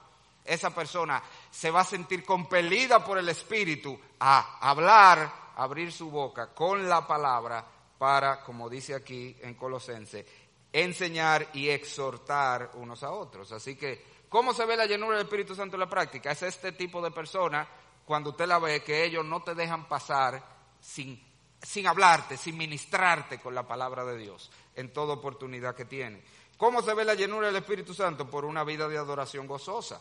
Esa 0.44 0.74
persona 0.74 1.22
se 1.50 1.70
va 1.70 1.80
a 1.80 1.84
sentir 1.84 2.24
compelida 2.24 3.04
por 3.04 3.18
el 3.18 3.28
Espíritu 3.28 3.98
a 4.20 4.58
hablar, 4.60 5.52
abrir 5.56 5.92
su 5.92 6.10
boca 6.10 6.54
con 6.54 6.88
la 6.88 7.06
palabra 7.06 7.64
para, 7.98 8.42
como 8.42 8.68
dice 8.68 8.94
aquí 8.94 9.36
en 9.40 9.54
Colosense, 9.54 10.26
enseñar 10.72 11.48
y 11.54 11.68
exhortar 11.68 12.72
unos 12.74 13.02
a 13.02 13.12
otros. 13.12 13.52
Así 13.52 13.76
que, 13.76 14.04
¿cómo 14.28 14.52
se 14.52 14.66
ve 14.66 14.76
la 14.76 14.86
llenura 14.86 15.16
del 15.16 15.26
Espíritu 15.26 15.54
Santo 15.54 15.76
en 15.76 15.80
la 15.80 15.88
práctica? 15.88 16.32
Es 16.32 16.42
este 16.42 16.72
tipo 16.72 17.00
de 17.00 17.10
persona 17.10 17.66
cuando 18.04 18.30
usted 18.30 18.46
la 18.46 18.58
ve, 18.58 18.82
que 18.82 19.04
ellos 19.04 19.24
no 19.24 19.42
te 19.42 19.54
dejan 19.54 19.88
pasar 19.88 20.42
sin, 20.80 21.22
sin 21.62 21.86
hablarte, 21.86 22.36
sin 22.36 22.56
ministrarte 22.56 23.40
con 23.40 23.54
la 23.54 23.66
palabra 23.66 24.04
de 24.04 24.18
Dios 24.18 24.50
en 24.76 24.92
toda 24.92 25.14
oportunidad 25.14 25.74
que 25.74 25.84
tiene. 25.84 26.22
¿Cómo 26.56 26.82
se 26.82 26.94
ve 26.94 27.04
la 27.04 27.14
llenura 27.14 27.48
del 27.48 27.56
Espíritu 27.56 27.94
Santo? 27.94 28.28
Por 28.28 28.44
una 28.44 28.64
vida 28.64 28.88
de 28.88 28.98
adoración 28.98 29.46
gozosa. 29.46 30.00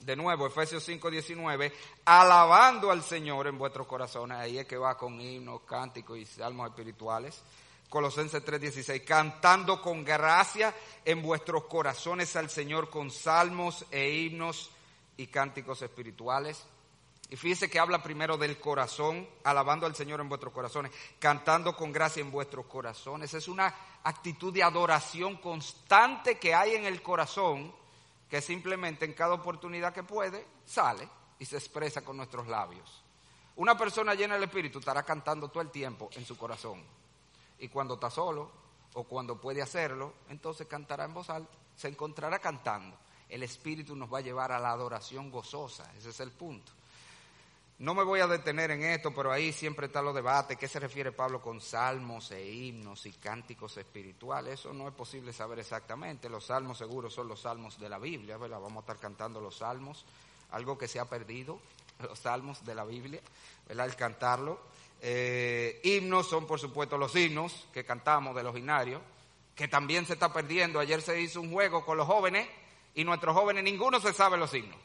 De 0.00 0.14
nuevo, 0.14 0.46
Efesios 0.46 0.86
5:19, 0.86 1.72
alabando 2.04 2.90
al 2.90 3.02
Señor 3.02 3.48
en 3.48 3.58
vuestros 3.58 3.86
corazones. 3.86 4.38
Ahí 4.38 4.58
es 4.58 4.66
que 4.66 4.76
va 4.76 4.96
con 4.96 5.20
himnos, 5.20 5.62
cánticos 5.62 6.18
y 6.18 6.26
salmos 6.26 6.68
espirituales. 6.68 7.42
Colosenses 7.88 8.44
3:16, 8.44 9.04
cantando 9.04 9.80
con 9.80 10.04
gracia 10.04 10.74
en 11.04 11.22
vuestros 11.22 11.64
corazones 11.64 12.36
al 12.36 12.50
Señor 12.50 12.90
con 12.90 13.10
salmos 13.10 13.86
e 13.90 14.10
himnos 14.10 14.70
y 15.16 15.26
cánticos 15.26 15.82
espirituales. 15.82 16.64
Y 17.30 17.36
fíjese 17.36 17.68
que 17.68 17.78
habla 17.78 18.02
primero 18.02 18.38
del 18.38 18.58
corazón, 18.58 19.28
alabando 19.44 19.84
al 19.84 19.94
Señor 19.94 20.20
en 20.20 20.30
vuestros 20.30 20.52
corazones, 20.52 20.92
cantando 21.18 21.76
con 21.76 21.92
gracia 21.92 22.22
en 22.22 22.30
vuestros 22.30 22.66
corazones. 22.66 23.34
Es 23.34 23.48
una 23.48 23.74
actitud 24.02 24.52
de 24.52 24.62
adoración 24.62 25.36
constante 25.36 26.38
que 26.38 26.54
hay 26.54 26.74
en 26.74 26.86
el 26.86 27.02
corazón, 27.02 27.74
que 28.30 28.40
simplemente 28.40 29.04
en 29.04 29.12
cada 29.12 29.34
oportunidad 29.34 29.92
que 29.92 30.02
puede, 30.02 30.46
sale 30.64 31.06
y 31.38 31.44
se 31.44 31.58
expresa 31.58 32.02
con 32.02 32.16
nuestros 32.16 32.46
labios. 32.48 33.04
Una 33.56 33.76
persona 33.76 34.14
llena 34.14 34.34
del 34.34 34.44
Espíritu 34.44 34.78
estará 34.78 35.02
cantando 35.02 35.48
todo 35.48 35.62
el 35.62 35.70
tiempo 35.70 36.08
en 36.12 36.24
su 36.24 36.36
corazón. 36.36 36.82
Y 37.58 37.68
cuando 37.68 37.94
está 37.94 38.08
solo 38.08 38.50
o 38.94 39.04
cuando 39.04 39.38
puede 39.38 39.60
hacerlo, 39.60 40.14
entonces 40.30 40.66
cantará 40.66 41.04
en 41.04 41.12
voz 41.12 41.28
alta, 41.28 41.52
se 41.76 41.88
encontrará 41.88 42.38
cantando. 42.38 42.96
El 43.28 43.42
Espíritu 43.42 43.94
nos 43.94 44.12
va 44.12 44.18
a 44.18 44.22
llevar 44.22 44.52
a 44.52 44.58
la 44.58 44.70
adoración 44.70 45.30
gozosa, 45.30 45.92
ese 45.98 46.08
es 46.10 46.20
el 46.20 46.30
punto. 46.30 46.72
No 47.80 47.94
me 47.94 48.02
voy 48.02 48.18
a 48.18 48.26
detener 48.26 48.72
en 48.72 48.82
esto, 48.82 49.14
pero 49.14 49.30
ahí 49.30 49.52
siempre 49.52 49.86
está 49.86 50.02
los 50.02 50.12
debates. 50.12 50.58
¿Qué 50.58 50.66
se 50.66 50.80
refiere 50.80 51.12
Pablo 51.12 51.40
con 51.40 51.60
salmos 51.60 52.32
e 52.32 52.44
himnos 52.44 53.06
y 53.06 53.12
cánticos 53.12 53.76
espirituales? 53.76 54.54
Eso 54.54 54.72
no 54.72 54.88
es 54.88 54.94
posible 54.94 55.32
saber 55.32 55.60
exactamente. 55.60 56.28
Los 56.28 56.46
salmos 56.46 56.76
seguros 56.76 57.14
son 57.14 57.28
los 57.28 57.42
salmos 57.42 57.78
de 57.78 57.88
la 57.88 58.00
Biblia, 58.00 58.36
¿verdad? 58.36 58.58
Vamos 58.58 58.78
a 58.78 58.80
estar 58.80 58.96
cantando 58.96 59.40
los 59.40 59.58
salmos, 59.58 60.04
algo 60.50 60.76
que 60.76 60.88
se 60.88 60.98
ha 60.98 61.04
perdido, 61.04 61.60
los 62.00 62.18
salmos 62.18 62.64
de 62.64 62.74
la 62.74 62.84
Biblia, 62.84 63.20
¿verdad? 63.68 63.86
El 63.86 63.94
cantarlo. 63.94 64.58
Eh, 65.00 65.80
himnos 65.84 66.28
son, 66.28 66.48
por 66.48 66.58
supuesto, 66.58 66.98
los 66.98 67.14
himnos 67.14 67.68
que 67.72 67.84
cantamos 67.84 68.34
de 68.34 68.42
los 68.42 68.54
binarios, 68.54 69.00
que 69.54 69.68
también 69.68 70.04
se 70.04 70.14
está 70.14 70.32
perdiendo. 70.32 70.80
Ayer 70.80 71.00
se 71.00 71.20
hizo 71.20 71.40
un 71.40 71.52
juego 71.52 71.84
con 71.84 71.96
los 71.96 72.08
jóvenes 72.08 72.48
y 72.96 73.04
nuestros 73.04 73.36
jóvenes, 73.36 73.62
ninguno 73.62 74.00
se 74.00 74.12
sabe 74.12 74.36
los 74.36 74.52
himnos. 74.52 74.80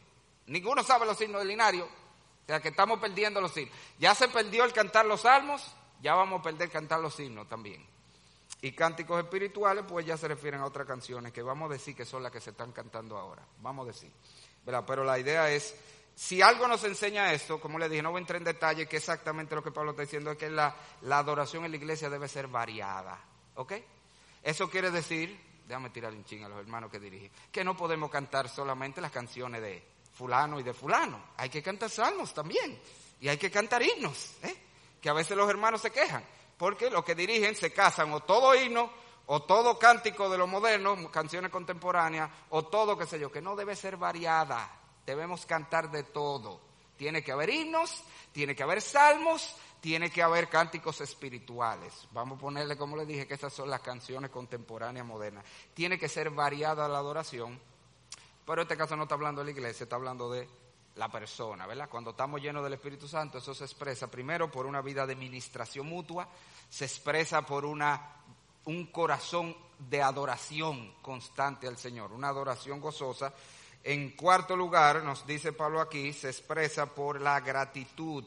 Ninguno 0.45 0.83
sabe 0.83 1.07
los 1.07 1.19
himnos 1.19 1.41
del 1.41 1.47
linario 1.47 2.02
o 2.43 2.45
sea 2.45 2.59
que 2.59 2.69
estamos 2.69 2.99
perdiendo 2.99 3.39
los 3.39 3.55
himnos. 3.55 3.75
Ya 3.99 4.13
se 4.13 4.27
perdió 4.27 4.65
el 4.65 4.73
cantar 4.73 5.05
los 5.05 5.21
salmos, 5.21 5.73
ya 6.01 6.13
vamos 6.13 6.41
a 6.41 6.43
perder 6.43 6.69
cantar 6.69 6.99
los 6.99 7.17
himnos 7.19 7.47
también. 7.47 7.85
Y 8.61 8.73
cánticos 8.73 9.21
espirituales, 9.23 9.85
pues 9.87 10.05
ya 10.05 10.17
se 10.17 10.27
refieren 10.27 10.61
a 10.61 10.65
otras 10.65 10.87
canciones 10.87 11.33
que 11.33 11.41
vamos 11.41 11.69
a 11.69 11.73
decir 11.73 11.95
que 11.95 12.05
son 12.05 12.23
las 12.23 12.31
que 12.31 12.41
se 12.41 12.51
están 12.51 12.71
cantando 12.71 13.17
ahora. 13.17 13.43
Vamos 13.61 13.85
a 13.85 13.87
decir. 13.87 14.11
Pero 14.65 15.03
la 15.03 15.19
idea 15.19 15.51
es 15.51 15.75
si 16.15 16.41
algo 16.41 16.67
nos 16.67 16.83
enseña 16.83 17.33
esto, 17.33 17.59
como 17.59 17.79
le 17.79 17.89
dije, 17.89 18.01
no 18.01 18.11
voy 18.11 18.19
a 18.19 18.21
entrar 18.21 18.37
en 18.37 18.43
detalle, 18.43 18.87
que 18.87 18.97
exactamente 18.97 19.55
lo 19.55 19.63
que 19.63 19.71
Pablo 19.71 19.91
está 19.91 20.03
diciendo 20.03 20.31
es 20.31 20.37
que 20.37 20.49
la, 20.49 20.75
adoración 21.09 21.65
en 21.65 21.71
la 21.71 21.77
iglesia 21.77 22.09
debe 22.09 22.27
ser 22.27 22.47
variada. 22.47 23.19
¿Ok? 23.55 23.73
Eso 24.43 24.69
quiere 24.69 24.91
decir, 24.91 25.39
déjame 25.67 25.89
tirar 25.89 26.13
un 26.13 26.23
ching 26.23 26.43
a 26.43 26.49
los 26.49 26.59
hermanos 26.59 26.91
que 26.91 26.99
dirigen, 26.99 27.31
que 27.51 27.63
no 27.63 27.75
podemos 27.75 28.11
cantar 28.11 28.49
solamente 28.49 29.01
las 29.01 29.11
canciones 29.11 29.61
de 29.61 29.83
fulano 30.13 30.59
y 30.59 30.63
de 30.63 30.73
fulano. 30.73 31.21
Hay 31.37 31.49
que 31.49 31.61
cantar 31.61 31.89
salmos 31.89 32.33
también. 32.33 32.79
Y 33.19 33.27
hay 33.27 33.37
que 33.37 33.51
cantar 33.51 33.81
himnos. 33.81 34.31
¿eh? 34.43 34.55
Que 35.01 35.09
a 35.09 35.13
veces 35.13 35.35
los 35.35 35.49
hermanos 35.49 35.81
se 35.81 35.91
quejan. 35.91 36.25
Porque 36.57 36.89
los 36.89 37.03
que 37.03 37.15
dirigen 37.15 37.55
se 37.55 37.73
casan 37.73 38.11
o 38.13 38.21
todo 38.21 38.55
himno 38.55 38.89
o 39.25 39.43
todo 39.43 39.79
cántico 39.79 40.29
de 40.29 40.37
lo 40.37 40.47
moderno, 40.47 41.09
canciones 41.09 41.49
contemporáneas, 41.49 42.29
o 42.49 42.65
todo, 42.65 42.97
qué 42.97 43.05
sé 43.05 43.19
yo, 43.19 43.31
que 43.31 43.41
no 43.41 43.55
debe 43.55 43.75
ser 43.75 43.97
variada. 43.97 44.69
Debemos 45.05 45.45
cantar 45.45 45.89
de 45.91 46.03
todo. 46.03 46.59
Tiene 46.97 47.23
que 47.23 47.31
haber 47.31 47.49
himnos, 47.49 48.03
tiene 48.31 48.55
que 48.55 48.63
haber 48.63 48.81
salmos, 48.81 49.55
tiene 49.79 50.09
que 50.09 50.21
haber 50.21 50.49
cánticos 50.49 51.01
espirituales. 51.01 52.07
Vamos 52.11 52.37
a 52.37 52.41
ponerle, 52.41 52.77
como 52.77 52.95
le 52.95 53.05
dije, 53.05 53.27
que 53.27 53.33
estas 53.33 53.53
son 53.53 53.69
las 53.69 53.81
canciones 53.81 54.29
contemporáneas 54.29 55.05
modernas. 55.05 55.45
Tiene 55.73 55.97
que 55.97 56.09
ser 56.09 56.29
variada 56.29 56.87
la 56.87 56.99
adoración, 56.99 57.59
pero 58.45 58.61
en 58.61 58.65
este 58.65 58.77
caso 58.77 58.95
no 58.95 59.03
está 59.03 59.15
hablando 59.15 59.41
de 59.41 59.45
la 59.45 59.51
iglesia, 59.51 59.83
está 59.83 59.95
hablando 59.95 60.31
de 60.31 60.47
la 60.95 61.09
persona, 61.09 61.65
¿verdad? 61.65 61.89
Cuando 61.89 62.11
estamos 62.11 62.41
llenos 62.41 62.63
del 62.63 62.73
Espíritu 62.73 63.07
Santo, 63.07 63.39
eso 63.39 63.53
se 63.53 63.63
expresa 63.63 64.09
primero 64.09 64.51
por 64.51 64.65
una 64.65 64.81
vida 64.81 65.07
de 65.07 65.15
ministración 65.15 65.87
mutua, 65.87 66.27
se 66.69 66.85
expresa 66.85 67.45
por 67.45 67.65
una 67.65 68.13
un 68.65 68.87
corazón 68.87 69.55
de 69.77 70.01
adoración 70.01 70.93
constante 71.01 71.67
al 71.67 71.77
Señor, 71.77 72.11
una 72.13 72.29
adoración 72.29 72.79
gozosa. 72.79 73.33
En 73.83 74.11
cuarto 74.11 74.55
lugar, 74.55 75.03
nos 75.03 75.27
dice 75.27 75.51
Pablo 75.51 75.81
aquí, 75.81 76.13
se 76.13 76.29
expresa 76.29 76.85
por 76.85 77.19
la 77.19 77.41
gratitud 77.41 78.23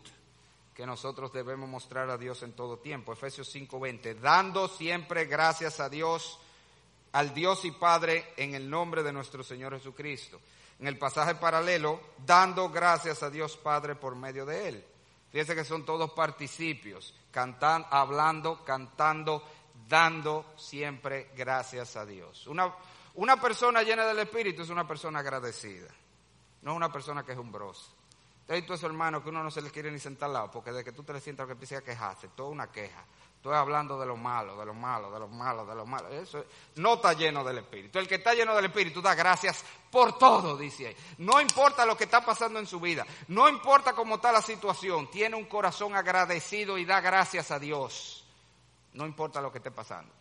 que 0.74 0.84
nosotros 0.84 1.32
debemos 1.32 1.68
mostrar 1.68 2.10
a 2.10 2.18
Dios 2.18 2.42
en 2.42 2.52
todo 2.52 2.78
tiempo. 2.78 3.12
Efesios 3.12 3.48
5:20, 3.54 4.14
dando 4.20 4.68
siempre 4.68 5.24
gracias 5.24 5.80
a 5.80 5.88
Dios, 5.88 6.38
al 7.16 7.32
Dios 7.32 7.64
y 7.64 7.70
Padre, 7.70 8.34
en 8.36 8.54
el 8.54 8.68
nombre 8.68 9.02
de 9.02 9.10
nuestro 9.10 9.42
Señor 9.42 9.72
Jesucristo. 9.72 10.38
En 10.78 10.86
el 10.86 10.98
pasaje 10.98 11.34
paralelo, 11.36 11.98
dando 12.26 12.68
gracias 12.68 13.22
a 13.22 13.30
Dios 13.30 13.56
Padre 13.56 13.94
por 13.94 14.14
medio 14.14 14.44
de 14.44 14.68
Él. 14.68 14.84
Fíjense 15.30 15.54
que 15.54 15.64
son 15.64 15.86
todos 15.86 16.10
participios, 16.10 17.14
cantando, 17.30 17.88
hablando, 17.90 18.62
cantando, 18.66 19.42
dando 19.88 20.52
siempre 20.58 21.30
gracias 21.34 21.96
a 21.96 22.04
Dios. 22.04 22.46
Una, 22.48 22.74
una 23.14 23.40
persona 23.40 23.82
llena 23.82 24.04
del 24.04 24.18
Espíritu 24.18 24.60
es 24.60 24.68
una 24.68 24.86
persona 24.86 25.20
agradecida, 25.20 25.88
no 26.60 26.74
una 26.74 26.92
persona 26.92 27.24
que 27.24 27.32
es 27.32 27.38
umbrosa. 27.38 27.92
Entonces, 28.42 28.66
tú 28.66 28.74
esos 28.74 28.90
hermanos 28.90 29.22
que 29.22 29.30
uno 29.30 29.42
no 29.42 29.50
se 29.50 29.62
les 29.62 29.72
quiere 29.72 29.90
ni 29.90 29.98
sentar 29.98 30.26
al 30.26 30.34
lado, 30.34 30.50
porque 30.50 30.70
de 30.70 30.84
que 30.84 30.92
tú 30.92 31.02
te 31.02 31.14
le 31.14 31.20
sientas 31.20 31.46
que 31.46 31.52
empiece 31.52 31.76
a 31.76 31.82
quejarse, 31.82 32.28
toda 32.36 32.50
una 32.50 32.70
queja. 32.70 33.06
Estoy 33.47 33.61
hablando 33.61 33.97
de 33.97 34.07
lo 34.07 34.16
malo, 34.16 34.57
de 34.59 34.66
lo 34.66 34.74
malo, 34.74 35.12
de 35.12 35.20
lo 35.20 35.28
malo, 35.28 35.64
de 35.64 35.74
lo 35.76 35.86
malo. 35.86 36.09
Eso 36.09 36.44
no 36.74 36.94
está 36.94 37.12
lleno 37.12 37.44
del 37.44 37.59
Espíritu. 37.59 37.97
El 38.01 38.09
que 38.09 38.16
está 38.16 38.34
lleno 38.34 38.57
del 38.57 38.64
Espíritu 38.64 39.01
da 39.01 39.14
gracias 39.14 39.64
por 39.88 40.18
todo, 40.18 40.57
dice 40.57 40.88
ahí. 40.88 40.97
No 41.18 41.40
importa 41.40 41.86
lo 41.86 41.97
que 41.97 42.05
está 42.05 42.24
pasando 42.24 42.59
en 42.59 42.66
su 42.66 42.80
vida, 42.80 43.07
no 43.28 43.49
importa 43.49 43.92
cómo 43.92 44.16
está 44.16 44.32
la 44.32 44.42
situación, 44.42 45.09
tiene 45.12 45.36
un 45.36 45.44
corazón 45.44 45.94
agradecido 45.94 46.76
y 46.76 46.84
da 46.84 47.01
gracias 47.01 47.53
a 47.53 47.61
Dios 47.61 48.24
no 48.97 49.07
importa 49.07 49.40
lo 49.40 49.53
que 49.53 49.59
esté 49.59 49.70
pasando. 49.70 50.12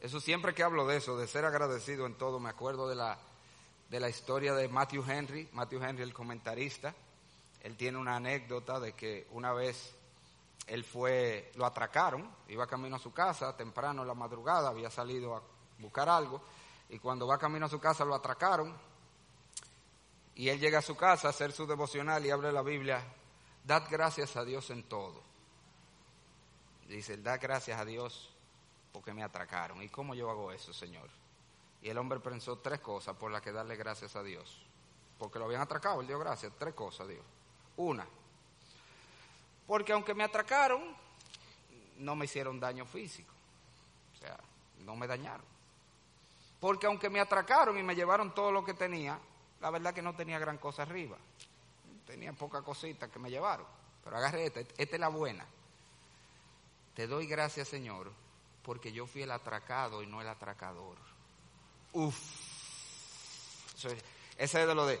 Eso 0.00 0.20
siempre 0.20 0.52
que 0.52 0.62
hablo 0.62 0.86
de 0.86 0.96
eso, 0.96 1.16
de 1.16 1.26
ser 1.26 1.44
agradecido 1.44 2.06
en 2.06 2.14
todo, 2.14 2.40
me 2.40 2.50
acuerdo 2.50 2.88
de 2.88 2.96
la, 2.96 3.18
de 3.88 4.00
la 4.00 4.08
historia 4.08 4.52
de 4.54 4.68
Matthew 4.68 5.04
Henry, 5.08 5.48
Matthew 5.52 5.82
Henry 5.82 6.02
el 6.02 6.12
comentarista, 6.12 6.94
él 7.62 7.76
tiene 7.76 7.98
una 7.98 8.16
anécdota 8.16 8.80
de 8.80 8.92
que 8.94 9.26
una 9.30 9.52
vez 9.52 9.94
él 10.66 10.84
fue, 10.84 11.52
lo 11.56 11.66
atracaron, 11.66 12.28
iba 12.48 12.66
camino 12.66 12.96
a 12.96 12.98
su 12.98 13.12
casa, 13.12 13.56
temprano 13.56 14.02
en 14.02 14.08
la 14.08 14.14
madrugada, 14.14 14.68
había 14.68 14.90
salido 14.90 15.36
a 15.36 15.42
buscar 15.78 16.08
algo, 16.08 16.42
y 16.88 16.98
cuando 16.98 17.26
va 17.26 17.38
camino 17.38 17.66
a 17.66 17.68
su 17.68 17.80
casa 17.80 18.04
lo 18.04 18.14
atracaron, 18.14 18.74
y 20.34 20.48
él 20.48 20.58
llega 20.58 20.78
a 20.78 20.82
su 20.82 20.96
casa 20.96 21.28
a 21.28 21.30
hacer 21.30 21.52
su 21.52 21.66
devocional 21.66 22.24
y 22.26 22.30
abre 22.30 22.50
la 22.50 22.62
Biblia, 22.62 23.02
dad 23.64 23.84
gracias 23.90 24.36
a 24.36 24.44
Dios 24.44 24.70
en 24.70 24.82
todo. 24.84 25.22
Dice, 26.88 27.16
da 27.18 27.38
gracias 27.38 27.80
a 27.80 27.84
Dios 27.84 28.30
porque 28.92 29.14
me 29.14 29.22
atracaron. 29.22 29.82
¿Y 29.82 29.88
cómo 29.88 30.14
yo 30.14 30.30
hago 30.30 30.52
eso, 30.52 30.72
Señor? 30.72 31.08
Y 31.82 31.88
el 31.88 31.98
hombre 31.98 32.20
pensó 32.20 32.58
tres 32.58 32.80
cosas 32.80 33.16
por 33.16 33.30
las 33.30 33.42
que 33.42 33.52
darle 33.52 33.76
gracias 33.76 34.16
a 34.16 34.22
Dios. 34.22 34.64
Porque 35.18 35.38
lo 35.38 35.46
habían 35.46 35.62
atracado, 35.62 36.00
él 36.00 36.06
dio 36.06 36.18
gracias. 36.18 36.52
Tres 36.58 36.74
cosas, 36.74 37.08
Dios. 37.08 37.24
Una, 37.76 38.06
porque 39.66 39.92
aunque 39.92 40.14
me 40.14 40.24
atracaron, 40.24 40.82
no 41.98 42.16
me 42.16 42.24
hicieron 42.24 42.60
daño 42.60 42.84
físico. 42.84 43.32
O 44.14 44.18
sea, 44.18 44.38
no 44.80 44.96
me 44.96 45.06
dañaron. 45.06 45.46
Porque 46.60 46.86
aunque 46.86 47.10
me 47.10 47.20
atracaron 47.20 47.78
y 47.78 47.82
me 47.82 47.94
llevaron 47.94 48.34
todo 48.34 48.50
lo 48.50 48.64
que 48.64 48.74
tenía, 48.74 49.18
la 49.60 49.70
verdad 49.70 49.94
que 49.94 50.02
no 50.02 50.14
tenía 50.14 50.38
gran 50.38 50.58
cosa 50.58 50.82
arriba. 50.82 51.16
Tenía 52.06 52.32
poca 52.32 52.62
cosita 52.62 53.08
que 53.08 53.18
me 53.18 53.30
llevaron. 53.30 53.66
Pero 54.02 54.16
agarré 54.16 54.46
esta, 54.46 54.60
esta 54.60 54.96
es 54.96 55.00
la 55.00 55.08
buena. 55.08 55.46
Te 56.94 57.06
doy 57.06 57.26
gracias, 57.26 57.68
Señor, 57.68 58.12
porque 58.62 58.92
yo 58.92 59.06
fui 59.06 59.22
el 59.22 59.30
atracado 59.30 60.02
y 60.02 60.06
no 60.06 60.20
el 60.20 60.28
atracador. 60.28 60.96
Uf. 61.92 62.16
Ese 64.36 64.62
es 64.62 64.68
de 64.68 64.74
lo 64.74 64.86
de. 64.86 65.00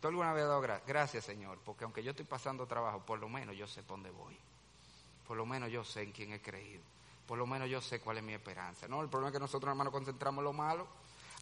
¿Tú 0.00 0.08
alguna 0.08 0.32
vez 0.32 0.44
has 0.44 0.48
dado 0.48 0.80
gracias? 0.86 1.24
Señor, 1.24 1.58
porque 1.64 1.84
aunque 1.84 2.02
yo 2.02 2.10
estoy 2.10 2.24
pasando 2.24 2.66
trabajo, 2.66 3.00
por 3.04 3.18
lo 3.18 3.28
menos 3.28 3.56
yo 3.56 3.66
sé 3.66 3.82
por 3.82 3.98
dónde 3.98 4.10
voy. 4.10 4.36
Por 5.26 5.36
lo 5.36 5.46
menos 5.46 5.70
yo 5.70 5.84
sé 5.84 6.02
en 6.02 6.12
quién 6.12 6.32
he 6.32 6.40
creído. 6.40 6.82
Por 7.26 7.38
lo 7.38 7.46
menos 7.46 7.68
yo 7.68 7.80
sé 7.80 8.00
cuál 8.00 8.18
es 8.18 8.22
mi 8.22 8.32
esperanza. 8.32 8.88
No, 8.88 9.02
el 9.02 9.08
problema 9.08 9.28
es 9.28 9.34
que 9.34 9.40
nosotros, 9.40 9.70
hermanos, 9.70 9.92
concentramos 9.92 10.40
en 10.40 10.44
lo 10.44 10.52
malo 10.52 10.86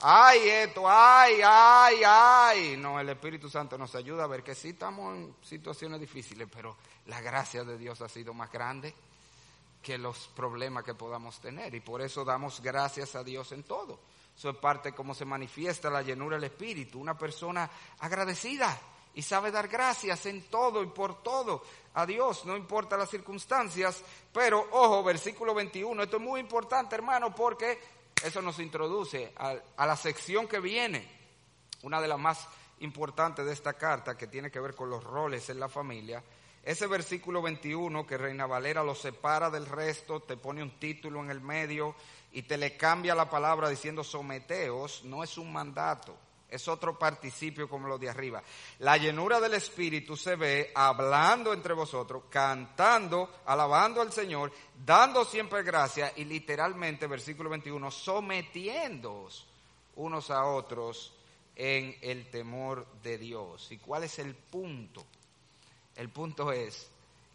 ay 0.00 0.48
esto, 0.48 0.88
ay, 0.88 1.40
ay, 1.44 2.02
ay. 2.04 2.76
No, 2.76 3.00
el 3.00 3.08
Espíritu 3.08 3.48
Santo 3.48 3.76
nos 3.76 3.94
ayuda 3.94 4.24
a 4.24 4.28
ver 4.28 4.42
que 4.42 4.54
sí 4.54 4.70
estamos 4.70 5.16
en 5.16 5.34
situaciones 5.42 6.00
difíciles, 6.00 6.48
pero 6.52 6.76
la 7.06 7.20
gracia 7.20 7.64
de 7.64 7.78
Dios 7.78 8.00
ha 8.00 8.08
sido 8.08 8.34
más 8.34 8.50
grande 8.52 8.94
que 9.82 9.98
los 9.98 10.28
problemas 10.28 10.84
que 10.84 10.94
podamos 10.94 11.40
tener. 11.40 11.74
Y 11.74 11.80
por 11.80 12.02
eso 12.02 12.24
damos 12.24 12.60
gracias 12.60 13.14
a 13.14 13.24
Dios 13.24 13.52
en 13.52 13.62
todo. 13.62 13.98
Eso 14.38 14.50
es 14.50 14.56
parte 14.56 14.90
de 14.90 14.94
cómo 14.94 15.14
se 15.14 15.24
manifiesta 15.24 15.90
la 15.90 16.00
llenura 16.00 16.36
del 16.36 16.44
Espíritu. 16.44 17.00
Una 17.00 17.18
persona 17.18 17.68
agradecida 17.98 18.78
y 19.14 19.20
sabe 19.20 19.50
dar 19.50 19.66
gracias 19.66 20.26
en 20.26 20.42
todo 20.42 20.80
y 20.80 20.86
por 20.86 21.24
todo 21.24 21.64
a 21.94 22.06
Dios, 22.06 22.46
no 22.46 22.56
importa 22.56 22.96
las 22.96 23.10
circunstancias. 23.10 24.00
Pero, 24.32 24.68
ojo, 24.70 25.02
versículo 25.02 25.54
21, 25.54 26.04
esto 26.04 26.18
es 26.18 26.22
muy 26.22 26.38
importante, 26.38 26.94
hermano, 26.94 27.34
porque 27.34 27.80
eso 28.22 28.40
nos 28.40 28.60
introduce 28.60 29.32
a, 29.36 29.84
la 29.84 29.96
sección 29.96 30.46
que 30.46 30.60
viene, 30.60 31.08
una 31.82 32.00
de 32.00 32.06
las 32.06 32.20
más 32.20 32.46
importantes 32.78 33.44
de 33.44 33.52
esta 33.52 33.72
carta 33.72 34.16
que 34.16 34.28
tiene 34.28 34.52
que 34.52 34.60
ver 34.60 34.76
con 34.76 34.88
los 34.88 35.02
roles 35.02 35.50
en 35.50 35.58
la 35.58 35.68
familia. 35.68 36.22
Ese 36.62 36.86
versículo 36.86 37.42
21 37.42 38.06
que 38.06 38.16
Reina 38.16 38.46
Valera 38.46 38.84
lo 38.84 38.94
separa 38.94 39.50
del 39.50 39.66
resto, 39.66 40.20
te 40.20 40.36
pone 40.36 40.62
un 40.62 40.78
título 40.78 41.24
en 41.24 41.30
el 41.30 41.40
medio 41.40 41.96
y 42.38 42.42
te 42.42 42.56
le 42.56 42.76
cambia 42.76 43.16
la 43.16 43.28
palabra 43.28 43.68
diciendo 43.68 44.04
someteos, 44.04 45.02
no 45.02 45.24
es 45.24 45.36
un 45.38 45.52
mandato 45.52 46.16
es 46.48 46.66
otro 46.66 46.98
participio 46.98 47.68
como 47.68 47.88
lo 47.88 47.98
de 47.98 48.08
arriba. 48.08 48.42
La 48.78 48.96
llenura 48.96 49.38
del 49.40 49.54
Espíritu 49.54 50.16
se 50.16 50.36
ve 50.36 50.72
hablando 50.74 51.52
entre 51.52 51.74
vosotros, 51.74 52.22
cantando, 52.30 53.40
alabando 53.44 54.00
al 54.00 54.12
Señor, 54.12 54.50
dando 54.86 55.26
siempre 55.26 55.62
gracia 55.62 56.12
y 56.16 56.24
literalmente, 56.24 57.06
versículo 57.06 57.50
21, 57.50 57.90
sometiéndoos 57.90 59.46
unos 59.96 60.30
a 60.30 60.46
otros 60.46 61.12
en 61.54 61.98
el 62.00 62.30
temor 62.30 62.86
de 63.02 63.18
Dios. 63.18 63.70
¿Y 63.72 63.78
cuál 63.78 64.04
es 64.04 64.18
el 64.20 64.34
punto? 64.34 65.04
El 65.96 66.08
punto 66.08 66.50
es 66.50 66.88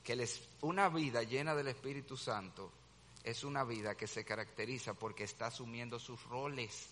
que 0.03 0.27
una 0.61 0.89
vida 0.89 1.21
llena 1.21 1.53
del 1.53 1.67
Espíritu 1.67 2.17
Santo 2.17 2.71
es 3.23 3.43
una 3.43 3.63
vida 3.63 3.95
que 3.95 4.07
se 4.07 4.25
caracteriza 4.25 4.93
porque 4.93 5.23
está 5.23 5.47
asumiendo 5.47 5.99
sus 5.99 6.21
roles 6.25 6.89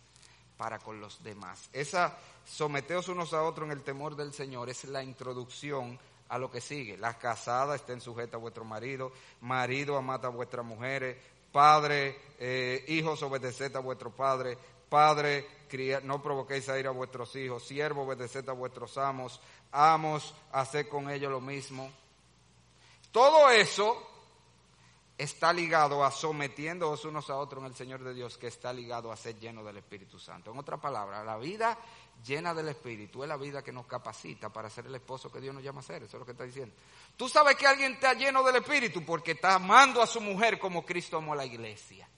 para 0.58 0.80
con 0.80 1.02
los 1.02 1.24
demás. 1.24 1.70
Esa 1.74 2.18
someteos 2.46 3.08
unos 3.10 3.34
a 3.34 3.44
otros 3.44 3.66
en 3.66 3.72
el 3.74 3.84
temor 3.84 4.16
del 4.16 4.34
Señor 4.34 4.70
es 4.70 4.84
la 4.86 5.04
introducción 5.04 6.00
a 6.30 6.38
lo 6.38 6.50
que 6.50 6.62
sigue. 6.62 6.98
Las 6.98 7.18
casadas 7.18 7.82
estén 7.82 8.00
sujetas 8.00 8.36
a 8.36 8.38
vuestro 8.38 8.64
marido, 8.64 9.12
marido 9.42 9.98
amad 9.98 10.26
a 10.26 10.30
vuestras 10.30 10.66
mujeres, 10.66 11.18
padre, 11.52 12.18
eh, 12.40 12.86
hijos 12.88 13.22
obedeced 13.24 13.76
a 13.76 13.80
vuestro 13.80 14.12
padre, 14.12 14.58
padre, 14.88 15.48
no 16.04 16.22
provoquéis 16.22 16.68
a 16.70 16.78
ir 16.78 16.88
a 16.88 16.92
vuestros 16.92 17.36
hijos, 17.36 17.66
siervo 17.66 18.04
obedeced 18.04 18.48
a 18.50 18.54
vuestros 18.54 18.98
amos, 18.98 19.40
amos, 19.72 20.34
haced 20.52 20.88
con 20.88 21.10
ellos 21.10 21.32
lo 21.32 21.42
mismo. 21.42 21.90
Todo 23.12 23.50
eso 23.50 24.11
está 25.22 25.54
ligado 25.54 26.04
a 26.04 26.10
sometiéndoos 26.10 27.06
unos 27.06 27.30
a 27.30 27.38
otros 27.38 27.62
en 27.62 27.68
el 27.68 27.76
Señor 27.76 28.04
de 28.04 28.14
Dios, 28.14 28.40
que 28.40 28.48
está 28.48 28.74
ligado 28.74 29.12
a 29.12 29.16
ser 29.16 29.40
lleno 29.40 29.64
del 29.64 29.78
Espíritu 29.78 30.18
Santo. 30.18 30.52
En 30.52 30.58
otra 30.58 30.78
palabra, 30.78 31.24
la 31.24 31.38
vida 31.38 31.78
llena 32.26 32.56
del 32.56 32.70
Espíritu 32.70 33.22
es 33.22 33.30
la 33.30 33.38
vida 33.38 33.64
que 33.64 33.72
nos 33.72 33.86
capacita 33.86 34.50
para 34.50 34.70
ser 34.70 34.88
el 34.88 34.96
esposo 34.96 35.32
que 35.32 35.40
Dios 35.40 35.54
nos 35.54 35.64
llama 35.64 35.82
a 35.82 35.84
ser. 35.84 36.04
Eso 36.04 36.18
es 36.18 36.20
lo 36.20 36.26
que 36.26 36.32
está 36.32 36.44
diciendo. 36.44 36.74
Tú 37.16 37.30
sabes 37.30 37.56
que 37.56 37.68
alguien 37.68 37.94
está 37.94 38.14
lleno 38.14 38.42
del 38.42 38.56
Espíritu 38.56 39.06
porque 39.06 39.34
está 39.34 39.56
amando 39.56 40.02
a 40.02 40.08
su 40.08 40.20
mujer 40.22 40.58
como 40.58 40.84
Cristo 40.84 41.18
amó 41.18 41.34
a 41.34 41.38
la 41.38 41.46
iglesia. 41.46 42.10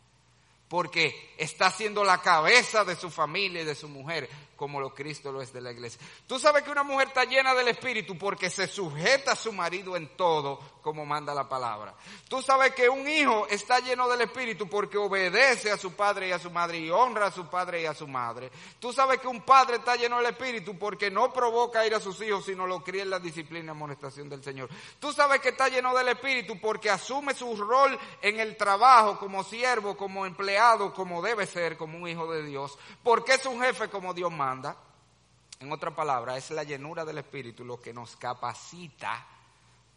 Porque 0.69 1.35
está 1.37 1.69
siendo 1.69 2.05
la 2.05 2.21
cabeza 2.21 2.85
de 2.85 2.95
su 2.95 3.11
familia 3.11 3.61
y 3.61 3.65
de 3.65 3.75
su 3.75 3.89
mujer 3.89 4.29
como 4.55 4.79
lo 4.79 4.93
Cristo 4.93 5.29
lo 5.29 5.41
es 5.41 5.51
de 5.51 5.59
la 5.59 5.73
iglesia. 5.73 5.99
Tú 6.25 6.39
sabes 6.39 6.63
que 6.63 6.71
una 6.71 6.83
mujer 6.83 7.09
está 7.09 7.25
llena 7.25 7.53
del 7.53 7.67
Espíritu 7.67 8.17
porque 8.17 8.49
se 8.49 8.65
sujeta 8.65 9.33
a 9.33 9.35
su 9.35 9.51
marido 9.51 9.97
en 9.97 10.15
todo 10.15 10.61
como 10.83 11.05
manda 11.05 11.33
la 11.33 11.47
palabra. 11.47 11.95
Tú 12.27 12.41
sabes 12.41 12.75
que 12.75 12.89
un 12.89 13.07
hijo 13.07 13.47
está 13.49 13.79
lleno 13.79 14.07
del 14.09 14.21
Espíritu 14.21 14.67
porque 14.67 14.97
obedece 14.97 15.71
a 15.71 15.77
su 15.77 15.93
padre 15.93 16.27
y 16.27 16.31
a 16.33 16.39
su 16.39 16.51
madre 16.51 16.77
y 16.77 16.91
honra 16.91 17.27
a 17.27 17.31
su 17.31 17.47
padre 17.47 17.81
y 17.81 17.85
a 17.85 17.93
su 17.93 18.05
madre. 18.05 18.51
Tú 18.79 18.91
sabes 18.91 19.19
que 19.19 19.27
un 19.27 19.41
padre 19.41 19.77
está 19.77 19.95
lleno 19.95 20.17
del 20.17 20.27
Espíritu 20.27 20.77
porque 20.77 21.09
no 21.09 21.31
provoca 21.31 21.87
ir 21.87 21.95
a 21.95 22.01
sus 22.01 22.21
hijos 22.21 22.45
sino 22.45 22.67
lo 22.67 22.83
cría 22.83 23.03
en 23.03 23.09
la 23.09 23.19
disciplina 23.19 23.67
y 23.67 23.69
amonestación 23.69 24.27
del 24.27 24.43
Señor. 24.43 24.69
Tú 24.99 25.13
sabes 25.13 25.39
que 25.39 25.49
está 25.49 25.69
lleno 25.69 25.95
del 25.95 26.09
Espíritu 26.09 26.59
porque 26.59 26.89
asume 26.89 27.33
su 27.33 27.55
rol 27.55 27.97
en 28.21 28.41
el 28.41 28.57
trabajo 28.57 29.17
como 29.17 29.43
siervo, 29.43 29.95
como 29.95 30.25
empleado, 30.25 30.93
como 30.93 31.21
debe 31.21 31.47
ser, 31.47 31.77
como 31.77 31.97
un 31.97 32.09
hijo 32.09 32.29
de 32.29 32.43
Dios. 32.43 32.77
Porque 33.01 33.35
es 33.35 33.45
un 33.45 33.61
jefe 33.61 33.89
como 33.89 34.13
Dios 34.13 34.31
manda. 34.31 34.75
En 35.61 35.71
otra 35.71 35.95
palabra, 35.95 36.35
es 36.35 36.51
la 36.51 36.63
llenura 36.63 37.05
del 37.05 37.19
Espíritu 37.19 37.63
lo 37.63 37.79
que 37.79 37.93
nos 37.93 38.17
capacita 38.17 39.32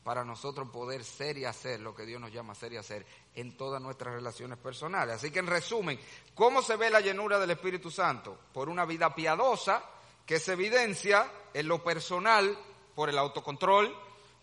para 0.06 0.24
nosotros 0.24 0.68
poder 0.68 1.02
ser 1.02 1.36
y 1.36 1.46
hacer 1.46 1.80
lo 1.80 1.92
que 1.92 2.06
Dios 2.06 2.20
nos 2.20 2.32
llama 2.32 2.54
ser 2.54 2.72
y 2.72 2.76
hacer 2.76 3.04
en 3.34 3.56
todas 3.56 3.82
nuestras 3.82 4.14
relaciones 4.14 4.56
personales. 4.56 5.16
Así 5.16 5.32
que 5.32 5.40
en 5.40 5.48
resumen, 5.48 5.98
¿cómo 6.32 6.62
se 6.62 6.76
ve 6.76 6.90
la 6.90 7.00
llenura 7.00 7.40
del 7.40 7.50
Espíritu 7.50 7.90
Santo? 7.90 8.38
Por 8.52 8.68
una 8.68 8.84
vida 8.84 9.12
piadosa 9.12 9.82
que 10.24 10.38
se 10.38 10.52
evidencia 10.52 11.28
en 11.52 11.66
lo 11.66 11.82
personal 11.82 12.56
por 12.94 13.08
el 13.08 13.18
autocontrol, 13.18 13.92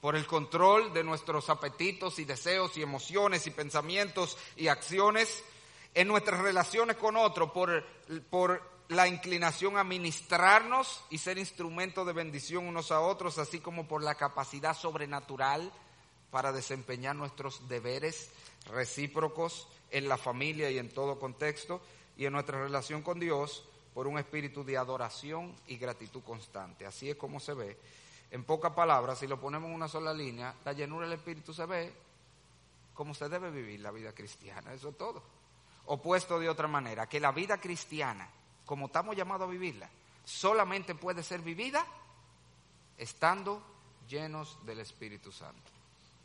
por 0.01 0.17
el 0.17 0.27
control 0.27 0.91
de 0.91 1.05
nuestros 1.05 1.49
apetitos 1.49 2.19
y 2.19 2.25
deseos 2.25 2.75
y 2.75 2.81
emociones 2.81 3.47
y 3.47 3.51
pensamientos 3.51 4.37
y 4.57 4.67
acciones, 4.67 5.45
en 5.93 6.09
nuestras 6.09 6.41
relaciones 6.41 6.97
con 6.97 7.15
otros, 7.15 7.51
por, 7.51 7.85
por 8.29 8.61
la 8.89 9.07
inclinación 9.07 9.77
a 9.77 9.83
ministrarnos 9.83 11.03
y 11.09 11.17
ser 11.17 11.37
instrumento 11.37 12.05
de 12.05 12.13
bendición 12.13 12.67
unos 12.67 12.91
a 12.91 12.99
otros, 13.01 13.37
así 13.37 13.59
como 13.59 13.87
por 13.87 14.03
la 14.03 14.15
capacidad 14.15 14.75
sobrenatural 14.75 15.71
para 16.31 16.51
desempeñar 16.51 17.15
nuestros 17.15 17.67
deberes 17.67 18.31
recíprocos 18.65 19.67
en 19.91 20.07
la 20.09 20.17
familia 20.17 20.69
y 20.71 20.79
en 20.79 20.89
todo 20.89 21.19
contexto, 21.19 21.81
y 22.17 22.25
en 22.25 22.33
nuestra 22.33 22.61
relación 22.61 23.01
con 23.01 23.19
Dios 23.19 23.63
por 23.93 24.07
un 24.07 24.17
espíritu 24.17 24.63
de 24.63 24.77
adoración 24.77 25.53
y 25.67 25.77
gratitud 25.77 26.21
constante. 26.23 26.85
Así 26.85 27.09
es 27.09 27.15
como 27.15 27.39
se 27.39 27.53
ve. 27.53 27.77
En 28.31 28.43
pocas 28.43 28.73
palabras, 28.73 29.19
si 29.19 29.27
lo 29.27 29.39
ponemos 29.39 29.69
en 29.69 29.75
una 29.75 29.87
sola 29.87 30.13
línea, 30.13 30.55
la 30.65 30.73
llenura 30.73 31.07
del 31.07 31.17
espíritu 31.17 31.53
se 31.53 31.65
ve 31.65 31.93
como 32.93 33.13
se 33.13 33.29
debe 33.29 33.49
vivir 33.51 33.79
la 33.79 33.91
vida 33.91 34.13
cristiana. 34.13 34.73
Eso 34.73 34.89
es 34.89 34.97
todo. 34.97 35.21
Opuesto 35.85 36.39
de 36.39 36.49
otra 36.49 36.67
manera, 36.67 37.07
que 37.07 37.19
la 37.19 37.31
vida 37.31 37.59
cristiana 37.59 38.27
como 38.65 38.87
estamos 38.87 39.15
llamados 39.15 39.47
a 39.47 39.51
vivirla, 39.51 39.89
solamente 40.23 40.95
puede 40.95 41.23
ser 41.23 41.41
vivida 41.41 41.85
estando 42.97 43.61
llenos 44.07 44.57
del 44.65 44.79
Espíritu 44.79 45.31
Santo. 45.31 45.71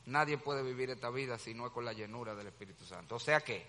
Nadie 0.07 0.39
puede 0.39 0.62
vivir 0.62 0.91
esta 0.91 1.11
vida 1.11 1.39
si 1.39 1.55
no 1.55 1.66
es 1.66 1.72
con 1.72 1.84
la 1.84 1.93
llenura 1.93 2.34
del 2.34 2.47
Espíritu 2.47 2.84
Santo. 2.84 3.16
O 3.16 3.18
sea 3.18 3.41
que 3.41 3.66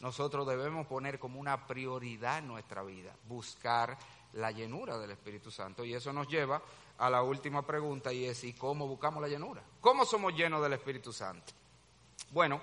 nosotros 0.00 0.46
debemos 0.46 0.86
poner 0.86 1.18
como 1.18 1.38
una 1.38 1.66
prioridad 1.66 2.38
en 2.38 2.48
nuestra 2.48 2.82
vida, 2.82 3.14
buscar 3.28 3.96
la 4.34 4.50
llenura 4.50 4.98
del 4.98 5.10
Espíritu 5.10 5.50
Santo. 5.50 5.84
Y 5.84 5.94
eso 5.94 6.12
nos 6.12 6.28
lleva 6.28 6.62
a 6.98 7.10
la 7.10 7.22
última 7.22 7.62
pregunta 7.62 8.12
y 8.12 8.24
es, 8.24 8.44
¿y 8.44 8.52
cómo 8.54 8.86
buscamos 8.86 9.22
la 9.22 9.28
llenura? 9.28 9.62
¿Cómo 9.80 10.04
somos 10.04 10.34
llenos 10.34 10.62
del 10.62 10.74
Espíritu 10.74 11.12
Santo? 11.12 11.52
Bueno, 12.30 12.60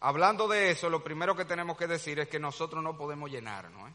hablando 0.00 0.46
de 0.48 0.70
eso, 0.70 0.88
lo 0.88 1.02
primero 1.02 1.36
que 1.36 1.44
tenemos 1.44 1.76
que 1.76 1.86
decir 1.86 2.20
es 2.20 2.28
que 2.28 2.38
nosotros 2.38 2.82
no 2.82 2.96
podemos 2.96 3.30
llenarnos. 3.30 3.90
¿eh? 3.90 3.94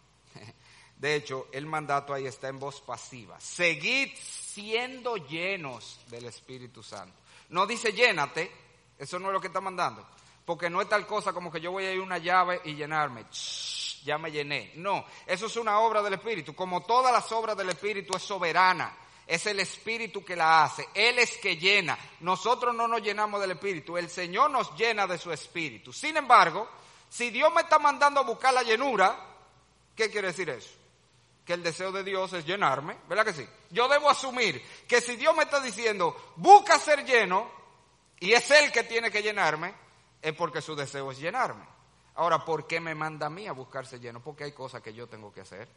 De 0.97 1.15
hecho, 1.15 1.47
el 1.51 1.65
mandato 1.65 2.13
ahí 2.13 2.25
está 2.25 2.47
en 2.47 2.59
voz 2.59 2.81
pasiva. 2.81 3.39
Seguid 3.39 4.11
siendo 4.17 5.17
llenos 5.17 5.99
del 6.07 6.25
Espíritu 6.25 6.81
Santo. 6.81 7.15
No 7.49 7.67
dice 7.67 7.91
llénate, 7.91 8.51
eso 8.97 9.19
no 9.19 9.27
es 9.27 9.33
lo 9.33 9.41
que 9.41 9.47
está 9.47 9.61
mandando. 9.61 10.05
Porque 10.45 10.69
no 10.69 10.81
es 10.81 10.87
tal 10.87 11.05
cosa 11.05 11.33
como 11.33 11.51
que 11.51 11.59
yo 11.59 11.71
voy 11.71 11.85
a 11.85 11.91
ir 11.91 11.99
a 11.99 12.03
una 12.03 12.17
llave 12.17 12.61
y 12.65 12.75
llenarme. 12.75 13.25
ya 14.03 14.17
me 14.17 14.31
llené. 14.31 14.73
No, 14.75 15.05
eso 15.25 15.47
es 15.47 15.55
una 15.57 15.79
obra 15.79 16.01
del 16.01 16.13
Espíritu. 16.13 16.55
Como 16.55 16.83
todas 16.83 17.11
las 17.11 17.31
obras 17.31 17.57
del 17.57 17.69
Espíritu 17.69 18.15
es 18.15 18.21
soberana. 18.21 18.95
Es 19.27 19.47
el 19.47 19.59
Espíritu 19.59 20.23
que 20.23 20.35
la 20.35 20.63
hace. 20.63 20.87
Él 20.93 21.17
es 21.17 21.37
que 21.37 21.57
llena. 21.57 21.97
Nosotros 22.19 22.75
no 22.75 22.87
nos 22.87 23.01
llenamos 23.01 23.41
del 23.41 23.51
Espíritu. 23.51 23.97
El 23.97 24.09
Señor 24.09 24.51
nos 24.51 24.75
llena 24.77 25.07
de 25.07 25.17
su 25.17 25.31
Espíritu. 25.31 25.91
Sin 25.91 26.15
embargo, 26.15 26.69
si 27.09 27.31
Dios 27.31 27.51
me 27.53 27.61
está 27.61 27.79
mandando 27.79 28.19
a 28.19 28.23
buscar 28.23 28.53
la 28.53 28.61
llenura, 28.61 29.17
¿qué 29.95 30.11
quiere 30.11 30.27
decir 30.27 30.49
eso? 30.51 30.84
Que 31.45 31.53
el 31.53 31.63
deseo 31.63 31.91
de 31.91 32.03
Dios 32.03 32.33
es 32.33 32.45
llenarme, 32.45 32.97
¿verdad 33.07 33.25
que 33.25 33.33
sí? 33.33 33.47
Yo 33.69 33.87
debo 33.87 34.09
asumir 34.09 34.61
que 34.87 34.99
si 34.99 35.15
Dios 35.15 35.35
me 35.35 35.43
está 35.43 35.61
diciendo, 35.61 36.33
busca 36.37 36.79
ser 36.79 37.05
lleno, 37.05 37.49
y 38.19 38.33
es 38.33 38.49
Él 38.49 38.71
que 38.71 38.83
tiene 38.83 39.11
que 39.11 39.21
llenarme, 39.21 39.73
es 40.21 40.33
porque 40.33 40.61
su 40.61 40.75
deseo 40.75 41.11
es 41.11 41.19
llenarme. 41.19 41.63
Ahora, 42.15 42.43
¿por 42.43 42.65
qué 42.65 42.79
me 42.79 42.95
manda 42.95 43.27
a 43.27 43.29
mí 43.29 43.45
a 43.47 43.51
buscarse 43.51 43.99
lleno? 43.99 44.21
Porque 44.21 44.45
hay 44.45 44.53
cosas 44.53 44.81
que 44.81 44.93
yo 44.93 45.07
tengo 45.07 45.31
que 45.31 45.41
hacer. 45.41 45.67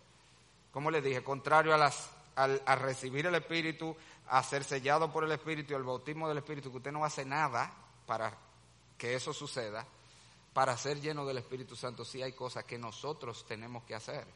Como 0.70 0.90
le 0.90 1.02
dije, 1.02 1.22
contrario 1.22 1.74
a, 1.74 1.76
las, 1.76 2.10
a 2.36 2.76
recibir 2.76 3.26
el 3.26 3.34
Espíritu, 3.34 3.94
a 4.28 4.42
ser 4.42 4.64
sellado 4.64 5.12
por 5.12 5.24
el 5.24 5.32
Espíritu 5.32 5.72
y 5.72 5.76
el 5.76 5.82
bautismo 5.82 6.28
del 6.28 6.38
Espíritu, 6.38 6.70
que 6.70 6.78
usted 6.78 6.92
no 6.92 7.04
hace 7.04 7.24
nada 7.24 7.72
para 8.06 8.32
que 8.96 9.14
eso 9.14 9.34
suceda, 9.34 9.86
para 10.52 10.76
ser 10.76 11.00
lleno 11.00 11.26
del 11.26 11.38
Espíritu 11.38 11.76
Santo, 11.76 12.04
sí 12.04 12.22
hay 12.22 12.32
cosas 12.32 12.64
que 12.64 12.78
nosotros 12.78 13.44
tenemos 13.46 13.84
que 13.84 13.94
hacer. 13.94 14.26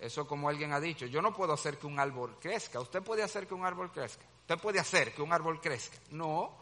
Eso 0.00 0.26
como 0.26 0.48
alguien 0.48 0.72
ha 0.72 0.80
dicho, 0.80 1.04
yo 1.04 1.20
no 1.20 1.34
puedo 1.34 1.52
hacer 1.52 1.76
que 1.76 1.86
un 1.86 2.00
árbol 2.00 2.38
crezca. 2.40 2.80
Usted 2.80 3.02
puede 3.02 3.22
hacer 3.22 3.46
que 3.46 3.52
un 3.52 3.66
árbol 3.66 3.92
crezca. 3.92 4.24
Usted 4.40 4.58
puede 4.58 4.80
hacer 4.80 5.12
que 5.12 5.20
un 5.20 5.30
árbol 5.30 5.60
crezca. 5.60 5.98
No. 6.12 6.56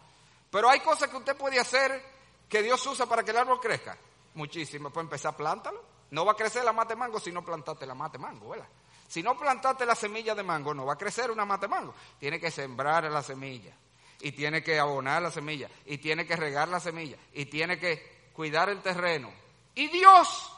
Pero 0.51 0.68
hay 0.68 0.80
cosas 0.80 1.09
que 1.09 1.16
usted 1.16 1.36
puede 1.36 1.61
hacer 1.61 2.03
que 2.49 2.62
Dios 2.64 2.84
usa 2.84 3.07
para 3.07 3.22
que 3.22 3.30
el 3.30 3.36
árbol 3.36 3.61
crezca. 3.61 3.97
Muchísimas. 4.34 4.93
Puede 4.93 5.05
empezar, 5.05 5.36
plántalo. 5.36 5.84
No 6.11 6.24
va 6.24 6.32
a 6.32 6.34
crecer 6.34 6.64
la 6.64 6.72
mate 6.72 6.97
mango 6.97 7.20
si 7.20 7.30
no 7.30 7.45
plantaste 7.45 7.86
la 7.86 7.95
mate 7.95 8.18
mango, 8.18 8.49
¿verdad? 8.49 8.66
Si 9.07 9.22
no 9.22 9.39
plantaste 9.39 9.86
la 9.86 9.95
semilla 9.95 10.34
de 10.34 10.43
mango, 10.43 10.74
no 10.74 10.84
va 10.84 10.95
a 10.95 10.99
crecer 10.99 11.30
una 11.30 11.45
mate 11.45 11.68
mango. 11.68 11.95
Tiene 12.18 12.41
que 12.41 12.51
sembrar 12.51 13.05
la 13.05 13.22
semilla. 13.22 13.72
Y 14.20 14.32
tiene 14.32 14.64
que 14.64 14.80
abonar 14.80 15.22
la 15.22 15.30
semilla. 15.30 15.70
Y 15.86 15.99
tiene 15.99 16.26
que 16.26 16.34
regar 16.34 16.66
la 16.66 16.80
semilla. 16.80 17.16
Y 17.32 17.47
tiene 17.47 17.78
que 17.78 18.30
cuidar 18.32 18.68
el 18.68 18.82
terreno. 18.82 19.30
Y 19.76 19.86
Dios 19.86 20.53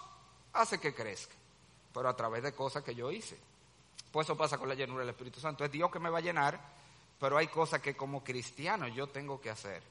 hace 0.54 0.80
que 0.80 0.94
crezca 0.94 1.39
pero 1.92 2.08
a 2.08 2.16
través 2.16 2.42
de 2.42 2.52
cosas 2.52 2.82
que 2.82 2.94
yo 2.94 3.10
hice. 3.10 3.38
Pues 4.10 4.26
eso 4.26 4.36
pasa 4.36 4.58
con 4.58 4.68
la 4.68 4.74
llenura 4.74 5.00
del 5.00 5.10
Espíritu 5.10 5.40
Santo. 5.40 5.64
Es 5.64 5.70
Dios 5.70 5.90
que 5.90 5.98
me 5.98 6.10
va 6.10 6.18
a 6.18 6.22
llenar, 6.22 6.60
pero 7.18 7.36
hay 7.36 7.46
cosas 7.48 7.80
que 7.80 7.96
como 7.96 8.24
cristiano 8.24 8.88
yo 8.88 9.06
tengo 9.08 9.40
que 9.40 9.50
hacer, 9.50 9.82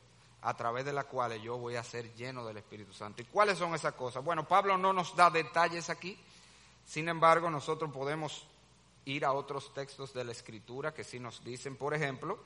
a 0.41 0.53
través 0.55 0.85
de 0.85 0.93
las 0.93 1.05
cuales 1.05 1.41
yo 1.41 1.57
voy 1.57 1.75
a 1.75 1.83
ser 1.83 2.13
lleno 2.15 2.45
del 2.45 2.57
Espíritu 2.57 2.93
Santo. 2.93 3.21
¿Y 3.21 3.25
cuáles 3.25 3.57
son 3.57 3.75
esas 3.75 3.93
cosas? 3.93 4.23
Bueno, 4.23 4.47
Pablo 4.47 4.77
no 4.77 4.93
nos 4.93 5.15
da 5.15 5.29
detalles 5.29 5.89
aquí, 5.89 6.17
sin 6.85 7.07
embargo 7.07 7.49
nosotros 7.49 7.91
podemos 7.91 8.45
ir 9.05 9.25
a 9.25 9.31
otros 9.31 9.73
textos 9.73 10.13
de 10.13 10.23
la 10.23 10.31
Escritura 10.31 10.93
que 10.93 11.03
sí 11.03 11.19
nos 11.19 11.43
dicen, 11.43 11.75
por 11.75 11.93
ejemplo, 11.93 12.39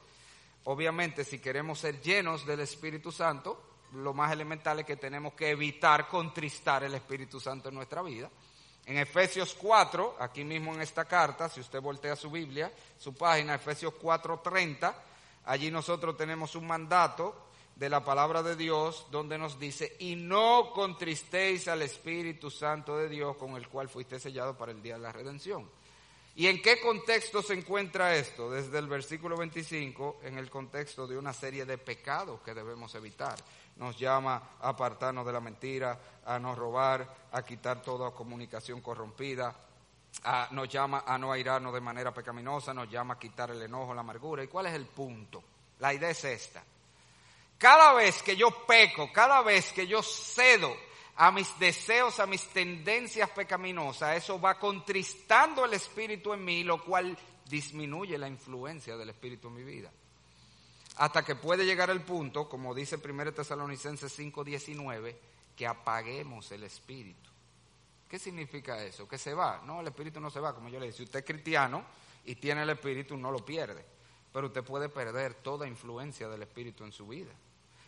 obviamente 0.66 1.24
si 1.24 1.40
queremos 1.40 1.80
ser 1.80 2.02
llenos 2.02 2.46
del 2.46 2.62
Espíritu 2.62 3.12
Santo, 3.12 3.62
lo 3.94 4.14
más 4.14 4.32
elemental 4.32 4.80
es 4.80 4.86
que 4.86 4.96
tenemos 4.96 5.34
que 5.34 5.50
evitar 5.50 6.08
contristar 6.08 6.84
el 6.84 6.96
Espíritu 6.96 7.40
Santo 7.40 7.70
en 7.70 7.76
nuestra 7.76 8.02
vida. 8.02 8.30
En 8.86 8.98
Efesios 8.98 9.56
4, 9.60 10.18
aquí 10.20 10.44
mismo 10.44 10.74
en 10.74 10.82
esta 10.82 11.06
carta, 11.06 11.48
si 11.48 11.62
usted 11.62 11.80
voltea 11.80 12.16
su 12.16 12.30
Biblia, 12.30 12.72
su 13.00 13.14
página, 13.14 13.56
Efesios 13.56 13.94
4:30, 13.94 14.94
allí 15.46 15.72
nosotros 15.72 16.18
tenemos 16.18 16.56
un 16.56 16.68
mandato 16.68 17.48
de 17.76 17.90
la 17.90 18.04
palabra 18.04 18.44
de 18.44 18.56
Dios 18.56 19.08
donde 19.10 19.38
nos 19.38 19.58
dice, 19.58 19.96
y 20.00 20.16
no 20.16 20.72
contristéis 20.74 21.68
al 21.68 21.82
Espíritu 21.82 22.52
Santo 22.52 22.98
de 22.98 23.10
Dios 23.10 23.38
con 23.38 23.56
el 23.56 23.68
cual 23.68 23.90
fuiste 23.90 24.20
sellado 24.20 24.58
para 24.58 24.72
el 24.72 24.82
día 24.82 24.96
de 24.96 25.02
la 25.02 25.12
redención. 25.12 25.68
¿Y 26.36 26.48
en 26.48 26.62
qué 26.62 26.82
contexto 26.82 27.42
se 27.44 27.54
encuentra 27.54 28.16
esto? 28.16 28.50
Desde 28.50 28.80
el 28.80 28.88
versículo 28.88 29.38
25, 29.38 30.22
en 30.24 30.38
el 30.38 30.50
contexto 30.50 31.08
de 31.08 31.18
una 31.18 31.32
serie 31.32 31.64
de 31.64 31.78
pecados 31.78 32.42
que 32.42 32.56
debemos 32.56 32.94
evitar 32.96 33.36
nos 33.78 33.98
llama 33.98 34.56
a 34.62 34.70
apartarnos 34.70 35.26
de 35.26 35.34
la 35.34 35.40
mentira, 35.40 36.00
a 36.26 36.40
no 36.40 36.56
robar, 36.56 37.08
a 37.32 37.42
quitar 37.42 37.82
toda 37.82 38.12
comunicación 38.12 38.82
corrompida, 38.82 39.56
nos 40.52 40.70
llama 40.70 41.04
a 41.06 41.18
no 41.18 41.32
airarnos 41.32 41.74
de 41.74 41.82
manera 41.82 42.14
pecaminosa, 42.14 42.74
nos 42.74 42.90
llama 42.90 43.16
a 43.16 43.20
quitar 43.20 43.50
el 43.52 43.62
enojo, 43.62 43.94
la 43.94 44.02
amargura. 44.02 44.44
¿Y 44.44 44.48
cuál 44.48 44.68
es 44.68 44.74
el 44.74 44.86
punto? 44.86 45.44
La 45.80 45.94
idea 45.94 46.10
es 46.12 46.24
esta. 46.24 46.64
cada 47.58 47.94
vez 47.94 48.22
que 48.22 48.36
yo 48.36 48.66
peco, 48.66 49.12
cada 49.12 49.42
vez 49.42 49.72
que 49.74 49.88
yo 49.88 50.04
cedo 50.04 50.76
a 51.16 51.32
mis 51.32 51.58
deseos, 51.60 52.20
a 52.20 52.26
mis 52.26 52.46
tendencias 52.48 53.30
pecaminosas, 53.30 54.18
eso 54.18 54.40
va 54.40 54.60
contristando 54.60 55.66
el 55.66 55.74
Espíritu 55.74 56.34
en 56.34 56.44
mí, 56.44 56.64
lo 56.64 56.84
cual 56.84 57.18
disminuye 57.50 58.18
la 58.18 58.28
influencia 58.28 58.98
del 58.98 59.10
Espíritu 59.10 59.48
en 59.48 59.56
mi 59.56 59.64
vida. 59.64 59.92
Hasta 60.98 61.24
que 61.24 61.36
puede 61.36 61.66
llegar 61.66 61.90
el 61.90 62.02
punto, 62.02 62.48
como 62.48 62.74
dice 62.74 62.98
1 62.98 63.34
Tesalonicenses 63.34 64.18
5:19, 64.18 65.16
que 65.56 65.68
apaguemos 65.68 66.52
el 66.52 66.64
Espíritu. 66.64 67.30
¿Qué 68.08 68.20
significa 68.20 68.84
eso? 68.84 69.08
Que 69.08 69.18
se 69.18 69.34
va. 69.34 69.62
No, 69.66 69.82
el 69.82 69.88
Espíritu 69.88 70.20
no 70.20 70.30
se 70.30 70.40
va, 70.40 70.54
como 70.54 70.70
yo 70.70 70.80
le 70.80 70.86
dije. 70.86 70.98
Si 70.98 71.04
usted 71.04 71.20
es 71.20 71.26
cristiano 71.26 71.84
y 72.26 72.36
tiene 72.36 72.62
el 72.62 72.70
Espíritu, 72.70 73.18
no 73.18 73.32
lo 73.32 73.44
pierde. 73.44 73.84
Pero 74.32 74.48
usted 74.48 74.64
puede 74.64 74.90
perder 74.90 75.34
toda 75.36 75.68
influencia 75.68 76.28
del 76.28 76.44
Espíritu 76.44 76.84
en 76.84 76.92
su 76.92 77.08
vida. 77.08 77.32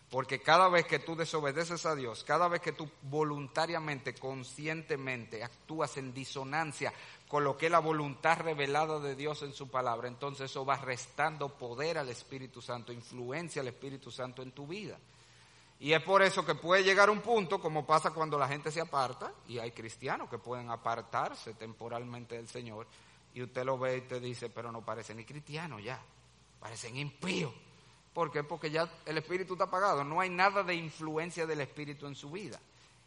Porque 0.10 0.42
cada 0.42 0.70
vez 0.70 0.86
que 0.86 1.00
tú 1.00 1.16
desobedeces 1.16 1.86
a 1.86 1.96
Dios, 1.96 2.24
cada 2.24 2.48
vez 2.48 2.62
que 2.62 2.72
tú 2.72 2.90
voluntariamente, 3.04 4.14
conscientemente 4.14 5.44
actúas 5.44 5.98
en 5.98 6.14
disonancia 6.14 6.94
con 7.28 7.44
lo 7.44 7.58
que 7.58 7.66
es 7.66 7.72
la 7.72 7.80
voluntad 7.80 8.38
revelada 8.40 9.00
de 9.00 9.16
Dios 9.16 9.42
en 9.42 9.52
su 9.52 9.68
palabra, 9.68 10.08
entonces 10.08 10.52
eso 10.52 10.64
va 10.64 10.78
restando 10.78 11.50
poder 11.50 11.98
al 11.98 12.10
Espíritu 12.10 12.62
Santo, 12.62 12.94
influencia 12.94 13.62
al 13.62 13.68
Espíritu 13.68 14.12
Santo 14.12 14.44
en 14.44 14.52
tu 14.52 14.68
vida. 14.68 14.98
Y 15.80 15.92
es 15.92 16.02
por 16.02 16.22
eso 16.22 16.46
que 16.46 16.56
puede 16.56 16.84
llegar 16.84 17.10
un 17.10 17.20
punto, 17.20 17.60
como 17.60 17.86
pasa 17.86 18.12
cuando 18.12 18.38
la 18.38 18.48
gente 18.48 18.72
se 18.72 18.82
aparta, 18.82 19.34
y 19.48 19.58
hay 19.58 19.72
cristianos 19.72 20.30
que 20.30 20.38
pueden 20.38 20.70
apartarse 20.70 21.56
temporalmente 21.56 22.36
del 22.36 22.48
Señor, 22.48 22.88
y 23.34 23.42
usted 23.42 23.66
lo 23.66 23.78
ve 23.78 23.98
y 23.98 24.02
te 24.02 24.20
dice, 24.20 24.50
pero 24.50 24.72
no 24.72 24.86
parece 24.86 25.14
ni 25.14 25.26
cristiano 25.26 25.80
ya, 25.80 26.00
parecen 26.60 26.96
impíos. 26.96 27.54
¿Por 28.16 28.32
qué? 28.32 28.46
Porque 28.46 28.72
ya 28.72 28.90
el 29.06 29.18
espíritu 29.18 29.56
está 29.56 29.66
apagado, 29.66 30.06
no 30.06 30.22
hay 30.22 30.30
nada 30.30 30.64
de 30.64 30.74
influencia 30.74 31.46
del 31.46 31.60
espíritu 31.60 32.08
en 32.08 32.16
su 32.16 32.32
vida. 32.32 32.58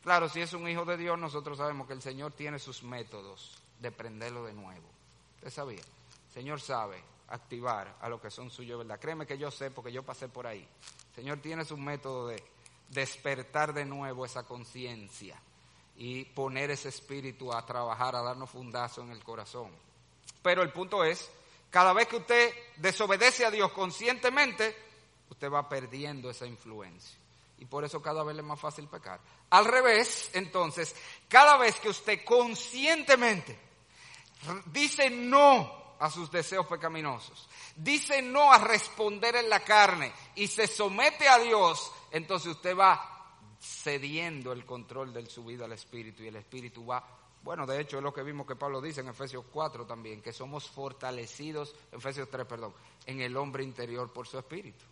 Claro, 0.05 0.29
si 0.29 0.43
es 0.43 0.53
un 0.53 0.69
hijo 0.69 0.85
de 0.85 0.99
Dios, 0.99 1.19
nosotros 1.19 1.57
sabemos 1.57 1.87
que 1.87 1.95
el 1.95 2.03
Señor 2.03 2.33
tiene 2.33 2.59
sus 2.59 2.83
métodos 2.83 3.57
de 3.81 3.91
prenderlo 3.91 4.45
de 4.45 4.53
nuevo. 4.53 4.87
¿Usted 5.37 5.49
sabía? 5.49 5.81
Señor 6.35 6.61
sabe 6.61 7.03
activar 7.29 7.97
a 8.03 8.09
lo 8.11 8.21
que 8.21 8.31
son 8.31 8.51
suyos, 8.51 8.77
¿verdad? 8.77 9.01
Créeme 9.01 9.27
que 9.27 9.39
yo 9.39 9.51
sé 9.51 9.71
porque 9.71 9.91
yo 9.91 10.03
pasé 10.03 10.29
por 10.29 10.47
ahí. 10.47 10.69
El 11.09 11.15
Señor 11.15 11.39
tiene 11.39 11.65
su 11.65 11.79
método 11.79 12.29
de 12.29 12.45
despertar 12.91 13.73
de 13.73 13.87
nuevo 13.87 14.27
esa 14.27 14.43
conciencia 14.43 15.41
y 15.97 16.27
poner 16.27 16.71
ese 16.71 16.91
espíritu 16.91 17.51
a 17.51 17.65
trabajar, 17.65 18.15
a 18.15 18.21
darnos 18.21 18.51
fundazo 18.51 19.01
en 19.01 19.11
el 19.13 19.25
corazón. 19.25 19.71
Pero 20.43 20.63
el 20.63 20.71
punto 20.71 21.03
es, 21.03 21.31
cada 21.71 21.95
vez 21.95 22.09
que 22.09 22.17
usted 22.17 22.53
desobedece 22.77 23.47
a 23.47 23.51
Dios 23.51 23.73
conscientemente, 23.73 24.88
usted 25.31 25.51
va 25.51 25.69
perdiendo 25.69 26.31
esa 26.31 26.47
influencia. 26.47 27.19
Y 27.59 27.65
por 27.65 27.85
eso 27.85 28.01
cada 28.01 28.23
vez 28.23 28.37
es 28.37 28.45
más 28.45 28.61
fácil 28.61 28.87
pecar. 28.87 29.21
Al 29.51 29.65
revés, 29.65 30.31
entonces, 30.35 30.95
cada 31.29 31.57
vez 31.57 31.79
que 31.81 31.89
usted 31.89 32.25
conscientemente 32.25 33.59
dice 34.67 35.11
no 35.11 35.97
a 35.99 36.09
sus 36.11 36.31
deseos 36.31 36.67
pecaminosos, 36.67 37.49
dice 37.75 38.23
no 38.23 38.53
a 38.53 38.59
responder 38.59 39.35
en 39.37 39.49
la 39.49 39.61
carne 39.61 40.13
y 40.37 40.47
se 40.47 40.69
somete 40.69 41.29
a 41.29 41.39
Dios, 41.39 41.91
entonces 42.13 42.53
usted 42.53 42.77
va 42.77 43.19
cediendo 43.61 44.53
el 44.53 44.65
control 44.65 45.13
de 45.13 45.27
su 45.27 45.45
vida 45.45 45.65
al 45.65 45.73
Espíritu 45.73 46.23
y 46.23 46.29
el 46.29 46.37
Espíritu 46.37 46.87
va, 46.87 47.05
bueno, 47.43 47.67
de 47.67 47.81
hecho 47.81 47.97
es 47.97 48.05
lo 48.05 48.13
que 48.13 48.23
vimos 48.23 48.47
que 48.47 48.55
Pablo 48.55 48.81
dice 48.81 49.01
en 49.01 49.09
Efesios 49.09 49.45
4 49.53 49.85
también, 49.85 50.23
que 50.23 50.33
somos 50.33 50.71
fortalecidos, 50.71 51.75
Efesios 51.91 52.29
3, 52.31 52.47
perdón, 52.47 52.73
en 53.05 53.21
el 53.21 53.37
hombre 53.37 53.65
interior 53.65 54.13
por 54.13 54.29
su 54.29 54.39
Espíritu. 54.39 54.85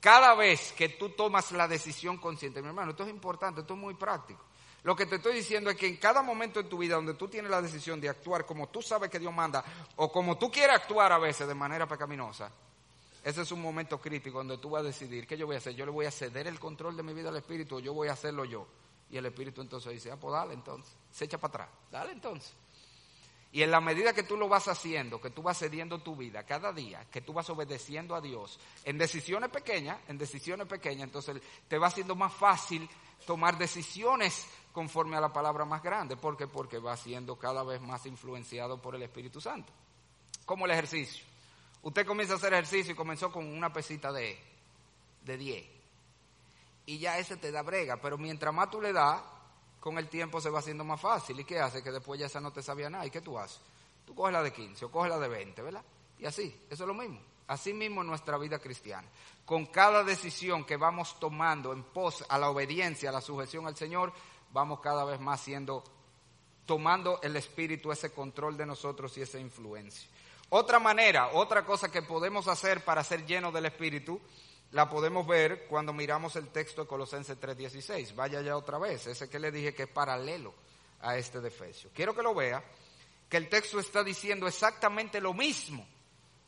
Cada 0.00 0.34
vez 0.34 0.72
que 0.72 0.90
tú 0.90 1.10
tomas 1.10 1.52
la 1.52 1.66
decisión 1.66 2.18
consciente, 2.18 2.62
mi 2.62 2.68
hermano, 2.68 2.90
esto 2.90 3.04
es 3.04 3.10
importante, 3.10 3.62
esto 3.62 3.74
es 3.74 3.80
muy 3.80 3.94
práctico. 3.94 4.42
Lo 4.82 4.94
que 4.94 5.06
te 5.06 5.16
estoy 5.16 5.34
diciendo 5.34 5.68
es 5.68 5.76
que 5.76 5.88
en 5.88 5.96
cada 5.96 6.22
momento 6.22 6.62
de 6.62 6.68
tu 6.68 6.78
vida 6.78 6.94
donde 6.94 7.14
tú 7.14 7.26
tienes 7.26 7.50
la 7.50 7.60
decisión 7.60 8.00
de 8.00 8.08
actuar 8.08 8.46
como 8.46 8.68
tú 8.68 8.80
sabes 8.80 9.10
que 9.10 9.18
Dios 9.18 9.34
manda 9.34 9.64
o 9.96 10.12
como 10.12 10.38
tú 10.38 10.48
quieres 10.48 10.76
actuar 10.76 11.10
a 11.10 11.18
veces 11.18 11.48
de 11.48 11.54
manera 11.54 11.88
pecaminosa, 11.88 12.52
ese 13.24 13.42
es 13.42 13.50
un 13.50 13.60
momento 13.60 14.00
crítico 14.00 14.38
donde 14.38 14.58
tú 14.58 14.70
vas 14.70 14.82
a 14.82 14.86
decidir 14.86 15.26
qué 15.26 15.36
yo 15.36 15.46
voy 15.46 15.56
a 15.56 15.58
hacer. 15.58 15.74
Yo 15.74 15.84
le 15.84 15.90
voy 15.90 16.06
a 16.06 16.12
ceder 16.12 16.46
el 16.46 16.60
control 16.60 16.96
de 16.96 17.02
mi 17.02 17.12
vida 17.12 17.30
al 17.30 17.36
Espíritu 17.36 17.76
o 17.76 17.80
yo 17.80 17.92
voy 17.92 18.06
a 18.06 18.12
hacerlo 18.12 18.44
yo. 18.44 18.68
Y 19.10 19.16
el 19.16 19.26
Espíritu 19.26 19.60
entonces 19.60 19.92
dice, 19.92 20.12
ah, 20.12 20.16
pues 20.20 20.32
dale 20.32 20.54
entonces, 20.54 20.94
se 21.10 21.24
echa 21.24 21.38
para 21.38 21.64
atrás, 21.64 21.78
dale 21.90 22.12
entonces. 22.12 22.52
Y 23.56 23.62
en 23.62 23.70
la 23.70 23.80
medida 23.80 24.12
que 24.12 24.22
tú 24.22 24.36
lo 24.36 24.50
vas 24.50 24.68
haciendo, 24.68 25.18
que 25.18 25.30
tú 25.30 25.42
vas 25.42 25.58
cediendo 25.58 25.98
tu 26.00 26.14
vida 26.14 26.44
cada 26.44 26.74
día, 26.74 27.06
que 27.10 27.22
tú 27.22 27.32
vas 27.32 27.48
obedeciendo 27.48 28.14
a 28.14 28.20
Dios, 28.20 28.60
en 28.84 28.98
decisiones 28.98 29.48
pequeñas, 29.48 29.96
en 30.08 30.18
decisiones 30.18 30.66
pequeñas, 30.66 31.04
entonces 31.04 31.40
te 31.66 31.78
va 31.78 31.90
siendo 31.90 32.14
más 32.14 32.34
fácil 32.34 32.86
tomar 33.26 33.56
decisiones 33.56 34.46
conforme 34.74 35.16
a 35.16 35.22
la 35.22 35.32
palabra 35.32 35.64
más 35.64 35.82
grande. 35.82 36.18
¿Por 36.18 36.36
qué? 36.36 36.46
Porque 36.46 36.78
va 36.78 36.98
siendo 36.98 37.36
cada 37.36 37.62
vez 37.62 37.80
más 37.80 38.04
influenciado 38.04 38.76
por 38.82 38.94
el 38.94 39.04
Espíritu 39.04 39.40
Santo. 39.40 39.72
Como 40.44 40.66
el 40.66 40.72
ejercicio. 40.72 41.24
Usted 41.80 42.04
comienza 42.04 42.34
a 42.34 42.36
hacer 42.36 42.52
ejercicio 42.52 42.92
y 42.92 42.94
comenzó 42.94 43.32
con 43.32 43.46
una 43.46 43.72
pesita 43.72 44.12
de, 44.12 44.38
de 45.24 45.36
10. 45.38 45.66
Y 46.84 46.98
ya 46.98 47.18
ese 47.18 47.38
te 47.38 47.50
da 47.50 47.62
brega, 47.62 47.96
pero 48.02 48.18
mientras 48.18 48.52
más 48.52 48.68
tú 48.68 48.82
le 48.82 48.92
das, 48.92 49.22
con 49.86 49.98
el 49.98 50.08
tiempo 50.08 50.40
se 50.40 50.50
va 50.50 50.58
haciendo 50.58 50.82
más 50.82 51.00
fácil. 51.00 51.38
¿Y 51.38 51.44
qué 51.44 51.60
hace? 51.60 51.80
Que 51.80 51.92
después 51.92 52.18
ya 52.18 52.26
esa 52.26 52.40
no 52.40 52.52
te 52.52 52.60
sabía 52.60 52.90
nada. 52.90 53.06
¿Y 53.06 53.10
qué 53.10 53.20
tú 53.20 53.38
haces? 53.38 53.60
Tú 54.04 54.16
coges 54.16 54.32
la 54.32 54.42
de 54.42 54.52
15 54.52 54.84
o 54.84 54.90
coges 54.90 55.10
la 55.10 55.18
de 55.20 55.28
20, 55.28 55.62
¿verdad? 55.62 55.84
Y 56.18 56.26
así, 56.26 56.60
eso 56.68 56.82
es 56.82 56.88
lo 56.88 56.92
mismo. 56.92 57.20
Así 57.46 57.72
mismo 57.72 58.00
en 58.00 58.08
nuestra 58.08 58.36
vida 58.36 58.58
cristiana. 58.58 59.06
Con 59.44 59.66
cada 59.66 60.02
decisión 60.02 60.64
que 60.64 60.76
vamos 60.76 61.20
tomando 61.20 61.72
en 61.72 61.84
pos 61.84 62.24
a 62.28 62.36
la 62.36 62.50
obediencia, 62.50 63.10
a 63.10 63.12
la 63.12 63.20
sujeción 63.20 63.68
al 63.68 63.76
Señor, 63.76 64.12
vamos 64.52 64.80
cada 64.80 65.04
vez 65.04 65.20
más 65.20 65.40
siendo, 65.40 65.84
tomando 66.66 67.20
el 67.22 67.36
Espíritu 67.36 67.92
ese 67.92 68.10
control 68.10 68.56
de 68.56 68.66
nosotros 68.66 69.16
y 69.18 69.22
esa 69.22 69.38
influencia. 69.38 70.10
Otra 70.48 70.80
manera, 70.80 71.28
otra 71.28 71.64
cosa 71.64 71.92
que 71.92 72.02
podemos 72.02 72.48
hacer 72.48 72.84
para 72.84 73.04
ser 73.04 73.24
llenos 73.24 73.54
del 73.54 73.66
Espíritu 73.66 74.20
la 74.72 74.88
podemos 74.88 75.26
ver 75.26 75.66
cuando 75.66 75.92
miramos 75.92 76.36
el 76.36 76.48
texto 76.48 76.82
de 76.82 76.88
Colosenses 76.88 77.38
3:16. 77.38 78.14
Vaya 78.14 78.40
ya 78.40 78.56
otra 78.56 78.78
vez, 78.78 79.06
ese 79.06 79.28
que 79.28 79.38
le 79.38 79.50
dije 79.50 79.74
que 79.74 79.84
es 79.84 79.88
paralelo 79.88 80.54
a 81.00 81.16
este 81.16 81.40
de 81.40 81.48
Efesios. 81.48 81.92
Quiero 81.94 82.14
que 82.14 82.22
lo 82.22 82.34
vea, 82.34 82.62
que 83.28 83.36
el 83.36 83.48
texto 83.48 83.78
está 83.78 84.02
diciendo 84.02 84.46
exactamente 84.46 85.20
lo 85.20 85.34
mismo, 85.34 85.86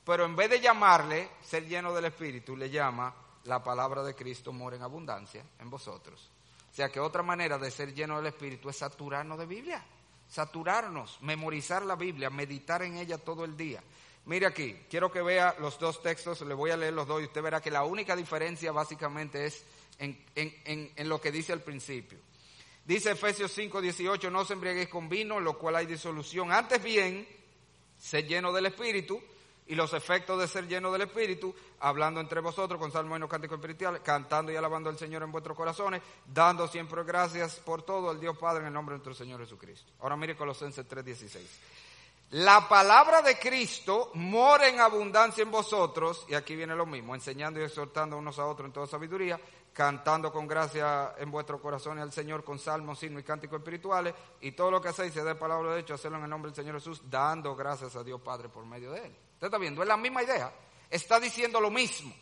pero 0.04 0.24
en 0.24 0.36
vez 0.36 0.50
de 0.50 0.60
llamarle 0.60 1.30
ser 1.42 1.66
lleno 1.66 1.94
del 1.94 2.06
Espíritu, 2.06 2.56
le 2.56 2.70
llama 2.70 3.14
la 3.44 3.62
palabra 3.62 4.02
de 4.02 4.14
Cristo 4.14 4.52
mora 4.52 4.76
en 4.76 4.82
abundancia 4.82 5.44
en 5.58 5.70
vosotros. 5.70 6.30
O 6.70 6.74
sea 6.74 6.90
que 6.90 7.00
otra 7.00 7.22
manera 7.22 7.58
de 7.58 7.70
ser 7.70 7.94
lleno 7.94 8.16
del 8.18 8.26
Espíritu 8.26 8.68
es 8.68 8.76
saturarnos 8.76 9.38
de 9.38 9.46
Biblia, 9.46 9.84
saturarnos, 10.28 11.18
memorizar 11.22 11.82
la 11.84 11.96
Biblia, 11.96 12.30
meditar 12.30 12.82
en 12.82 12.96
ella 12.96 13.18
todo 13.18 13.44
el 13.44 13.56
día. 13.56 13.82
Mire 14.28 14.44
aquí, 14.44 14.76
quiero 14.90 15.10
que 15.10 15.22
vea 15.22 15.56
los 15.58 15.78
dos 15.78 16.02
textos, 16.02 16.42
le 16.42 16.52
voy 16.52 16.70
a 16.70 16.76
leer 16.76 16.92
los 16.92 17.06
dos 17.06 17.22
y 17.22 17.24
usted 17.24 17.40
verá 17.40 17.62
que 17.62 17.70
la 17.70 17.84
única 17.84 18.14
diferencia 18.14 18.70
básicamente 18.72 19.46
es 19.46 19.64
en, 19.98 21.08
lo 21.08 21.18
que 21.18 21.32
dice 21.32 21.54
al 21.54 21.62
principio. 21.62 22.18
Dice 22.84 23.12
Efesios 23.12 23.50
5, 23.52 23.80
18, 23.80 24.30
no 24.30 24.40
os 24.40 24.50
embriaguéis 24.50 24.90
con 24.90 25.08
vino, 25.08 25.40
lo 25.40 25.56
cual 25.56 25.76
hay 25.76 25.86
disolución. 25.86 26.52
Antes 26.52 26.82
bien, 26.82 27.26
ser 27.98 28.26
lleno 28.26 28.52
del 28.52 28.66
Espíritu 28.66 29.18
y 29.66 29.74
los 29.74 29.94
efectos 29.94 30.38
de 30.38 30.46
ser 30.46 30.68
lleno 30.68 30.92
del 30.92 31.02
Espíritu, 31.02 31.54
hablando 31.80 32.20
entre 32.20 32.42
vosotros 32.42 32.78
con 32.78 32.92
salmo 32.92 33.16
y 33.16 33.28
cántico 33.28 33.54
espiritual, 33.54 34.02
cantando 34.02 34.52
y 34.52 34.56
alabando 34.56 34.90
al 34.90 34.98
Señor 34.98 35.22
en 35.22 35.32
vuestros 35.32 35.56
corazones, 35.56 36.02
dando 36.26 36.68
siempre 36.68 37.02
gracias 37.02 37.54
por 37.60 37.80
todo 37.80 38.10
al 38.10 38.20
Dios 38.20 38.36
Padre 38.36 38.60
en 38.60 38.66
el 38.66 38.74
nombre 38.74 38.92
de 38.92 38.98
nuestro 38.98 39.14
Señor 39.14 39.40
Jesucristo. 39.40 39.90
Ahora 40.00 40.18
mire 40.18 40.36
Colosenses 40.36 40.86
3, 40.86 41.02
16. 41.02 41.60
La 42.32 42.68
palabra 42.68 43.22
de 43.22 43.38
Cristo 43.38 44.10
mora 44.12 44.68
en 44.68 44.80
abundancia 44.80 45.40
en 45.40 45.50
vosotros, 45.50 46.26
y 46.28 46.34
aquí 46.34 46.54
viene 46.56 46.76
lo 46.76 46.84
mismo, 46.84 47.14
enseñando 47.14 47.58
y 47.58 47.62
exhortando 47.62 48.18
unos 48.18 48.38
a 48.38 48.44
otros 48.44 48.66
en 48.66 48.72
toda 48.74 48.86
sabiduría, 48.86 49.40
cantando 49.72 50.30
con 50.30 50.46
gracia 50.46 51.14
en 51.16 51.30
vuestro 51.30 51.58
corazón 51.58 51.98
al 51.98 52.12
Señor 52.12 52.44
con 52.44 52.58
salmos, 52.58 52.98
signos 52.98 53.22
y 53.22 53.24
cánticos 53.24 53.60
espirituales, 53.60 54.14
y 54.42 54.52
todo 54.52 54.70
lo 54.70 54.82
que 54.82 54.88
hacéis, 54.88 55.14
se 55.14 55.24
dé 55.24 55.36
palabra 55.36 55.72
de 55.72 55.80
hecho, 55.80 55.94
hacerlo 55.94 56.18
en 56.18 56.24
el 56.24 56.30
nombre 56.30 56.50
del 56.50 56.56
Señor 56.56 56.74
Jesús, 56.74 57.00
dando 57.08 57.56
gracias 57.56 57.96
a 57.96 58.04
Dios 58.04 58.20
Padre 58.20 58.50
por 58.50 58.66
medio 58.66 58.90
de 58.90 59.06
él. 59.06 59.16
¿Usted 59.32 59.46
está 59.46 59.56
viendo? 59.56 59.80
Es 59.80 59.88
la 59.88 59.96
misma 59.96 60.22
idea, 60.22 60.52
está 60.90 61.18
diciendo 61.18 61.62
lo 61.62 61.70
mismo. 61.70 62.14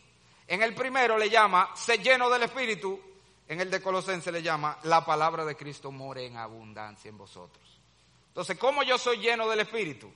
En 0.47 0.63
el 0.63 0.73
primero 0.73 1.19
le 1.19 1.29
llama, 1.29 1.71
se 1.75 1.99
lleno 1.99 2.31
del 2.31 2.45
Espíritu, 2.45 3.01
en 3.49 3.61
el 3.61 3.69
de 3.69 3.83
Colosense 3.83 4.31
le 4.31 4.41
llama, 4.41 4.79
la 4.85 5.05
palabra 5.05 5.45
de 5.45 5.57
Cristo 5.57 5.91
more 5.91 6.25
en 6.25 6.37
abundancia 6.37 7.09
en 7.09 7.19
vosotros. 7.19 7.76
Entonces, 8.37 8.59
¿cómo 8.59 8.82
yo 8.82 8.99
soy 8.99 9.16
lleno 9.16 9.49
del 9.49 9.61
Espíritu? 9.61 10.12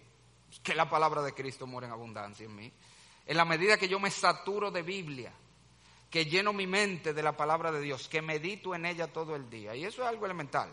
Que 0.62 0.74
la 0.74 0.90
palabra 0.90 1.22
de 1.22 1.32
Cristo 1.32 1.66
muere 1.66 1.86
en 1.86 1.94
abundancia 1.94 2.44
en 2.44 2.54
mí. 2.54 2.70
En 3.24 3.34
la 3.34 3.46
medida 3.46 3.78
que 3.78 3.88
yo 3.88 3.98
me 3.98 4.10
saturo 4.10 4.70
de 4.70 4.82
Biblia, 4.82 5.32
que 6.10 6.26
lleno 6.26 6.52
mi 6.52 6.66
mente 6.66 7.14
de 7.14 7.22
la 7.22 7.34
palabra 7.34 7.72
de 7.72 7.80
Dios, 7.80 8.08
que 8.08 8.20
medito 8.20 8.74
en 8.74 8.84
ella 8.84 9.10
todo 9.10 9.34
el 9.34 9.48
día. 9.48 9.74
Y 9.74 9.86
eso 9.86 10.02
es 10.02 10.08
algo 10.08 10.26
elemental. 10.26 10.68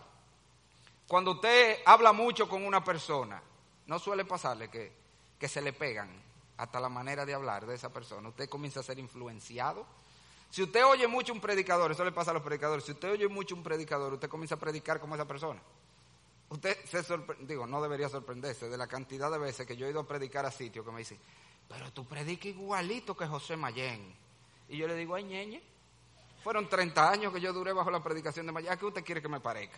Cuando 1.08 1.32
usted 1.32 1.78
habla 1.86 2.12
mucho 2.12 2.50
con 2.50 2.66
una 2.66 2.84
persona, 2.84 3.42
no 3.86 3.98
suele 3.98 4.26
pasarle 4.26 4.70
que, 4.70 4.92
que 5.40 5.48
se 5.48 5.62
le 5.62 5.72
pegan 5.72 6.22
hasta 6.58 6.82
la 6.82 6.90
manera 6.90 7.26
de 7.26 7.34
hablar 7.34 7.66
de 7.66 7.76
esa 7.76 7.94
persona. 7.94 8.28
Usted 8.28 8.50
comienza 8.50 8.82
a 8.82 8.84
ser 8.84 9.00
influenciado 9.00 9.88
Si 10.50 10.64
usted 10.64 10.86
oye 10.86 11.08
mucho 11.08 11.32
un 11.32 11.40
predicador, 11.40 11.94
eso 11.94 12.04
le 12.04 12.12
pasa 12.12 12.32
a 12.32 12.34
los 12.34 12.44
predicadores, 12.44 12.84
si 12.84 12.92
usted 12.92 13.10
oye 13.10 13.30
mucho 13.30 13.56
un 13.56 13.64
predicador, 13.64 14.14
usted 14.14 14.28
comienza 14.28 14.56
a 14.56 14.60
predicar 14.60 15.00
como 15.00 15.16
esa 15.16 15.26
persona. 15.26 15.62
Usted 16.50 16.78
se 16.86 17.04
sorprende, 17.04 17.46
digo, 17.46 17.68
no 17.68 17.82
debería 17.82 18.08
sorprenderse 18.08 18.70
de 18.70 18.78
la 18.78 18.88
cantidad 18.88 19.30
de 19.30 19.38
veces 19.38 19.68
que 19.68 19.76
yo 19.76 19.86
he 19.86 19.90
ido 19.90 20.00
a 20.00 20.08
predicar 20.08 20.46
a 20.46 20.52
sitios 20.52 20.86
que 20.86 20.92
me 20.92 21.00
dicen, 21.00 21.20
pero 21.68 21.92
tú 21.92 22.06
predicas 22.06 22.48
igualito 22.48 23.16
que 23.18 23.28
José 23.28 23.58
Mayén. 23.58 24.16
Y 24.70 24.78
yo 24.78 24.88
le 24.88 24.96
digo, 24.96 25.16
ay, 25.16 25.26
ñeñe, 25.26 25.62
fueron 26.44 26.70
30 26.70 27.12
años 27.12 27.34
que 27.34 27.42
yo 27.42 27.52
duré 27.52 27.74
bajo 27.74 27.92
la 27.92 28.02
predicación 28.02 28.46
de 28.46 28.54
Mayén. 28.54 28.72
¿A 28.72 28.78
qué 28.78 28.86
usted 28.86 29.04
quiere 29.04 29.22
que 29.22 29.28
me 29.28 29.42
parezca? 29.42 29.78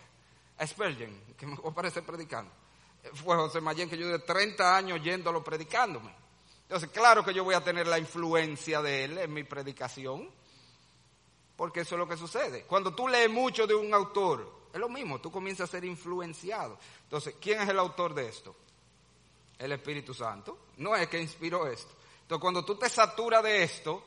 A 0.58 0.66
Spurgeon, 0.66 1.34
que 1.36 1.46
me 1.46 1.56
va 1.56 1.70
a 1.70 1.74
parecer 1.74 2.04
predicando. 2.04 2.52
Fue 3.14 3.34
José 3.34 3.60
Mayén 3.60 3.88
que 3.88 3.96
yo 3.96 4.06
duré 4.06 4.20
30 4.20 4.76
años 4.76 5.02
yéndolo 5.02 5.42
predicándome. 5.42 6.14
Entonces, 6.62 6.90
claro 6.90 7.24
que 7.24 7.34
yo 7.34 7.42
voy 7.42 7.56
a 7.56 7.64
tener 7.64 7.88
la 7.88 7.98
influencia 7.98 8.80
de 8.80 9.04
él 9.04 9.18
en 9.18 9.32
mi 9.32 9.42
predicación, 9.42 10.30
porque 11.56 11.80
eso 11.80 11.96
es 11.96 11.98
lo 11.98 12.06
que 12.06 12.16
sucede. 12.16 12.62
Cuando 12.62 12.94
tú 12.94 13.08
lees 13.08 13.28
mucho 13.28 13.66
de 13.66 13.74
un 13.74 13.92
autor, 13.92 14.59
es 14.72 14.78
lo 14.80 14.88
mismo, 14.88 15.20
tú 15.20 15.30
comienzas 15.30 15.68
a 15.68 15.72
ser 15.72 15.84
influenciado. 15.84 16.78
Entonces, 17.04 17.34
¿quién 17.40 17.60
es 17.60 17.68
el 17.68 17.78
autor 17.78 18.14
de 18.14 18.28
esto? 18.28 18.54
El 19.58 19.72
Espíritu 19.72 20.14
Santo. 20.14 20.66
No 20.78 20.96
es 20.96 21.08
que 21.08 21.20
inspiró 21.20 21.66
esto. 21.66 21.92
Entonces, 22.22 22.40
cuando 22.40 22.64
tú 22.64 22.76
te 22.76 22.88
saturas 22.88 23.42
de 23.42 23.62
esto, 23.62 24.04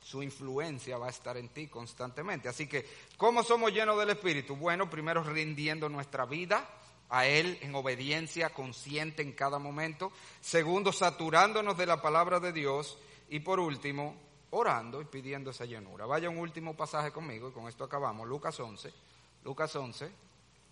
su 0.00 0.22
influencia 0.22 0.98
va 0.98 1.08
a 1.08 1.10
estar 1.10 1.36
en 1.36 1.48
ti 1.48 1.66
constantemente. 1.66 2.48
Así 2.48 2.68
que, 2.68 2.86
¿cómo 3.16 3.42
somos 3.42 3.72
llenos 3.72 3.98
del 3.98 4.10
Espíritu? 4.10 4.54
Bueno, 4.54 4.88
primero 4.88 5.24
rindiendo 5.24 5.88
nuestra 5.88 6.24
vida 6.26 6.64
a 7.08 7.26
Él 7.26 7.58
en 7.60 7.74
obediencia 7.74 8.50
consciente 8.50 9.22
en 9.22 9.32
cada 9.32 9.58
momento. 9.58 10.12
Segundo, 10.40 10.92
saturándonos 10.92 11.76
de 11.76 11.86
la 11.86 12.00
palabra 12.00 12.38
de 12.38 12.52
Dios. 12.52 12.98
Y 13.28 13.40
por 13.40 13.58
último, 13.58 14.14
orando 14.50 15.00
y 15.00 15.04
pidiendo 15.06 15.50
esa 15.50 15.64
llenura. 15.64 16.06
Vaya 16.06 16.30
un 16.30 16.38
último 16.38 16.76
pasaje 16.76 17.10
conmigo 17.10 17.48
y 17.48 17.52
con 17.52 17.66
esto 17.66 17.82
acabamos. 17.84 18.28
Lucas 18.28 18.58
11. 18.60 18.92
Lucas 19.46 19.76
11 19.76 20.10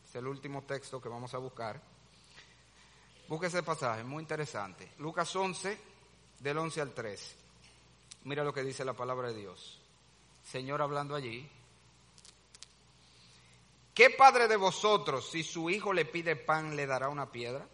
es 0.05 0.15
el 0.17 0.27
último 0.27 0.63
texto 0.65 1.01
que 1.01 1.09
vamos 1.09 1.33
a 1.33 1.39
buscar. 1.39 1.81
Busque 3.29 3.47
ese 3.47 3.63
pasaje, 3.63 4.03
muy 4.03 4.21
interesante. 4.21 4.95
Lucas 4.99 5.35
11, 5.37 5.79
del 6.41 6.59
11 6.59 6.81
al 6.81 6.93
13. 6.93 7.37
Mira 8.25 8.43
lo 8.43 8.53
que 8.53 8.65
dice 8.65 8.85
la 8.85 8.95
palabra 8.95 9.29
de 9.29 9.39
Dios. 9.39 9.81
Señor 10.43 10.83
hablando 10.83 11.15
allí. 11.15 11.49
¿Qué 13.95 14.11
padre 14.11 14.49
de 14.49 14.57
vosotros, 14.57 15.31
si 15.31 15.45
su 15.45 15.71
hijo 15.71 15.93
le 15.93 16.05
pide 16.05 16.35
pan, 16.35 16.75
le 16.75 16.89
dará 16.89 17.09
una 17.09 17.31
piedra? 17.31 17.69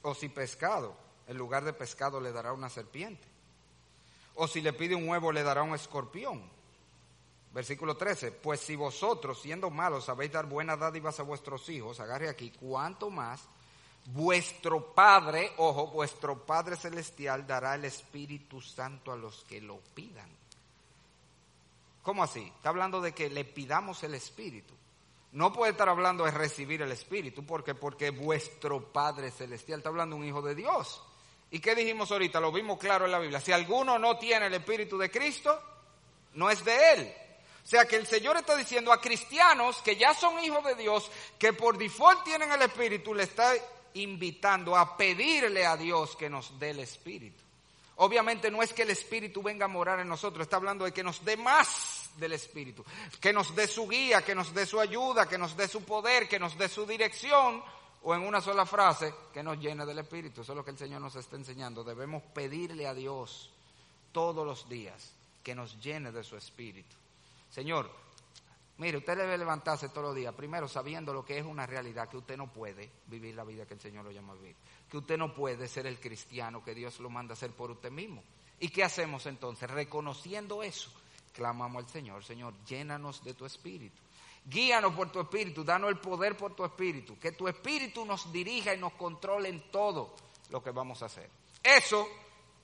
¿O 0.00 0.14
si 0.14 0.30
pescado, 0.30 0.96
en 1.26 1.36
lugar 1.36 1.64
de 1.64 1.74
pescado, 1.74 2.18
le 2.18 2.32
dará 2.32 2.54
una 2.54 2.70
serpiente? 2.70 3.28
¿O 4.36 4.48
si 4.48 4.62
le 4.62 4.72
pide 4.72 4.94
un 4.94 5.06
huevo, 5.06 5.32
le 5.32 5.42
dará 5.42 5.62
un 5.62 5.74
escorpión? 5.74 6.50
Versículo 7.52 7.96
13, 7.96 8.32
pues 8.32 8.60
si 8.60 8.76
vosotros, 8.76 9.40
siendo 9.42 9.70
malos, 9.70 10.04
sabéis 10.04 10.30
dar 10.30 10.46
buenas 10.46 10.78
dádivas 10.78 11.18
a 11.18 11.24
vuestros 11.24 11.68
hijos, 11.68 11.98
agarre 11.98 12.28
aquí, 12.28 12.52
cuánto 12.52 13.10
más 13.10 13.48
vuestro 14.06 14.94
Padre, 14.94 15.52
ojo, 15.56 15.88
vuestro 15.88 16.44
Padre 16.44 16.76
Celestial 16.76 17.46
dará 17.46 17.74
el 17.74 17.84
Espíritu 17.84 18.60
Santo 18.60 19.12
a 19.12 19.16
los 19.16 19.44
que 19.44 19.60
lo 19.60 19.78
pidan. 19.94 20.28
¿Cómo 22.02 22.22
así? 22.22 22.40
Está 22.56 22.70
hablando 22.70 23.00
de 23.00 23.12
que 23.12 23.28
le 23.28 23.44
pidamos 23.44 24.02
el 24.04 24.14
Espíritu. 24.14 24.74
No 25.32 25.52
puede 25.52 25.72
estar 25.72 25.88
hablando 25.88 26.24
de 26.24 26.30
recibir 26.30 26.82
el 26.82 26.90
Espíritu, 26.90 27.44
porque 27.44 27.74
porque 27.74 28.10
vuestro 28.10 28.92
Padre 28.92 29.30
Celestial 29.30 29.80
está 29.80 29.90
hablando 29.90 30.16
un 30.16 30.24
hijo 30.24 30.42
de 30.42 30.54
Dios. 30.54 31.02
¿Y 31.52 31.60
qué 31.60 31.74
dijimos 31.74 32.10
ahorita? 32.10 32.40
Lo 32.40 32.52
vimos 32.52 32.78
claro 32.78 33.04
en 33.04 33.12
la 33.12 33.18
Biblia. 33.18 33.40
Si 33.40 33.52
alguno 33.52 33.98
no 33.98 34.18
tiene 34.18 34.46
el 34.46 34.54
Espíritu 34.54 34.96
de 34.96 35.10
Cristo, 35.10 35.60
no 36.34 36.50
es 36.50 36.64
de 36.64 36.92
él. 36.92 37.14
O 37.62 37.66
sea 37.70 37.86
que 37.86 37.96
el 37.96 38.06
Señor 38.06 38.36
está 38.36 38.56
diciendo 38.56 38.92
a 38.92 39.00
cristianos 39.00 39.76
que 39.82 39.96
ya 39.96 40.14
son 40.14 40.42
hijos 40.42 40.64
de 40.64 40.74
Dios, 40.74 41.10
que 41.38 41.52
por 41.52 41.78
default 41.78 42.24
tienen 42.24 42.50
el 42.50 42.62
Espíritu, 42.62 43.14
le 43.14 43.24
está 43.24 43.52
invitando 43.94 44.76
a 44.76 44.96
pedirle 44.96 45.66
a 45.66 45.76
Dios 45.76 46.16
que 46.16 46.30
nos 46.30 46.58
dé 46.58 46.70
el 46.70 46.80
Espíritu. 46.80 47.42
Obviamente 47.96 48.50
no 48.50 48.62
es 48.62 48.72
que 48.72 48.82
el 48.82 48.90
Espíritu 48.90 49.42
venga 49.42 49.66
a 49.66 49.68
morar 49.68 50.00
en 50.00 50.08
nosotros, 50.08 50.44
está 50.44 50.56
hablando 50.56 50.86
de 50.86 50.92
que 50.92 51.02
nos 51.02 51.22
dé 51.22 51.36
más 51.36 52.08
del 52.16 52.32
Espíritu, 52.32 52.84
que 53.20 53.32
nos 53.32 53.54
dé 53.54 53.66
su 53.66 53.86
guía, 53.86 54.22
que 54.22 54.34
nos 54.34 54.54
dé 54.54 54.64
su 54.64 54.80
ayuda, 54.80 55.28
que 55.28 55.36
nos 55.36 55.56
dé 55.56 55.68
su 55.68 55.84
poder, 55.84 56.26
que 56.26 56.38
nos 56.38 56.56
dé 56.56 56.68
su 56.68 56.86
dirección, 56.86 57.62
o 58.02 58.14
en 58.14 58.22
una 58.22 58.40
sola 58.40 58.64
frase, 58.64 59.14
que 59.32 59.42
nos 59.42 59.58
llene 59.58 59.84
del 59.84 59.98
Espíritu. 59.98 60.40
Eso 60.40 60.52
es 60.52 60.56
lo 60.56 60.64
que 60.64 60.70
el 60.70 60.78
Señor 60.78 61.02
nos 61.02 61.14
está 61.16 61.36
enseñando. 61.36 61.84
Debemos 61.84 62.22
pedirle 62.34 62.86
a 62.86 62.94
Dios 62.94 63.50
todos 64.12 64.46
los 64.46 64.68
días 64.68 65.12
que 65.42 65.54
nos 65.54 65.78
llene 65.82 66.10
de 66.10 66.24
su 66.24 66.36
Espíritu. 66.36 66.96
Señor, 67.50 67.90
mire, 68.78 68.98
usted 68.98 69.16
debe 69.16 69.36
levantarse 69.36 69.88
todos 69.88 70.08
los 70.08 70.16
días, 70.16 70.34
primero 70.34 70.68
sabiendo 70.68 71.12
lo 71.12 71.24
que 71.24 71.38
es 71.38 71.44
una 71.44 71.66
realidad, 71.66 72.08
que 72.08 72.16
usted 72.16 72.36
no 72.36 72.52
puede 72.52 72.90
vivir 73.06 73.34
la 73.34 73.44
vida 73.44 73.66
que 73.66 73.74
el 73.74 73.80
Señor 73.80 74.04
lo 74.04 74.12
llama 74.12 74.32
a 74.32 74.36
vivir, 74.36 74.56
que 74.88 74.98
usted 74.98 75.18
no 75.18 75.34
puede 75.34 75.68
ser 75.68 75.86
el 75.86 75.98
cristiano 75.98 76.64
que 76.64 76.74
Dios 76.74 77.00
lo 77.00 77.10
manda 77.10 77.34
a 77.34 77.36
ser 77.36 77.50
por 77.50 77.70
usted 77.70 77.90
mismo. 77.90 78.22
¿Y 78.60 78.68
qué 78.68 78.84
hacemos 78.84 79.26
entonces? 79.26 79.70
Reconociendo 79.70 80.62
eso, 80.62 80.90
clamamos 81.32 81.84
al 81.84 81.90
Señor, 81.90 82.24
Señor, 82.24 82.54
llénanos 82.64 83.24
de 83.24 83.34
tu 83.34 83.46
Espíritu. 83.46 84.00
Guíanos 84.44 84.94
por 84.94 85.10
tu 85.10 85.20
Espíritu, 85.20 85.64
danos 85.64 85.90
el 85.90 85.98
poder 85.98 86.36
por 86.36 86.54
tu 86.54 86.64
Espíritu, 86.64 87.18
que 87.18 87.32
tu 87.32 87.48
Espíritu 87.48 88.04
nos 88.04 88.32
dirija 88.32 88.74
y 88.74 88.78
nos 88.78 88.94
controle 88.94 89.48
en 89.48 89.70
todo 89.70 90.14
lo 90.50 90.62
que 90.62 90.70
vamos 90.70 91.02
a 91.02 91.06
hacer. 91.06 91.28
Eso, 91.62 92.08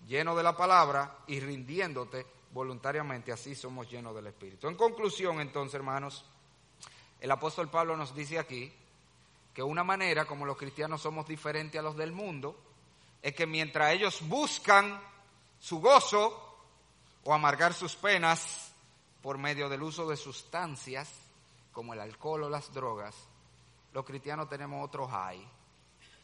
lleno 0.07 0.35
de 0.35 0.43
la 0.43 0.57
palabra 0.57 1.19
y 1.27 1.41
rindiéndote 1.41 2.27
voluntariamente, 2.53 3.33
así 3.33 3.55
somos 3.55 3.91
llenos 3.91 4.15
del 4.15 4.29
Espíritu. 4.29 4.69
En 4.69 4.77
conclusión, 4.77 5.41
entonces, 5.41 5.75
hermanos, 5.75 6.25
el 7.21 7.31
apóstol 7.31 7.69
Pablo 7.69 7.97
nos 7.97 8.15
dice 8.15 8.39
aquí 8.39 8.73
que 9.55 9.63
una 9.63 9.85
manera 9.85 10.27
como 10.27 10.45
los 10.45 10.57
cristianos 10.57 11.01
somos 11.01 11.27
diferentes 11.27 11.79
a 11.79 11.83
los 11.83 11.97
del 11.97 12.13
mundo 12.13 12.57
es 13.23 13.35
que 13.35 13.47
mientras 13.47 13.93
ellos 13.93 14.21
buscan 14.29 15.01
su 15.59 15.81
gozo 15.81 16.59
o 17.25 17.35
amargar 17.35 17.75
sus 17.75 17.97
penas 17.97 18.73
por 19.23 19.39
medio 19.39 19.69
del 19.69 19.83
uso 19.83 20.09
de 20.09 20.17
sustancias 20.17 21.11
como 21.73 21.95
el 21.95 22.01
alcohol 22.01 22.45
o 22.45 22.51
las 22.51 22.73
drogas, 22.73 23.15
los 23.93 24.05
cristianos 24.05 24.49
tenemos 24.49 24.85
otro 24.85 25.09
high 25.09 25.43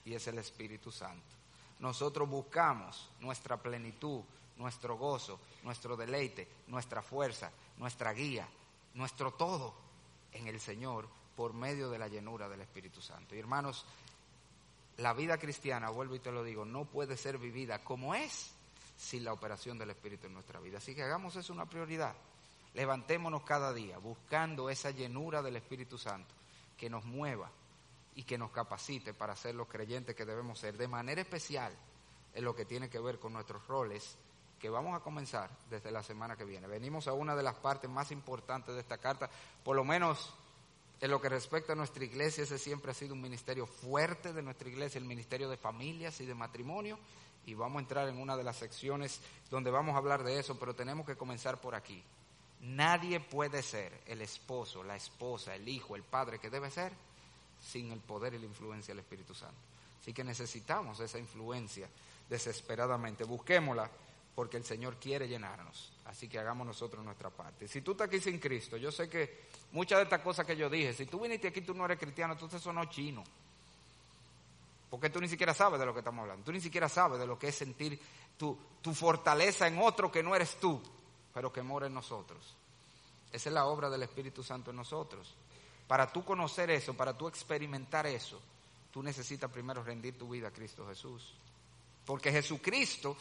y 0.05 0.15
es 0.15 0.27
el 0.29 0.39
Espíritu 0.39 0.93
Santo. 0.93 1.35
Nosotros 1.79 2.29
buscamos 2.29 3.11
nuestra 3.19 3.57
plenitud, 3.57 4.21
nuestro 4.57 4.97
gozo, 4.97 5.41
nuestro 5.63 5.97
deleite, 5.97 6.49
nuestra 6.69 7.03
fuerza, 7.03 7.51
nuestra 7.79 8.13
guía, 8.13 8.49
nuestro 8.95 9.33
todo 9.33 9.75
en 10.33 10.47
el 10.47 10.61
Señor 10.61 11.09
por 11.37 11.55
medio 11.55 11.91
de 11.91 11.99
la 11.99 12.09
llenura 12.09 12.49
del 12.49 12.61
Espíritu 12.61 13.01
Santo. 13.01 13.35
Y 13.35 13.39
hermanos, 13.39 13.85
la 14.99 15.13
vida 15.15 15.39
cristiana, 15.39 15.91
vuelvo 15.91 16.15
y 16.15 16.21
te 16.21 16.33
lo 16.33 16.45
digo, 16.45 16.65
no 16.65 16.85
puede 16.85 17.17
ser 17.17 17.39
vivida 17.39 17.83
como 17.83 18.15
es 18.15 18.53
sin 18.97 19.25
la 19.25 19.33
operación 19.33 19.79
del 19.79 19.91
Espíritu 19.91 20.27
en 20.27 20.35
nuestra 20.35 20.61
vida. 20.61 20.79
Así 20.79 20.95
que 20.95 21.03
hagamos 21.03 21.35
eso 21.37 21.53
una 21.53 21.67
prioridad. 21.67 22.15
Levantémonos 22.75 23.43
cada 23.43 23.73
día 23.73 23.99
buscando 23.99 24.71
esa 24.71 24.91
llenura 24.91 25.43
del 25.43 25.57
Espíritu 25.57 25.99
Santo 25.99 26.35
que 26.77 26.89
nos 26.89 27.05
mueva 27.05 27.51
y 28.15 28.25
que 28.25 28.39
nos 28.39 28.51
capacite 28.51 29.15
para 29.15 29.37
ser 29.37 29.55
los 29.55 29.69
creyentes 29.69 30.15
que 30.15 30.25
debemos 30.25 30.59
ser, 30.59 30.77
de 30.77 30.89
manera 30.89 31.21
especial 31.21 31.73
en 32.35 32.45
lo 32.45 32.55
que 32.55 32.65
tiene 32.65 32.89
que 32.89 32.99
ver 32.99 33.19
con 33.19 33.33
nuestros 33.33 33.67
roles 33.67 34.17
que 34.63 34.71
vamos 34.71 34.95
a 34.95 35.01
comenzar 35.01 35.51
desde 35.69 35.91
la 35.91 36.05
semana 36.05 36.37
que 36.37 36.45
viene. 36.45 36.69
Venimos 36.69 37.09
a 37.09 37.13
una 37.13 37.35
de 37.35 37.43
las 37.43 37.57
partes 37.57 37.91
más 37.91 38.13
importantes 38.13 38.73
de 38.73 38.81
esta 38.81 38.97
carta, 38.97 39.29
por 39.65 39.75
lo 39.75 39.83
menos 39.83 40.33
en 41.01 41.11
lo 41.11 41.21
que 41.21 41.29
respecta 41.29 41.73
a 41.73 41.77
nuestra 41.77 42.05
iglesia, 42.05 42.45
ese 42.45 42.59
siempre 42.59 42.93
ha 42.93 42.95
sido 42.95 43.15
un 43.15 43.21
ministerio 43.21 43.67
fuerte 43.67 44.33
de 44.33 44.41
nuestra 44.41 44.69
iglesia, 44.69 45.01
el 45.01 45.05
ministerio 45.05 45.51
de 45.51 45.57
familias 45.57 46.21
y 46.21 46.27
de 46.27 46.37
matrimonio, 46.37 46.97
y 47.45 47.55
vamos 47.55 47.79
a 47.79 47.81
entrar 47.81 48.09
en 48.09 48.19
una 48.19 48.37
de 48.37 48.45
las 48.45 48.57
secciones 48.57 49.21
donde 49.51 49.73
vamos 49.73 49.97
a 49.97 49.99
hablar 49.99 50.23
de 50.23 50.39
eso, 50.39 50.57
pero 50.61 50.77
tenemos 50.77 51.05
que 51.07 51.17
comenzar 51.17 51.61
por 51.61 51.75
aquí. 51.75 52.01
Nadie 52.61 53.19
puede 53.19 53.65
ser 53.65 53.93
el 54.07 54.23
esposo, 54.23 54.85
la 54.85 54.95
esposa, 54.95 55.57
el 55.57 55.69
hijo, 55.69 55.97
el 55.97 56.05
padre 56.05 56.39
que 56.39 56.51
debe 56.51 56.71
ser 56.71 56.93
sin 57.61 57.91
el 57.91 57.99
poder 57.99 58.35
y 58.35 58.39
la 58.39 58.47
influencia 58.47 58.95
del 58.95 59.01
Espíritu 59.01 59.35
Santo. 59.35 59.57
Así 60.01 60.13
que 60.13 60.23
necesitamos 60.23 61.01
esa 61.01 61.19
influencia 61.19 61.89
desesperadamente. 62.31 63.25
Busquémosla 63.25 63.91
porque 64.35 64.57
el 64.57 64.65
Señor 64.65 64.97
quiere 64.97 65.29
llenarnos. 65.29 65.93
Así 66.07 66.29
que 66.29 66.39
hagamos 66.39 66.67
nosotros 66.67 67.05
nuestra 67.05 67.31
parte. 67.31 67.69
Si 67.69 67.81
tú 67.83 67.93
estás 67.93 68.09
aquí 68.09 68.21
sin 68.21 68.39
Cristo, 68.39 68.77
yo 68.77 68.91
sé 68.91 69.09
que 69.09 69.47
muchas 69.73 69.99
de 69.99 70.05
estas 70.05 70.21
cosas 70.21 70.47
que 70.47 70.57
yo 70.57 70.69
dije, 70.69 70.93
si 70.95 71.07
tú 71.07 71.21
viniste 71.21 71.49
aquí 71.49 71.61
tú 71.61 71.75
no 71.75 71.85
eres 71.85 71.99
cristiano, 71.99 72.37
tú 72.37 72.49
te 72.49 72.59
sonó 72.59 72.85
chino. 72.87 73.23
Porque 74.91 75.11
tú 75.11 75.21
ni 75.21 75.29
siquiera 75.29 75.55
sabes 75.55 75.81
de 75.81 75.87
lo 75.87 75.93
que 75.93 76.01
estamos 76.01 76.23
hablando. 76.23 76.45
Tú 76.45 76.53
ni 76.53 76.61
siquiera 76.61 76.89
sabes 76.89 77.19
de 77.19 77.27
lo 77.27 77.39
que 77.39 77.49
es 77.49 77.55
sentir 77.55 77.99
tu, 78.37 78.59
tu 78.83 78.93
fortaleza 78.95 79.67
en 79.67 79.79
otro 79.79 80.13
que 80.13 80.23
no 80.23 80.35
eres 80.35 80.57
tú, 80.61 80.83
pero 81.33 81.53
que 81.53 81.63
mora 81.63 81.87
en 81.87 81.95
nosotros. 81.95 82.55
Esa 83.33 83.49
es 83.49 83.53
la 83.55 83.65
obra 83.67 83.89
del 83.89 84.03
Espíritu 84.03 84.43
Santo 84.43 84.71
en 84.71 84.77
nosotros. 84.77 85.35
Para 85.87 86.13
tú 86.13 86.25
conocer 86.25 86.71
eso, 86.71 86.95
para 86.95 87.17
tú 87.17 87.29
experimentar 87.29 88.07
eso, 88.07 88.41
tú 88.91 89.03
necesitas 89.03 89.51
primero 89.51 89.83
rendir 89.83 90.19
tu 90.19 90.29
vida 90.29 90.49
a 90.49 90.53
Cristo 90.53 90.87
Jesús. 90.87 91.35
Porque 92.05 92.31
Jesucristo 92.31 93.17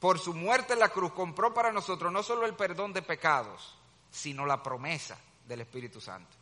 por 0.00 0.18
su 0.18 0.34
muerte 0.34 0.74
en 0.74 0.80
la 0.80 0.90
cruz 0.90 1.12
compró 1.12 1.54
para 1.54 1.72
nosotros 1.72 2.12
no 2.12 2.22
solo 2.22 2.46
el 2.46 2.54
perdón 2.54 2.92
de 2.92 3.02
pecados, 3.02 3.76
sino 4.10 4.46
la 4.46 4.62
promesa 4.62 5.18
del 5.46 5.62
Espíritu 5.62 6.00
Santo. 6.00 6.36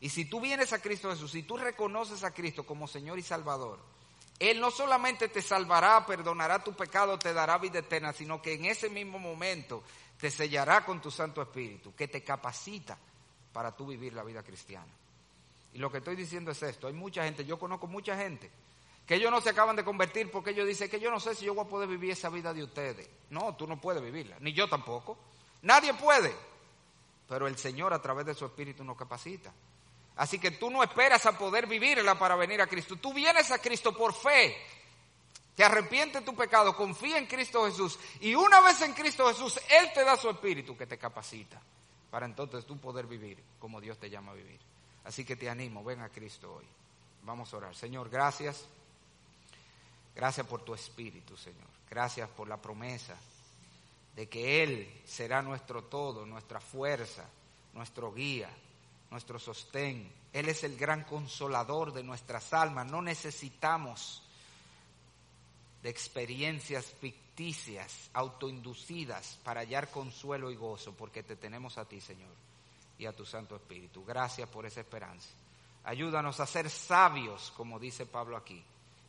Y 0.00 0.08
si 0.08 0.24
tú 0.24 0.40
vienes 0.40 0.72
a 0.72 0.80
Cristo 0.80 1.10
Jesús, 1.10 1.30
si 1.30 1.44
tú 1.44 1.56
reconoces 1.56 2.24
a 2.24 2.32
Cristo 2.32 2.64
como 2.64 2.88
Señor 2.88 3.18
y 3.18 3.22
Salvador, 3.22 3.78
Él 4.38 4.60
no 4.60 4.70
solamente 4.70 5.28
te 5.28 5.40
salvará, 5.40 6.04
perdonará 6.04 6.64
tu 6.64 6.72
pecado, 6.72 7.18
te 7.18 7.32
dará 7.32 7.58
vida 7.58 7.78
eterna, 7.78 8.12
sino 8.12 8.42
que 8.42 8.54
en 8.54 8.64
ese 8.64 8.88
mismo 8.88 9.20
momento 9.20 9.84
te 10.18 10.30
sellará 10.30 10.84
con 10.84 11.00
tu 11.00 11.10
Santo 11.10 11.40
Espíritu, 11.40 11.94
que 11.94 12.08
te 12.08 12.24
capacita 12.24 12.98
para 13.52 13.76
tú 13.76 13.86
vivir 13.86 14.12
la 14.12 14.24
vida 14.24 14.42
cristiana. 14.42 14.92
Y 15.74 15.78
lo 15.78 15.90
que 15.90 15.98
estoy 15.98 16.16
diciendo 16.16 16.50
es 16.50 16.62
esto, 16.62 16.86
hay 16.86 16.92
mucha 16.92 17.24
gente, 17.24 17.44
yo 17.44 17.58
conozco 17.58 17.86
mucha 17.86 18.16
gente, 18.16 18.50
que 19.06 19.16
ellos 19.16 19.30
no 19.30 19.40
se 19.40 19.50
acaban 19.50 19.76
de 19.76 19.84
convertir 19.84 20.30
porque 20.30 20.50
ellos 20.50 20.66
dicen 20.66 20.88
que 20.88 21.00
yo 21.00 21.10
no 21.10 21.18
sé 21.18 21.34
si 21.34 21.44
yo 21.44 21.54
voy 21.54 21.64
a 21.64 21.68
poder 21.68 21.88
vivir 21.88 22.12
esa 22.12 22.28
vida 22.28 22.52
de 22.52 22.62
ustedes. 22.62 23.08
No, 23.30 23.54
tú 23.56 23.66
no 23.66 23.80
puedes 23.80 24.02
vivirla, 24.02 24.36
ni 24.40 24.52
yo 24.52 24.68
tampoco. 24.68 25.18
Nadie 25.62 25.94
puede. 25.94 26.34
Pero 27.28 27.46
el 27.46 27.56
Señor 27.56 27.92
a 27.92 28.02
través 28.02 28.26
de 28.26 28.34
su 28.34 28.44
Espíritu 28.44 28.84
nos 28.84 28.96
capacita. 28.96 29.52
Así 30.16 30.38
que 30.38 30.52
tú 30.52 30.70
no 30.70 30.82
esperas 30.82 31.24
a 31.26 31.36
poder 31.36 31.66
vivirla 31.66 32.18
para 32.18 32.36
venir 32.36 32.60
a 32.60 32.66
Cristo. 32.66 32.96
Tú 32.96 33.14
vienes 33.14 33.50
a 33.50 33.58
Cristo 33.58 33.96
por 33.96 34.12
fe. 34.12 34.56
Te 35.56 35.64
arrepiente 35.64 36.20
tu 36.22 36.34
pecado, 36.34 36.74
confía 36.76 37.18
en 37.18 37.26
Cristo 37.26 37.64
Jesús. 37.66 37.98
Y 38.20 38.34
una 38.34 38.60
vez 38.60 38.80
en 38.82 38.92
Cristo 38.92 39.26
Jesús, 39.28 39.60
Él 39.68 39.90
te 39.92 40.04
da 40.04 40.16
su 40.16 40.30
Espíritu 40.30 40.76
que 40.76 40.86
te 40.86 40.98
capacita 40.98 41.60
para 42.10 42.26
entonces 42.26 42.66
tú 42.66 42.78
poder 42.78 43.06
vivir 43.06 43.42
como 43.58 43.80
Dios 43.80 43.98
te 43.98 44.10
llama 44.10 44.32
a 44.32 44.34
vivir. 44.34 44.60
Así 45.04 45.24
que 45.24 45.34
te 45.34 45.48
animo, 45.48 45.82
ven 45.82 46.00
a 46.00 46.10
Cristo 46.10 46.54
hoy. 46.54 46.66
Vamos 47.22 47.52
a 47.52 47.56
orar. 47.56 47.74
Señor, 47.74 48.10
gracias. 48.10 48.66
Gracias 50.14 50.46
por 50.46 50.62
tu 50.62 50.74
Espíritu, 50.74 51.36
Señor. 51.36 51.68
Gracias 51.88 52.28
por 52.30 52.48
la 52.48 52.60
promesa 52.60 53.16
de 54.14 54.28
que 54.28 54.62
Él 54.62 55.02
será 55.04 55.42
nuestro 55.42 55.84
todo, 55.84 56.26
nuestra 56.26 56.60
fuerza, 56.60 57.28
nuestro 57.72 58.12
guía 58.12 58.50
nuestro 59.12 59.38
sostén. 59.38 60.10
Él 60.32 60.48
es 60.48 60.64
el 60.64 60.76
gran 60.76 61.04
consolador 61.04 61.92
de 61.92 62.02
nuestras 62.02 62.52
almas. 62.54 62.86
No 62.86 63.02
necesitamos 63.02 64.22
de 65.82 65.90
experiencias 65.90 66.86
ficticias, 66.86 68.10
autoinducidas, 68.14 69.38
para 69.44 69.60
hallar 69.60 69.90
consuelo 69.90 70.50
y 70.50 70.56
gozo, 70.56 70.94
porque 70.96 71.22
te 71.22 71.36
tenemos 71.36 71.76
a 71.76 71.84
ti, 71.84 72.00
Señor, 72.00 72.32
y 72.98 73.04
a 73.04 73.12
tu 73.12 73.26
Santo 73.26 73.54
Espíritu. 73.54 74.04
Gracias 74.04 74.48
por 74.48 74.64
esa 74.64 74.80
esperanza. 74.80 75.28
Ayúdanos 75.84 76.40
a 76.40 76.46
ser 76.46 76.70
sabios, 76.70 77.52
como 77.56 77.78
dice 77.78 78.06
Pablo 78.06 78.36
aquí, 78.36 78.64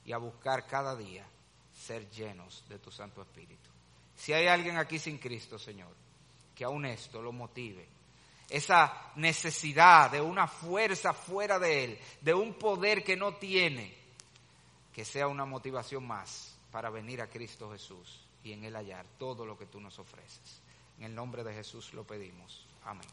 y 0.06 0.12
a 0.12 0.18
buscar 0.18 0.68
cada 0.68 0.96
día 0.96 1.26
ser 1.74 2.10
llenos 2.10 2.64
de 2.70 2.80
tu 2.80 2.92
Santo 2.92 3.22
Espíritu. 3.22 3.70
Si 4.16 4.34
hay 4.34 4.48
alguien 4.48 4.78
aquí 4.78 5.00
sin 5.00 5.18
Cristo, 5.18 5.58
Señor, 5.58 5.94
que 6.56 6.64
aún 6.64 6.86
esto 6.86 7.22
lo 7.22 7.32
motive 7.32 7.88
esa 8.54 9.12
necesidad 9.16 10.12
de 10.12 10.22
una 10.22 10.48
fuerza 10.48 11.12
fuera 11.12 11.58
de 11.58 11.86
él, 11.86 12.00
de 12.22 12.36
un 12.36 12.54
poder 12.54 13.04
que 13.04 13.16
no 13.16 13.34
tiene, 13.36 13.98
que 14.94 15.06
sea 15.06 15.28
una 15.28 15.44
motivación 15.44 16.06
más 16.06 16.56
para 16.72 16.92
venir 16.92 17.20
a 17.22 17.28
Cristo 17.28 17.72
Jesús 17.72 18.28
y 18.44 18.54
en 18.54 18.64
él 18.64 18.76
hallar 18.76 19.08
todo 19.18 19.44
lo 19.44 19.58
que 19.58 19.66
tú 19.66 19.80
nos 19.80 19.98
ofreces. 19.98 20.62
En 21.00 21.06
el 21.06 21.16
nombre 21.16 21.44
de 21.44 21.52
Jesús 21.52 21.94
lo 21.96 22.04
pedimos. 22.04 22.68
Amén. 22.86 23.08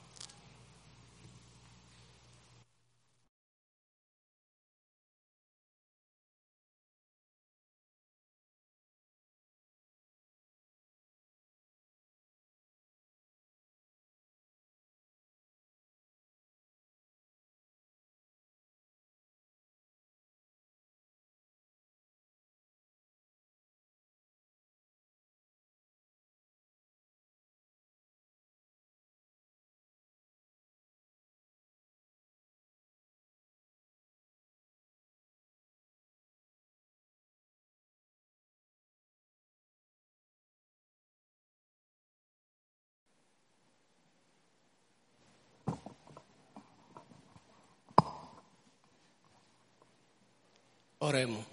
Oremos. 51.03 51.47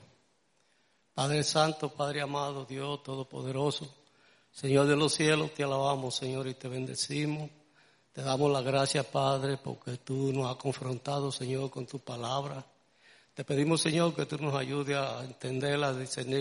Padre 1.14 1.42
Santo, 1.42 1.90
Padre 1.90 2.22
amado, 2.22 2.66
Dios 2.66 3.02
Todopoderoso, 3.02 3.88
Señor 4.52 4.88
de 4.88 4.98
los 4.98 5.14
cielos, 5.14 5.54
te 5.54 5.64
alabamos, 5.64 6.16
Señor, 6.16 6.48
y 6.48 6.54
te 6.54 6.68
bendecimos. 6.68 7.50
Te 8.12 8.24
damos 8.24 8.52
las 8.52 8.64
gracias, 8.66 9.06
Padre, 9.06 9.56
porque 9.58 9.98
tú 9.98 10.34
nos 10.34 10.52
has 10.52 10.58
confrontado, 10.58 11.32
Señor, 11.32 11.70
con 11.70 11.88
tu 11.88 12.00
palabra. 12.00 12.66
Te 13.34 13.46
pedimos, 13.46 13.80
Señor, 13.80 14.14
que 14.14 14.26
tú 14.26 14.38
nos 14.38 14.54
ayudes 14.54 14.98
a 14.98 15.24
entenderla, 15.24 15.90
a 15.90 15.94
discernir 15.94 16.36